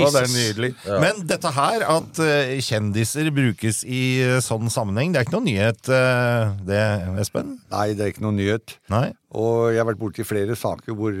Og 0.00 0.12
det 0.14 0.22
er 0.22 0.32
nydelig. 0.32 0.70
Men 1.02 1.22
dette 1.28 1.52
her, 1.54 1.84
at 1.96 2.20
eh, 2.24 2.56
kjendiser 2.64 3.30
brukes 3.34 3.82
i 3.84 4.02
eh, 4.24 4.38
sånn 4.44 4.70
sammenheng, 4.72 5.14
det 5.14 5.20
er 5.20 5.28
ikke 5.28 5.36
noe 5.36 5.46
nyhet, 5.46 5.90
eh, 5.94 6.52
det, 6.68 6.82
Espen? 7.22 7.56
Nei, 7.72 7.90
det 7.96 8.04
er 8.04 8.12
ikke 8.14 8.24
noen 8.26 8.40
nyhet. 8.40 8.76
Nei? 8.92 9.08
Og 9.40 9.70
jeg 9.70 9.78
har 9.78 9.86
vært 9.86 10.00
borti 10.00 10.26
flere 10.26 10.56
saker 10.58 10.96
hvor, 10.98 11.14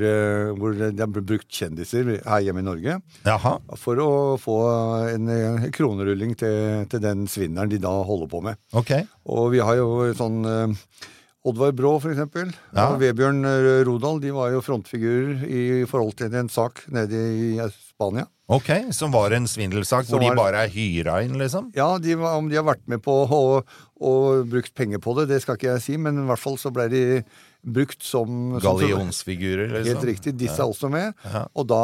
hvor 0.58 0.74
de 0.74 0.88
har 0.98 1.12
brukt 1.14 1.46
kjendiser 1.46 2.16
her 2.18 2.42
hjemme 2.42 2.64
i 2.64 2.66
Norge 2.66 2.96
Jaha. 3.22 3.52
for 3.78 4.02
å 4.02 4.10
få 4.40 4.56
en, 5.12 5.30
kronerulling 5.70 6.34
til, 6.40 6.88
til 6.90 7.04
den 7.04 7.28
svindelen 7.30 7.70
de 7.70 7.78
da 7.78 7.92
holder 8.08 8.32
på 8.32 8.42
med. 8.48 8.58
Okay. 8.74 9.06
Og 9.30 9.52
vi 9.54 9.62
har 9.62 9.78
jo 9.78 10.10
sånn 10.18 10.42
Oddvar 11.48 11.72
Brå, 11.72 11.94
for 12.02 12.12
eksempel, 12.12 12.50
Ja. 12.76 12.90
og 12.92 12.98
Vebjørn 13.00 13.38
eh, 13.48 13.80
Rodal 13.88 14.18
de 14.20 14.32
var 14.36 14.50
jo 14.52 14.60
frontfigurer 14.60 15.46
i 15.48 15.62
forhold 15.88 16.12
til 16.18 16.34
en 16.36 16.50
sak 16.52 16.82
nede 16.92 17.16
i 17.16 17.54
eh, 17.58 17.70
Spania. 17.94 18.26
Ok, 18.50 18.68
Som 18.92 19.12
var 19.14 19.30
en 19.32 19.46
svindelsak 19.46 20.04
Som 20.08 20.18
hvor 20.18 20.26
de 20.26 20.36
bare 20.36 20.64
er 20.66 20.72
hyra 20.74 21.20
inn, 21.24 21.36
liksom? 21.38 21.70
Ja, 21.76 21.94
de, 22.02 22.16
om 22.18 22.48
de 22.50 22.58
har 22.58 22.66
vært 22.66 22.82
med 22.90 23.00
på 23.04 23.14
å, 23.24 23.62
og 24.02 24.48
brukt 24.50 24.74
penger 24.74 24.98
på 25.00 25.14
det, 25.16 25.28
det 25.30 25.40
skal 25.44 25.56
ikke 25.56 25.70
jeg 25.76 25.84
si, 25.84 25.96
men 25.96 26.18
i 26.18 26.26
hvert 26.28 26.42
fall 26.42 26.58
så 26.60 26.72
ble 26.74 26.88
de 26.92 27.02
brukt 27.62 28.02
som 28.02 28.58
Gallionsfigurer, 28.62 29.68
liksom? 29.68 29.90
Helt 29.92 30.06
riktig. 30.08 30.34
Disse 30.40 30.62
er 30.62 30.70
også 30.70 30.90
med. 30.92 31.12
Ja. 31.24 31.44
Og 31.54 31.68
da, 31.68 31.82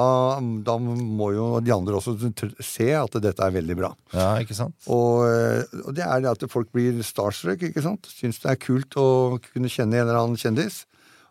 da 0.67 0.77
må 0.81 1.31
jo 1.37 1.49
de 1.65 1.75
andre 1.75 1.99
også 1.99 2.17
se 2.65 2.91
at 2.97 3.19
dette 3.23 3.45
er 3.45 3.55
veldig 3.59 3.77
bra. 3.79 3.93
Ja, 4.17 4.31
ikke 4.43 4.57
sant? 4.57 4.77
Og, 4.89 5.27
eh, 5.29 5.63
og 5.85 5.95
det 5.97 6.07
er 6.07 6.25
det 6.25 6.33
at 6.33 6.47
folk 6.53 6.73
blir 6.75 7.03
starstruck, 7.07 7.63
ikke 7.69 7.85
sant. 7.85 8.09
Syns 8.19 8.41
det 8.43 8.53
er 8.55 8.61
kult 8.63 8.97
å 9.01 9.09
kunne 9.51 9.73
kjenne 9.73 10.01
en 10.01 10.07
eller 10.07 10.23
annen 10.23 10.41
kjendis. 10.41 10.85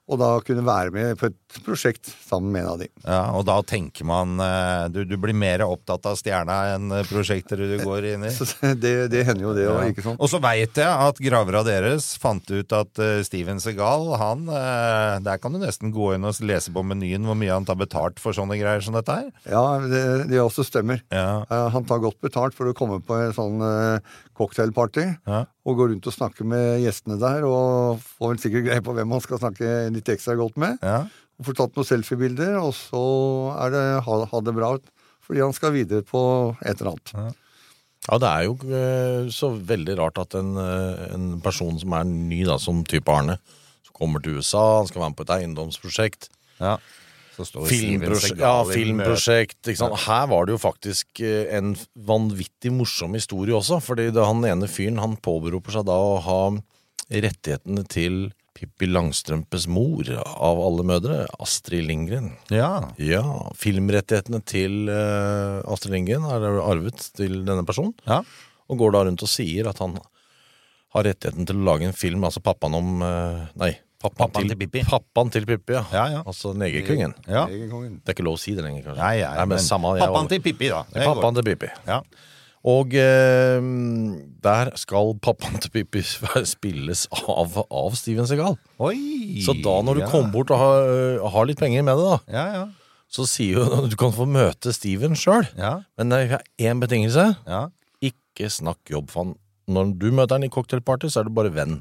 Og 0.06 0.20
da 0.22 0.28
kunne 0.46 0.62
være 0.62 0.92
med 0.94 1.16
på 1.18 1.32
et 1.32 1.56
prosjekt 1.66 2.12
sammen 2.28 2.52
med 2.54 2.62
en 2.62 2.68
av 2.76 2.82
de. 2.84 2.88
Ja, 3.08 3.22
Og 3.34 3.46
da 3.48 3.56
tenker 3.66 4.06
man 4.06 4.36
eh, 4.44 4.84
Du, 4.94 5.00
du 5.08 5.16
blir 5.18 5.34
mer 5.34 5.64
opptatt 5.66 6.06
av 6.06 6.18
stjerna 6.20 6.58
enn 6.76 6.92
prosjekter 7.10 7.58
du 7.58 7.74
går 7.82 8.06
inn 8.12 8.28
i? 8.28 8.34
Det, 8.84 8.92
det 9.10 9.24
hender 9.26 9.48
jo 9.48 9.54
det 9.58 9.66
òg, 9.72 9.88
ikke 9.94 10.04
sant. 10.06 10.20
Og 10.22 10.30
så 10.30 10.38
veit 10.44 10.78
jeg 10.78 10.86
at 11.08 11.22
gravera 11.26 11.64
deres 11.66 12.12
fant 12.22 12.46
ut 12.54 12.76
at 12.78 13.02
eh, 13.02 13.24
Steven 13.26 13.58
Segal, 13.64 14.12
han 14.22 14.46
eh, 14.52 15.16
Der 15.26 15.42
kan 15.42 15.56
du 15.58 15.62
nesten 15.64 15.90
gå 15.96 16.12
inn 16.14 16.28
og 16.30 16.38
lese 16.46 16.74
på 16.76 16.84
menyen 16.86 17.26
hvor 17.26 17.40
mye 17.40 17.56
han 17.56 17.66
tar 17.66 17.80
betalt 17.82 18.22
for 18.22 18.38
sånne 18.38 18.60
greier 18.62 18.86
som 18.86 18.94
dette 18.98 19.16
her. 19.16 19.32
Ja, 19.50 19.66
det, 19.82 20.04
det 20.30 20.44
også 20.44 20.68
stemmer. 20.68 21.02
Ja. 21.10 21.46
Han 21.74 21.88
tar 21.90 22.04
godt 22.04 22.22
betalt 22.22 22.54
for 22.58 22.70
å 22.70 22.76
komme 22.78 23.02
på 23.06 23.18
en 23.18 23.34
sånn 23.34 23.58
cocktailparty 24.36 25.06
Ja. 25.26 25.46
og 25.66 25.78
gå 25.80 25.88
rundt 25.90 26.08
og 26.10 26.14
snakke 26.14 26.44
med 26.48 26.82
gjestene 26.84 27.16
der, 27.22 27.46
og 27.48 28.02
får 28.20 28.34
vel 28.34 28.42
sikkert 28.44 28.66
greie 28.68 28.84
på 28.84 28.94
hvem 28.98 29.14
han 29.16 29.24
skal 29.24 29.40
snakke 29.42 29.70
litt 29.98 30.12
ekstra 30.14 30.36
godt 30.40 30.60
med. 30.62 30.78
Ja. 30.86 31.06
Og 31.40 31.50
får 31.50 31.58
tatt 31.60 31.80
noen 31.80 31.88
selfiebilder, 31.88 32.60
og 32.62 32.72
så 32.78 33.06
er 33.66 33.74
det 33.74 33.86
ha, 34.06 34.20
ha 34.32 34.44
det 34.46 34.54
bra, 34.56 34.76
fordi 35.26 35.44
han 35.44 35.56
skal 35.56 35.76
videre 35.76 36.06
på 36.08 36.22
et 36.62 36.80
eller 36.80 36.94
annet. 36.94 37.42
Ja, 38.06 38.20
det 38.22 38.30
er 38.30 38.46
jo 38.46 38.56
eh, 38.70 39.32
så 39.34 39.50
veldig 39.58 39.98
rart 39.98 40.20
at 40.22 40.36
en, 40.38 40.54
eh, 40.62 41.06
en 41.16 41.30
person 41.44 41.80
som 41.82 41.96
er 41.98 42.06
ny, 42.06 42.44
da, 42.46 42.60
som 42.62 42.84
type 42.86 43.10
Arne, 43.12 43.40
som 43.88 43.98
kommer 43.98 44.22
til 44.22 44.38
USA, 44.38 44.62
han 44.78 44.92
skal 44.92 45.02
være 45.02 45.16
med 45.16 45.20
på 45.20 45.26
et 45.26 45.36
eiendomsprosjekt 45.40 46.30
ja. 46.62 46.78
Så 47.36 47.44
står 47.50 47.68
Steven 47.68 48.00
Filmprosjekt, 48.00 48.40
ja, 48.40 48.54
filmprosjekt 48.70 49.70
ikke 49.72 49.82
sant? 49.82 49.98
Her 50.06 50.30
var 50.32 50.48
det 50.48 50.56
jo 50.56 50.62
faktisk 50.62 51.20
eh, 51.20 51.50
en 51.58 51.74
vanvittig 52.08 52.72
morsom 52.72 53.18
historie 53.18 53.56
også. 53.58 53.82
Fordi 53.84 54.08
det, 54.16 54.24
han 54.24 54.46
ene 54.48 54.70
fyren 54.72 55.02
han 55.04 55.18
påberoper 55.20 55.76
seg 55.76 55.88
da 55.90 55.98
å 56.00 56.16
ha 56.24 56.40
rettighetene 57.12 57.84
til 57.92 58.22
Pippi 58.56 58.88
Langstrømpes 58.88 59.66
mor 59.68 60.08
av 60.16 60.60
alle 60.64 60.84
mødre, 60.88 61.22
Astrid 61.44 61.84
Lindgren. 61.90 62.30
Ja. 62.54 62.70
Ja, 63.02 63.22
Filmrettighetene 63.60 64.40
til 64.48 64.86
uh, 64.88 65.60
Astrid 65.74 65.92
Lindgren 65.98 66.24
er 66.32 66.46
arvet 66.64 67.04
til 67.18 67.42
denne 67.48 67.66
personen. 67.68 67.92
Ja. 68.08 68.22
Og 68.72 68.80
går 68.80 68.96
da 68.96 69.02
rundt 69.10 69.26
og 69.26 69.30
sier 69.30 69.68
at 69.70 69.82
han 69.84 69.98
har 70.96 71.04
rettigheten 71.10 71.44
til 71.50 71.60
å 71.60 71.66
lage 71.68 71.90
en 71.90 71.98
film, 71.98 72.24
altså 72.24 72.40
pappaen 72.46 72.78
om 72.80 72.94
uh, 73.04 73.44
Nei, 73.60 73.74
pappaen, 74.00 74.32
Pappaen 74.32 74.46
til, 74.48 74.54
til 74.54 74.62
Pippi. 74.64 74.86
Pappaen 74.88 75.34
til 75.36 75.50
Pippi, 75.50 75.76
ja. 75.76 75.84
Ja, 75.92 76.06
ja. 76.16 76.22
Altså 76.24 76.54
Negerkongen. 76.56 77.18
ja. 77.28 77.44
Det 77.52 78.08
er 78.08 78.16
ikke 78.16 78.26
lov 78.30 78.40
å 78.40 78.42
si 78.42 78.56
det 78.56 78.64
lenger, 78.64 78.88
kanskje. 78.88 79.02
Nei, 79.04 79.18
nei, 79.26 79.36
men, 79.44 79.58
men 79.58 79.66
samme, 79.68 79.98
jeg- 80.00 80.08
pappaen 80.08 80.32
til 80.32 80.42
Pippi, 80.48 80.72
da. 80.72 80.86
Pappaen 80.96 81.36
til 81.42 81.48
Pippi. 81.52 81.74
Ja. 81.92 82.00
Og 82.66 82.96
eh, 82.98 83.62
der 84.46 84.72
skal 84.82 85.12
pappaen 85.22 85.60
til 85.62 85.70
Pippi 85.76 86.02
spilles 86.56 87.06
av, 87.14 87.60
av 87.70 87.94
Steven 88.00 88.26
Segal. 88.30 88.58
Oi! 88.82 89.38
Så 89.46 89.54
da 89.62 89.76
når 89.86 90.00
du 90.00 90.04
ja. 90.06 90.10
kommer 90.10 90.34
bort 90.34 90.54
og 90.56 90.62
har, 90.64 90.90
har 91.36 91.46
litt 91.50 91.62
penger 91.62 91.86
med 91.86 92.02
det, 92.02 92.10
da, 92.10 92.20
Ja, 92.34 92.46
ja. 92.58 92.66
så 93.12 93.28
sier 93.30 93.60
jo 93.62 93.82
du 93.92 93.98
kan 94.02 94.14
få 94.16 94.26
møte 94.30 94.74
Steven 94.74 95.14
sjøl. 95.20 95.46
Ja, 95.62 95.76
Men 96.00 96.10
det 96.14 96.24
er 96.26 96.46
én 96.72 96.82
betingelse. 96.84 97.32
ja. 97.46 97.68
Ikke 98.06 98.50
snakk 98.52 98.82
jobb, 98.92 99.08
for 99.14 99.24
han. 99.24 99.36
Når 99.72 99.94
du 99.98 100.10
møter 100.14 100.36
han 100.36 100.44
i 100.46 100.50
cocktailparty, 100.52 101.08
så 101.10 101.22
er 101.22 101.30
du 101.30 101.32
bare 101.38 101.50
venn. 101.56 101.78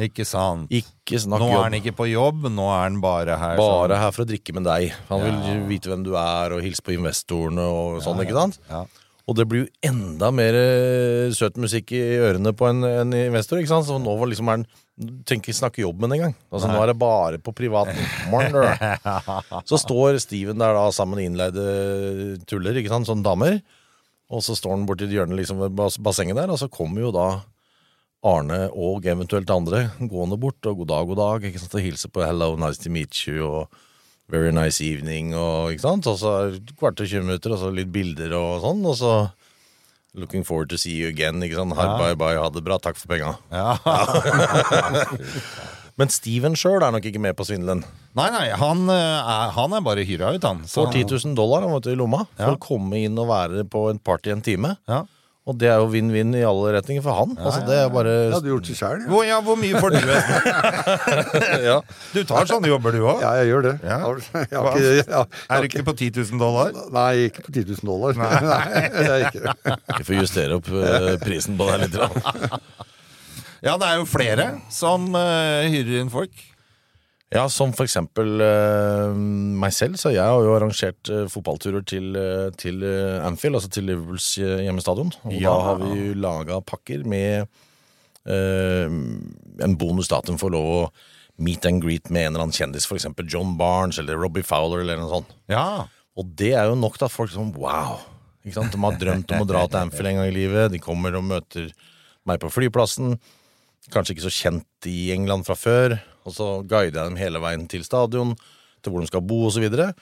Ikke 0.00 0.24
sant. 0.24 0.70
Ikke 0.72 1.18
Nå 1.28 1.36
er 1.36 1.42
jobb. 1.52 1.64
han 1.66 1.74
ikke 1.76 1.92
på 1.98 2.06
jobb, 2.08 2.46
nå 2.48 2.64
er 2.72 2.86
han 2.86 2.96
bare 3.02 3.36
her. 3.36 3.58
Bare 3.60 3.90
sånn. 3.92 4.00
her 4.00 4.14
for 4.16 4.24
å 4.24 4.28
drikke 4.30 4.54
med 4.56 4.64
deg. 4.64 4.94
Han 5.10 5.20
vil 5.26 5.60
vite 5.68 5.90
hvem 5.92 6.06
du 6.06 6.14
er, 6.16 6.54
og 6.56 6.64
hilse 6.64 6.80
på 6.82 6.94
investorene 6.96 7.66
og 7.68 7.98
sånn, 8.06 8.22
ikke 8.24 8.38
sant? 8.38 8.56
Ja. 8.70 8.86
Og 9.30 9.36
det 9.38 9.46
blir 9.48 9.64
jo 9.64 9.90
enda 9.92 10.32
mer 10.34 10.56
eh, 10.58 11.32
søt 11.36 11.58
musikk 11.62 11.92
i 11.94 12.00
ørene 12.18 12.50
på 12.58 12.66
en, 12.68 12.82
en 12.88 13.12
investor, 13.14 13.60
ikke 13.60 13.70
sant? 13.70 13.86
Så 13.86 14.00
nå 14.02 14.16
var 14.18 14.30
liksom 14.30 14.50
er 14.50 14.64
den 14.64 14.66
trenger 15.26 15.46
ikke 15.46 15.56
snakke 15.56 15.82
jobb 15.84 16.02
med 16.02 16.10
den 16.10 16.18
engang. 16.18 16.34
Altså, 16.52 16.68
nå 16.68 16.80
er 16.82 16.90
det 16.90 16.98
bare 17.00 17.38
på 17.42 17.54
privaten. 17.56 17.96
Så 19.70 19.78
står 19.80 20.18
Steven 20.22 20.60
der 20.60 20.76
da 20.76 20.88
sammen 20.94 21.16
med 21.18 21.30
innleide 21.30 22.42
tuller, 22.50 22.76
ikke 22.76 22.92
sant, 22.92 23.08
sånne 23.08 23.24
damer. 23.26 23.60
Og 24.32 24.40
så 24.44 24.56
står 24.56 24.76
han 24.76 24.84
borti 24.88 25.08
hjørnet 25.12 25.36
liksom 25.36 25.58
ved 25.60 25.74
bas- 25.76 25.98
bassenget 26.00 26.38
der, 26.38 26.52
og 26.52 26.60
så 26.60 26.68
kommer 26.72 27.04
jo 27.04 27.10
da 27.12 27.26
Arne 28.24 28.68
og 28.70 29.04
eventuelt 29.10 29.50
andre 29.50 29.88
gående 29.98 30.38
bort 30.40 30.62
og 30.70 30.78
god 30.82 30.88
dag, 30.92 31.08
god 31.10 31.18
dag, 31.20 31.48
ikke 31.50 31.60
sant, 31.60 31.74
og 31.76 31.84
hilser 31.84 32.12
på 32.14 32.22
'hello, 32.24 32.54
nice 32.56 32.80
to 32.80 32.88
meet 32.90 33.12
you' 33.26 33.42
og 33.44 33.80
'very 34.30 34.52
nice 34.52 34.80
evening' 34.80 35.34
og 35.34 35.70
ikke 35.72 35.80
sant, 35.80 36.06
og 36.06 36.16
så 36.18 36.60
kvart 36.78 37.00
og 37.00 37.06
20 37.06 37.22
minutter, 37.26 37.50
og 37.52 37.58
så 37.58 37.74
litt 37.74 37.90
bilder 37.92 38.32
og 38.38 38.60
sånn, 38.62 38.86
og 38.86 38.96
så 38.96 39.30
'looking 40.14 40.44
forward 40.44 40.68
to 40.70 40.76
see 40.76 40.92
you 41.02 41.08
again', 41.10 41.42
ikke 41.42 41.56
sant, 41.56 41.74
Ja. 41.76 41.98
bye 41.98 42.14
bye, 42.14 42.36
ha 42.40 42.48
det 42.50 42.62
bra, 42.64 42.78
takk 42.78 42.96
for 42.96 43.08
penga. 43.08 43.36
Ja. 43.50 43.76
Men 46.00 46.08
Steven 46.08 46.54
sjøl 46.56 46.80
er 46.82 46.90
nok 46.94 47.04
ikke 47.04 47.20
med 47.20 47.36
på 47.36 47.44
svindelen. 47.44 47.82
Nei, 48.16 48.28
nei, 48.32 48.46
han 48.56 48.86
eh, 48.88 49.18
er, 49.20 49.50
han 49.52 49.72
er 49.76 49.80
bare 49.84 50.04
hyra 50.08 50.30
ut, 50.34 50.42
han. 50.48 50.62
Får 50.68 50.88
10 50.94 51.02
000 51.28 51.34
dollar 51.36 51.60
han 51.66 51.74
vet 51.76 51.90
i 51.92 51.96
lomma 51.98 52.22
for 52.36 52.46
Ja. 52.46 52.54
å 52.54 52.58
komme 52.62 53.02
inn 53.04 53.18
og 53.20 53.28
være 53.28 53.64
på 53.68 53.90
en 53.90 53.98
party 54.00 54.30
en 54.32 54.40
time. 54.40 54.70
Ja. 54.88 55.02
Og 55.42 55.56
det 55.58 55.66
er 55.72 55.80
jo 55.82 55.88
vinn-vinn 55.90 56.36
i 56.38 56.44
alle 56.46 56.70
retninger 56.76 57.02
for 57.02 57.16
han. 57.18 57.32
altså, 57.34 57.64
det 57.66 57.74
er 57.82 57.88
bare 57.90 58.10
Det 58.14 58.34
hadde 58.36 58.46
du 58.46 58.50
gjort 58.52 58.68
det 58.68 58.76
sjøl. 58.78 59.00
Ja. 59.02 59.08
Hvor, 59.10 59.22
ja, 59.26 59.38
hvor 59.42 59.56
mye 59.58 59.80
får 59.82 59.90
du? 59.90 59.98
Ja. 61.66 61.74
Du 62.14 62.20
tar 62.30 62.46
sånne 62.46 62.70
jobber, 62.70 62.94
du 62.94 63.00
òg? 63.10 63.24
ja, 63.24 63.32
jeg 63.40 63.48
gjør 63.50 63.66
det. 63.66 63.72
Ja. 63.82 63.96
Jeg 63.96 64.04
har- 64.04 64.20
ikke, 64.22 64.44
jeg 64.52 64.60
har- 64.62 64.78
jeg 64.78 65.26
Er 65.50 65.58
du 65.64 65.68
ikke 65.68 65.82
på 65.88 65.96
10 65.98 66.10
000 66.30 66.38
dollar? 66.44 66.70
Nei, 66.94 67.10
ikke 67.26 67.42
på 67.48 67.52
10 67.56 67.64
000 67.74 67.90
dollar. 67.90 68.14
Nei, 68.22 68.84
det 68.94 69.08
er 69.10 69.26
ikke 69.26 69.42
det. 69.48 69.76
Vi 69.98 70.06
får 70.12 70.20
justere 70.20 70.60
opp 70.60 70.70
eh, 70.70 71.10
prisen 71.26 71.58
på 71.58 71.66
deg 71.72 71.88
litt. 71.88 71.98
Ja, 73.66 73.76
det 73.78 73.86
er 73.90 73.98
jo 73.98 74.06
flere 74.10 74.46
som 74.74 75.10
eh, 75.18 75.66
hyrer 75.74 76.00
inn 76.04 76.10
folk. 76.14 76.30
Ja, 77.32 77.46
som 77.48 77.72
for 77.72 77.88
eksempel 77.88 78.42
uh, 78.44 79.12
meg 79.16 79.72
selv, 79.72 79.96
så 80.00 80.12
jeg 80.12 80.20
har 80.20 80.44
jo 80.44 80.52
arrangert 80.52 81.08
uh, 81.08 81.24
fotballturer 81.32 81.84
til, 81.88 82.10
uh, 82.12 82.50
til 82.60 82.84
Anfield, 83.24 83.56
altså 83.56 83.70
til 83.72 83.88
Liverpools 83.88 84.28
hjemmestadion. 84.36 85.14
Og 85.24 85.32
Ja. 85.38 85.48
da 85.48 85.68
har 85.70 85.80
vi 85.80 85.90
jo 85.96 86.14
laga 86.20 86.60
pakker 86.60 87.06
med 87.08 87.48
en 88.22 89.72
bonusdatum 89.74 90.36
for 90.38 90.54
lov 90.54 90.66
å 90.70 90.82
meet 91.42 91.66
and 91.66 91.82
greet 91.82 92.06
med 92.06 92.28
en 92.28 92.36
eller 92.36 92.44
annen 92.44 92.54
kjendis, 92.54 92.86
for 92.86 92.94
eksempel 92.94 93.26
John 93.26 93.56
Barnes 93.58 93.98
eller 93.98 94.14
Robbie 94.20 94.46
Fowler 94.46 94.84
eller 94.84 95.00
noe 95.00 95.10
sånt. 95.10 95.32
Ja. 95.50 95.88
Og 96.14 96.28
det 96.38 96.52
er 96.54 96.68
jo 96.70 96.76
nok 96.78 97.00
til 97.00 97.08
at 97.08 97.14
folk 97.14 97.32
sånn 97.32 97.50
wow. 97.56 97.98
Ikke 98.44 98.60
sant? 98.60 98.74
De 98.74 98.78
har 98.78 98.98
drømt 99.00 99.34
om 99.34 99.42
å 99.42 99.48
dra 99.48 99.64
til 99.66 99.80
Anfield 99.80 100.12
en 100.12 100.20
gang 100.20 100.30
i 100.30 100.36
livet. 100.36 100.70
De 100.70 100.78
kommer 100.82 101.18
og 101.18 101.26
møter 101.26 101.72
meg 102.28 102.38
på 102.42 102.50
flyplassen. 102.52 103.16
Kanskje 103.90 104.14
ikke 104.16 104.28
så 104.28 104.34
kjent 104.34 104.86
i 104.90 105.10
England 105.14 105.46
fra 105.48 105.56
før. 105.58 105.98
Og 106.26 106.34
så 106.36 106.48
guider 106.62 107.02
jeg 107.02 107.10
dem 107.10 107.20
hele 107.20 107.42
veien 107.42 107.66
til 107.70 107.84
stadion, 107.86 108.36
til 108.82 108.92
hvor 108.92 109.02
de 109.02 109.10
skal 109.10 109.24
bo 109.26 109.44
osv. 109.48 109.66
Og 109.70 109.78
så 109.78 109.92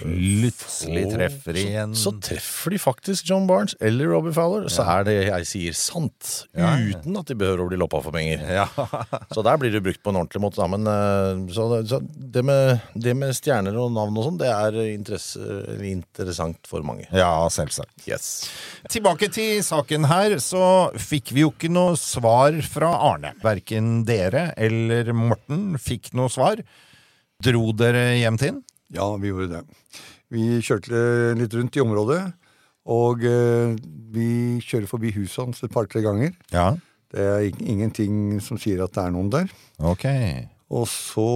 Plutselig 0.00 1.02
treffer 1.10 1.52
de 1.52 1.64
en 1.76 1.90
så, 1.92 2.08
så 2.08 2.20
treffer 2.24 2.72
de 2.72 2.78
faktisk 2.80 3.28
John 3.28 3.44
Barnes 3.48 3.74
eller 3.84 4.08
Robbie 4.08 4.32
Fowler. 4.32 4.68
Så 4.72 4.82
er 4.88 5.04
det 5.04 5.16
jeg 5.26 5.48
sier 5.50 5.74
sant. 5.76 6.48
Uten 6.56 7.18
at 7.20 7.28
de 7.28 7.36
behøver 7.36 7.60
å 7.66 7.68
bli 7.68 7.76
loppa 7.80 8.00
for 8.04 8.16
penger. 8.16 8.40
Ja. 8.48 8.64
Så 9.34 9.42
der 9.44 9.58
blir 9.60 9.72
det 9.74 9.82
brukt 9.84 10.00
på 10.00 10.10
en 10.12 10.20
ordentlig 10.22 10.40
måte. 10.40 10.56
Da. 10.62 10.66
Men 10.72 10.88
eh, 10.88 11.52
så, 11.52 11.66
så 11.84 12.00
det, 12.00 12.42
med, 12.46 12.80
det 12.94 13.12
med 13.18 13.36
stjerner 13.36 13.76
og 13.76 13.92
navn 13.92 14.16
og 14.16 14.24
sånn, 14.30 14.40
det 14.40 14.48
er 14.48 14.72
interessant 15.90 16.68
for 16.70 16.80
mange. 16.86 17.04
ja, 17.12 17.48
selvsagt. 17.52 18.06
Yes. 18.08 18.48
Tilbake 18.92 19.28
til 19.34 19.60
saken 19.66 20.08
her, 20.08 20.38
så 20.40 20.64
fikk 20.96 21.34
vi 21.36 21.44
jo 21.44 21.52
ikke 21.52 21.68
noe 21.72 21.96
svar 22.00 22.56
fra 22.64 22.88
Arne. 23.12 23.34
Verken 23.44 24.04
dere 24.08 24.48
eller 24.56 25.12
Morten 25.16 25.76
fikk 25.82 26.14
noe 26.16 26.32
svar. 26.32 26.64
Dro 27.44 27.70
dere 27.76 28.16
hjem 28.16 28.38
til 28.40 28.54
den? 28.54 28.62
Ja, 28.96 29.06
vi 29.20 29.30
gjorde 29.32 29.48
det. 29.50 29.62
Vi 30.32 30.58
kjørte 30.64 30.98
litt 31.38 31.54
rundt 31.54 31.76
i 31.76 31.82
området, 31.82 32.20
og 32.90 33.24
eh, 33.26 33.74
vi 34.14 34.28
kjører 34.64 34.88
forbi 34.90 35.12
huset 35.18 35.42
hans 35.44 35.64
et 35.66 35.74
par-tre 35.74 36.02
ganger. 36.04 36.32
Ja. 36.54 36.70
Det 37.12 37.22
er 37.22 37.60
ingenting 37.62 38.38
som 38.42 38.58
sier 38.60 38.82
at 38.84 38.94
det 38.96 39.04
er 39.04 39.12
noen 39.14 39.28
der. 39.32 39.50
Ok. 39.84 40.06
Og 40.74 40.88
så 40.90 41.28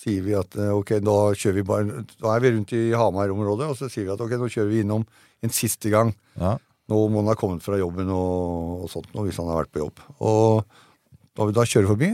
sier 0.00 0.24
vi 0.26 0.34
at 0.36 0.56
eh, 0.58 0.72
ok, 0.74 0.96
da 1.04 1.16
kjører 1.36 1.58
vi 1.60 1.66
bare 1.68 2.02
Da 2.16 2.34
er 2.34 2.44
vi 2.44 2.52
rundt 2.56 2.74
i 2.76 2.82
Hamar-området, 2.96 3.70
og 3.70 3.78
så 3.78 3.88
sier 3.92 4.08
vi 4.08 4.14
at 4.16 4.24
ok, 4.24 4.36
nå 4.40 4.50
kjører 4.50 4.72
vi 4.72 4.82
innom 4.84 5.06
en 5.40 5.54
siste 5.54 5.92
gang. 5.92 6.12
Ja. 6.40 6.56
Nå 6.90 7.00
må 7.06 7.22
han 7.22 7.30
ha 7.30 7.38
kommet 7.38 7.62
fra 7.64 7.78
jobben 7.78 8.10
og, 8.10 8.84
og 8.84 8.92
sånt, 8.92 9.12
nå, 9.14 9.24
hvis 9.28 9.38
han 9.38 9.48
har 9.52 9.62
vært 9.62 9.72
på 9.76 9.84
jobb. 9.84 10.00
Og 10.26 10.64
da 11.38 11.46
vi 11.46 11.54
da 11.56 11.64
kjører 11.68 11.92
forbi, 11.92 12.10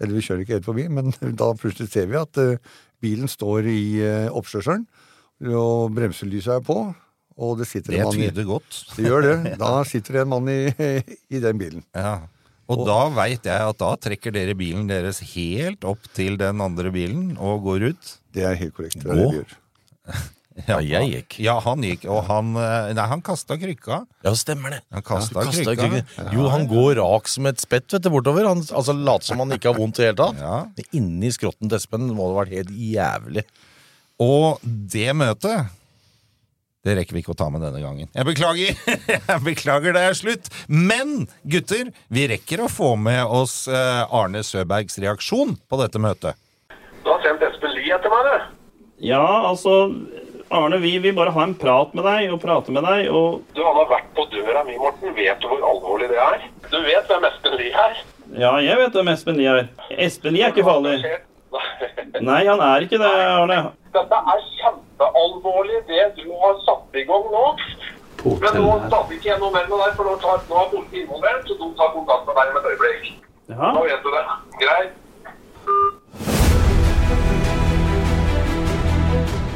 eller 0.00 0.16
vi 0.16 0.24
kjører 0.24 0.44
ikke 0.44 0.56
helt 0.58 0.68
forbi, 0.68 0.88
men 0.92 1.12
da 1.40 1.52
plutselig 1.58 1.92
ser 1.92 2.10
vi 2.10 2.18
at 2.20 2.42
eh, 2.42 2.74
bilen 3.02 3.30
står 3.30 3.68
i 3.70 3.82
uh, 4.02 4.28
oppkjørselen, 4.38 4.84
og 5.52 5.94
bremselyset 5.96 6.60
er 6.60 6.66
på, 6.66 6.78
og 7.42 7.56
det 7.58 7.66
sitter 7.66 7.96
Det 7.96 8.02
en 8.02 8.10
mann 8.10 8.20
i 8.20 8.28
tyder 8.30 8.46
godt. 8.46 8.78
Det 8.96 9.08
gjør 9.08 9.26
det. 9.26 9.56
Da 9.60 9.72
sitter 9.88 10.18
det 10.18 10.22
en 10.22 10.32
mann 10.34 10.52
i, 10.52 10.60
i 11.36 11.42
den 11.42 11.58
bilen. 11.58 11.84
Ja. 11.96 12.20
Og 12.72 12.84
da 12.86 13.00
veit 13.12 13.44
jeg 13.48 13.72
at 13.72 13.80
da 13.80 13.90
trekker 14.00 14.32
dere 14.32 14.54
bilen 14.56 14.86
deres 14.88 15.18
helt 15.34 15.82
opp 15.84 16.06
til 16.16 16.38
den 16.40 16.62
andre 16.64 16.92
bilen 16.94 17.34
og 17.36 17.66
går 17.66 17.88
ut. 17.90 18.12
Det 18.32 18.46
er 18.48 18.56
helt 18.60 18.76
korrekt. 18.76 19.02
Det 19.02 19.10
er 19.10 19.18
det 19.18 19.26
vi 19.26 19.40
gjør. 19.40 19.58
Ja, 20.68 20.78
jeg 20.84 21.10
gikk. 21.10 21.36
Ja, 21.44 21.56
han 21.64 21.84
gikk, 21.86 22.06
og 22.12 22.24
han 22.28 22.52
eh, 22.60 22.92
Nei, 22.96 23.06
han 23.10 23.24
kasta 23.24 23.56
krykka. 23.60 24.02
Ja, 24.24 24.32
stemmer 24.38 24.76
det. 24.76 24.80
Han 24.94 25.04
kasta 25.06 25.46
Kastet 25.46 25.66
krykka. 25.66 25.88
krykka. 25.88 26.26
Jo, 26.36 26.46
han 26.52 26.66
går 26.70 26.96
rak 27.00 27.30
som 27.30 27.48
et 27.50 27.62
spett 27.62 27.88
vet 27.92 28.04
du, 28.04 28.10
bortover. 28.12 28.48
Han 28.50 28.64
altså, 28.64 28.94
later 28.96 29.32
som 29.32 29.42
han 29.44 29.56
ikke 29.56 29.72
har 29.72 29.78
vondt 29.80 30.00
i 30.00 30.04
det 30.04 30.10
hele 30.12 30.20
tatt. 30.22 30.40
Ja. 30.42 30.56
Men 30.76 30.98
Inni 31.00 31.32
skrotten 31.34 31.72
til 31.72 31.80
Espen 31.80 32.08
må 32.12 32.28
det 32.28 32.34
ha 32.34 32.40
vært 32.42 32.56
helt 32.60 32.74
jævlig. 32.92 33.46
Og 34.22 34.60
det 34.62 35.08
møtet 35.18 35.72
det 36.82 36.96
rekker 36.98 37.14
vi 37.14 37.20
ikke 37.22 37.34
å 37.36 37.38
ta 37.38 37.46
med 37.54 37.62
denne 37.62 37.78
gangen. 37.78 38.08
Jeg 38.10 38.26
beklager, 38.26 38.78
jeg 39.30 39.42
beklager 39.46 39.94
det 39.94 40.00
er 40.02 40.16
slutt. 40.18 40.48
Men 40.66 41.28
gutter, 41.46 41.92
vi 42.10 42.24
rekker 42.32 42.64
å 42.64 42.70
få 42.70 42.96
med 42.98 43.22
oss 43.22 43.68
eh, 43.70 44.02
Arne 44.10 44.42
Søbergs 44.42 44.98
reaksjon 44.98 45.54
på 45.70 45.78
dette 45.78 46.02
møtet. 46.02 46.34
Du 47.04 47.12
har 47.12 47.22
sendt 47.22 47.44
Espen 47.46 47.70
Lie 47.76 47.94
etter 47.94 48.10
meg, 48.10 48.26
du. 48.26 48.58
Ja, 49.12 49.22
altså 49.22 49.76
Arne, 50.52 50.78
vi 50.82 50.98
vil 50.98 51.14
bare 51.16 51.32
ha 51.32 51.44
en 51.46 51.54
prat 51.56 51.94
med 51.96 52.04
deg 52.04 52.32
og 52.34 52.40
prate 52.42 52.72
med 52.74 52.84
deg. 52.84 53.08
og... 53.08 53.40
Du, 53.56 53.62
Han 53.64 53.78
har 53.80 53.88
vært 53.90 54.10
på 54.16 54.26
døra 54.32 54.64
mi, 54.68 54.76
Morten. 54.80 55.14
Vet 55.16 55.40
du 55.40 55.48
hvor 55.48 55.62
alvorlig 55.70 56.10
det 56.12 56.18
er? 56.20 56.42
Du 56.68 56.78
vet 56.84 57.08
hvem 57.08 57.24
Espen 57.28 57.56
Lie 57.60 57.72
er? 57.86 58.02
Ja, 58.36 58.52
jeg 58.64 58.76
vet 58.80 58.98
hvem 58.98 59.12
Espen 59.14 59.40
Lie 59.40 59.54
er. 59.62 59.70
Espen 59.96 60.36
Lie 60.36 60.44
er 60.44 60.52
ikke 60.52 60.66
farlig. 60.68 60.98
Nei, 62.28 62.42
han 62.48 62.60
er 62.64 62.84
ikke 62.84 63.00
det, 63.00 63.12
Arne. 63.24 63.58
Dette 63.96 64.20
er 64.34 64.44
kjempealvorlig, 64.60 65.82
det 65.88 66.06
du 66.20 66.28
har 66.44 66.54
satt 66.68 67.00
i 67.00 67.04
gang 67.08 67.26
nå. 67.32 67.46
Men 68.22 68.54
nå 68.54 68.72
snakker 68.86 69.16
ikke 69.16 69.32
jeg 69.32 69.40
noe 69.42 69.50
mer 69.52 69.66
med 69.66 69.80
deg, 69.82 69.94
for 69.98 70.06
nå, 70.06 70.14
tar, 70.22 70.44
nå 70.48 70.58
er 70.60 70.68
politiet 70.70 71.06
involvert, 71.08 71.42
så 71.48 71.56
de 71.58 71.68
tar 71.80 71.94
kontakt 71.96 72.28
med 72.28 72.38
deg 72.38 72.52
om 72.52 72.60
et 72.60 72.68
øyeblikk. 72.72 73.08
Ja. 73.50 73.72
Nå 73.74 73.82
vet 73.88 74.04
du 74.04 74.12
det. 74.14 74.22
Greit. 74.60 74.98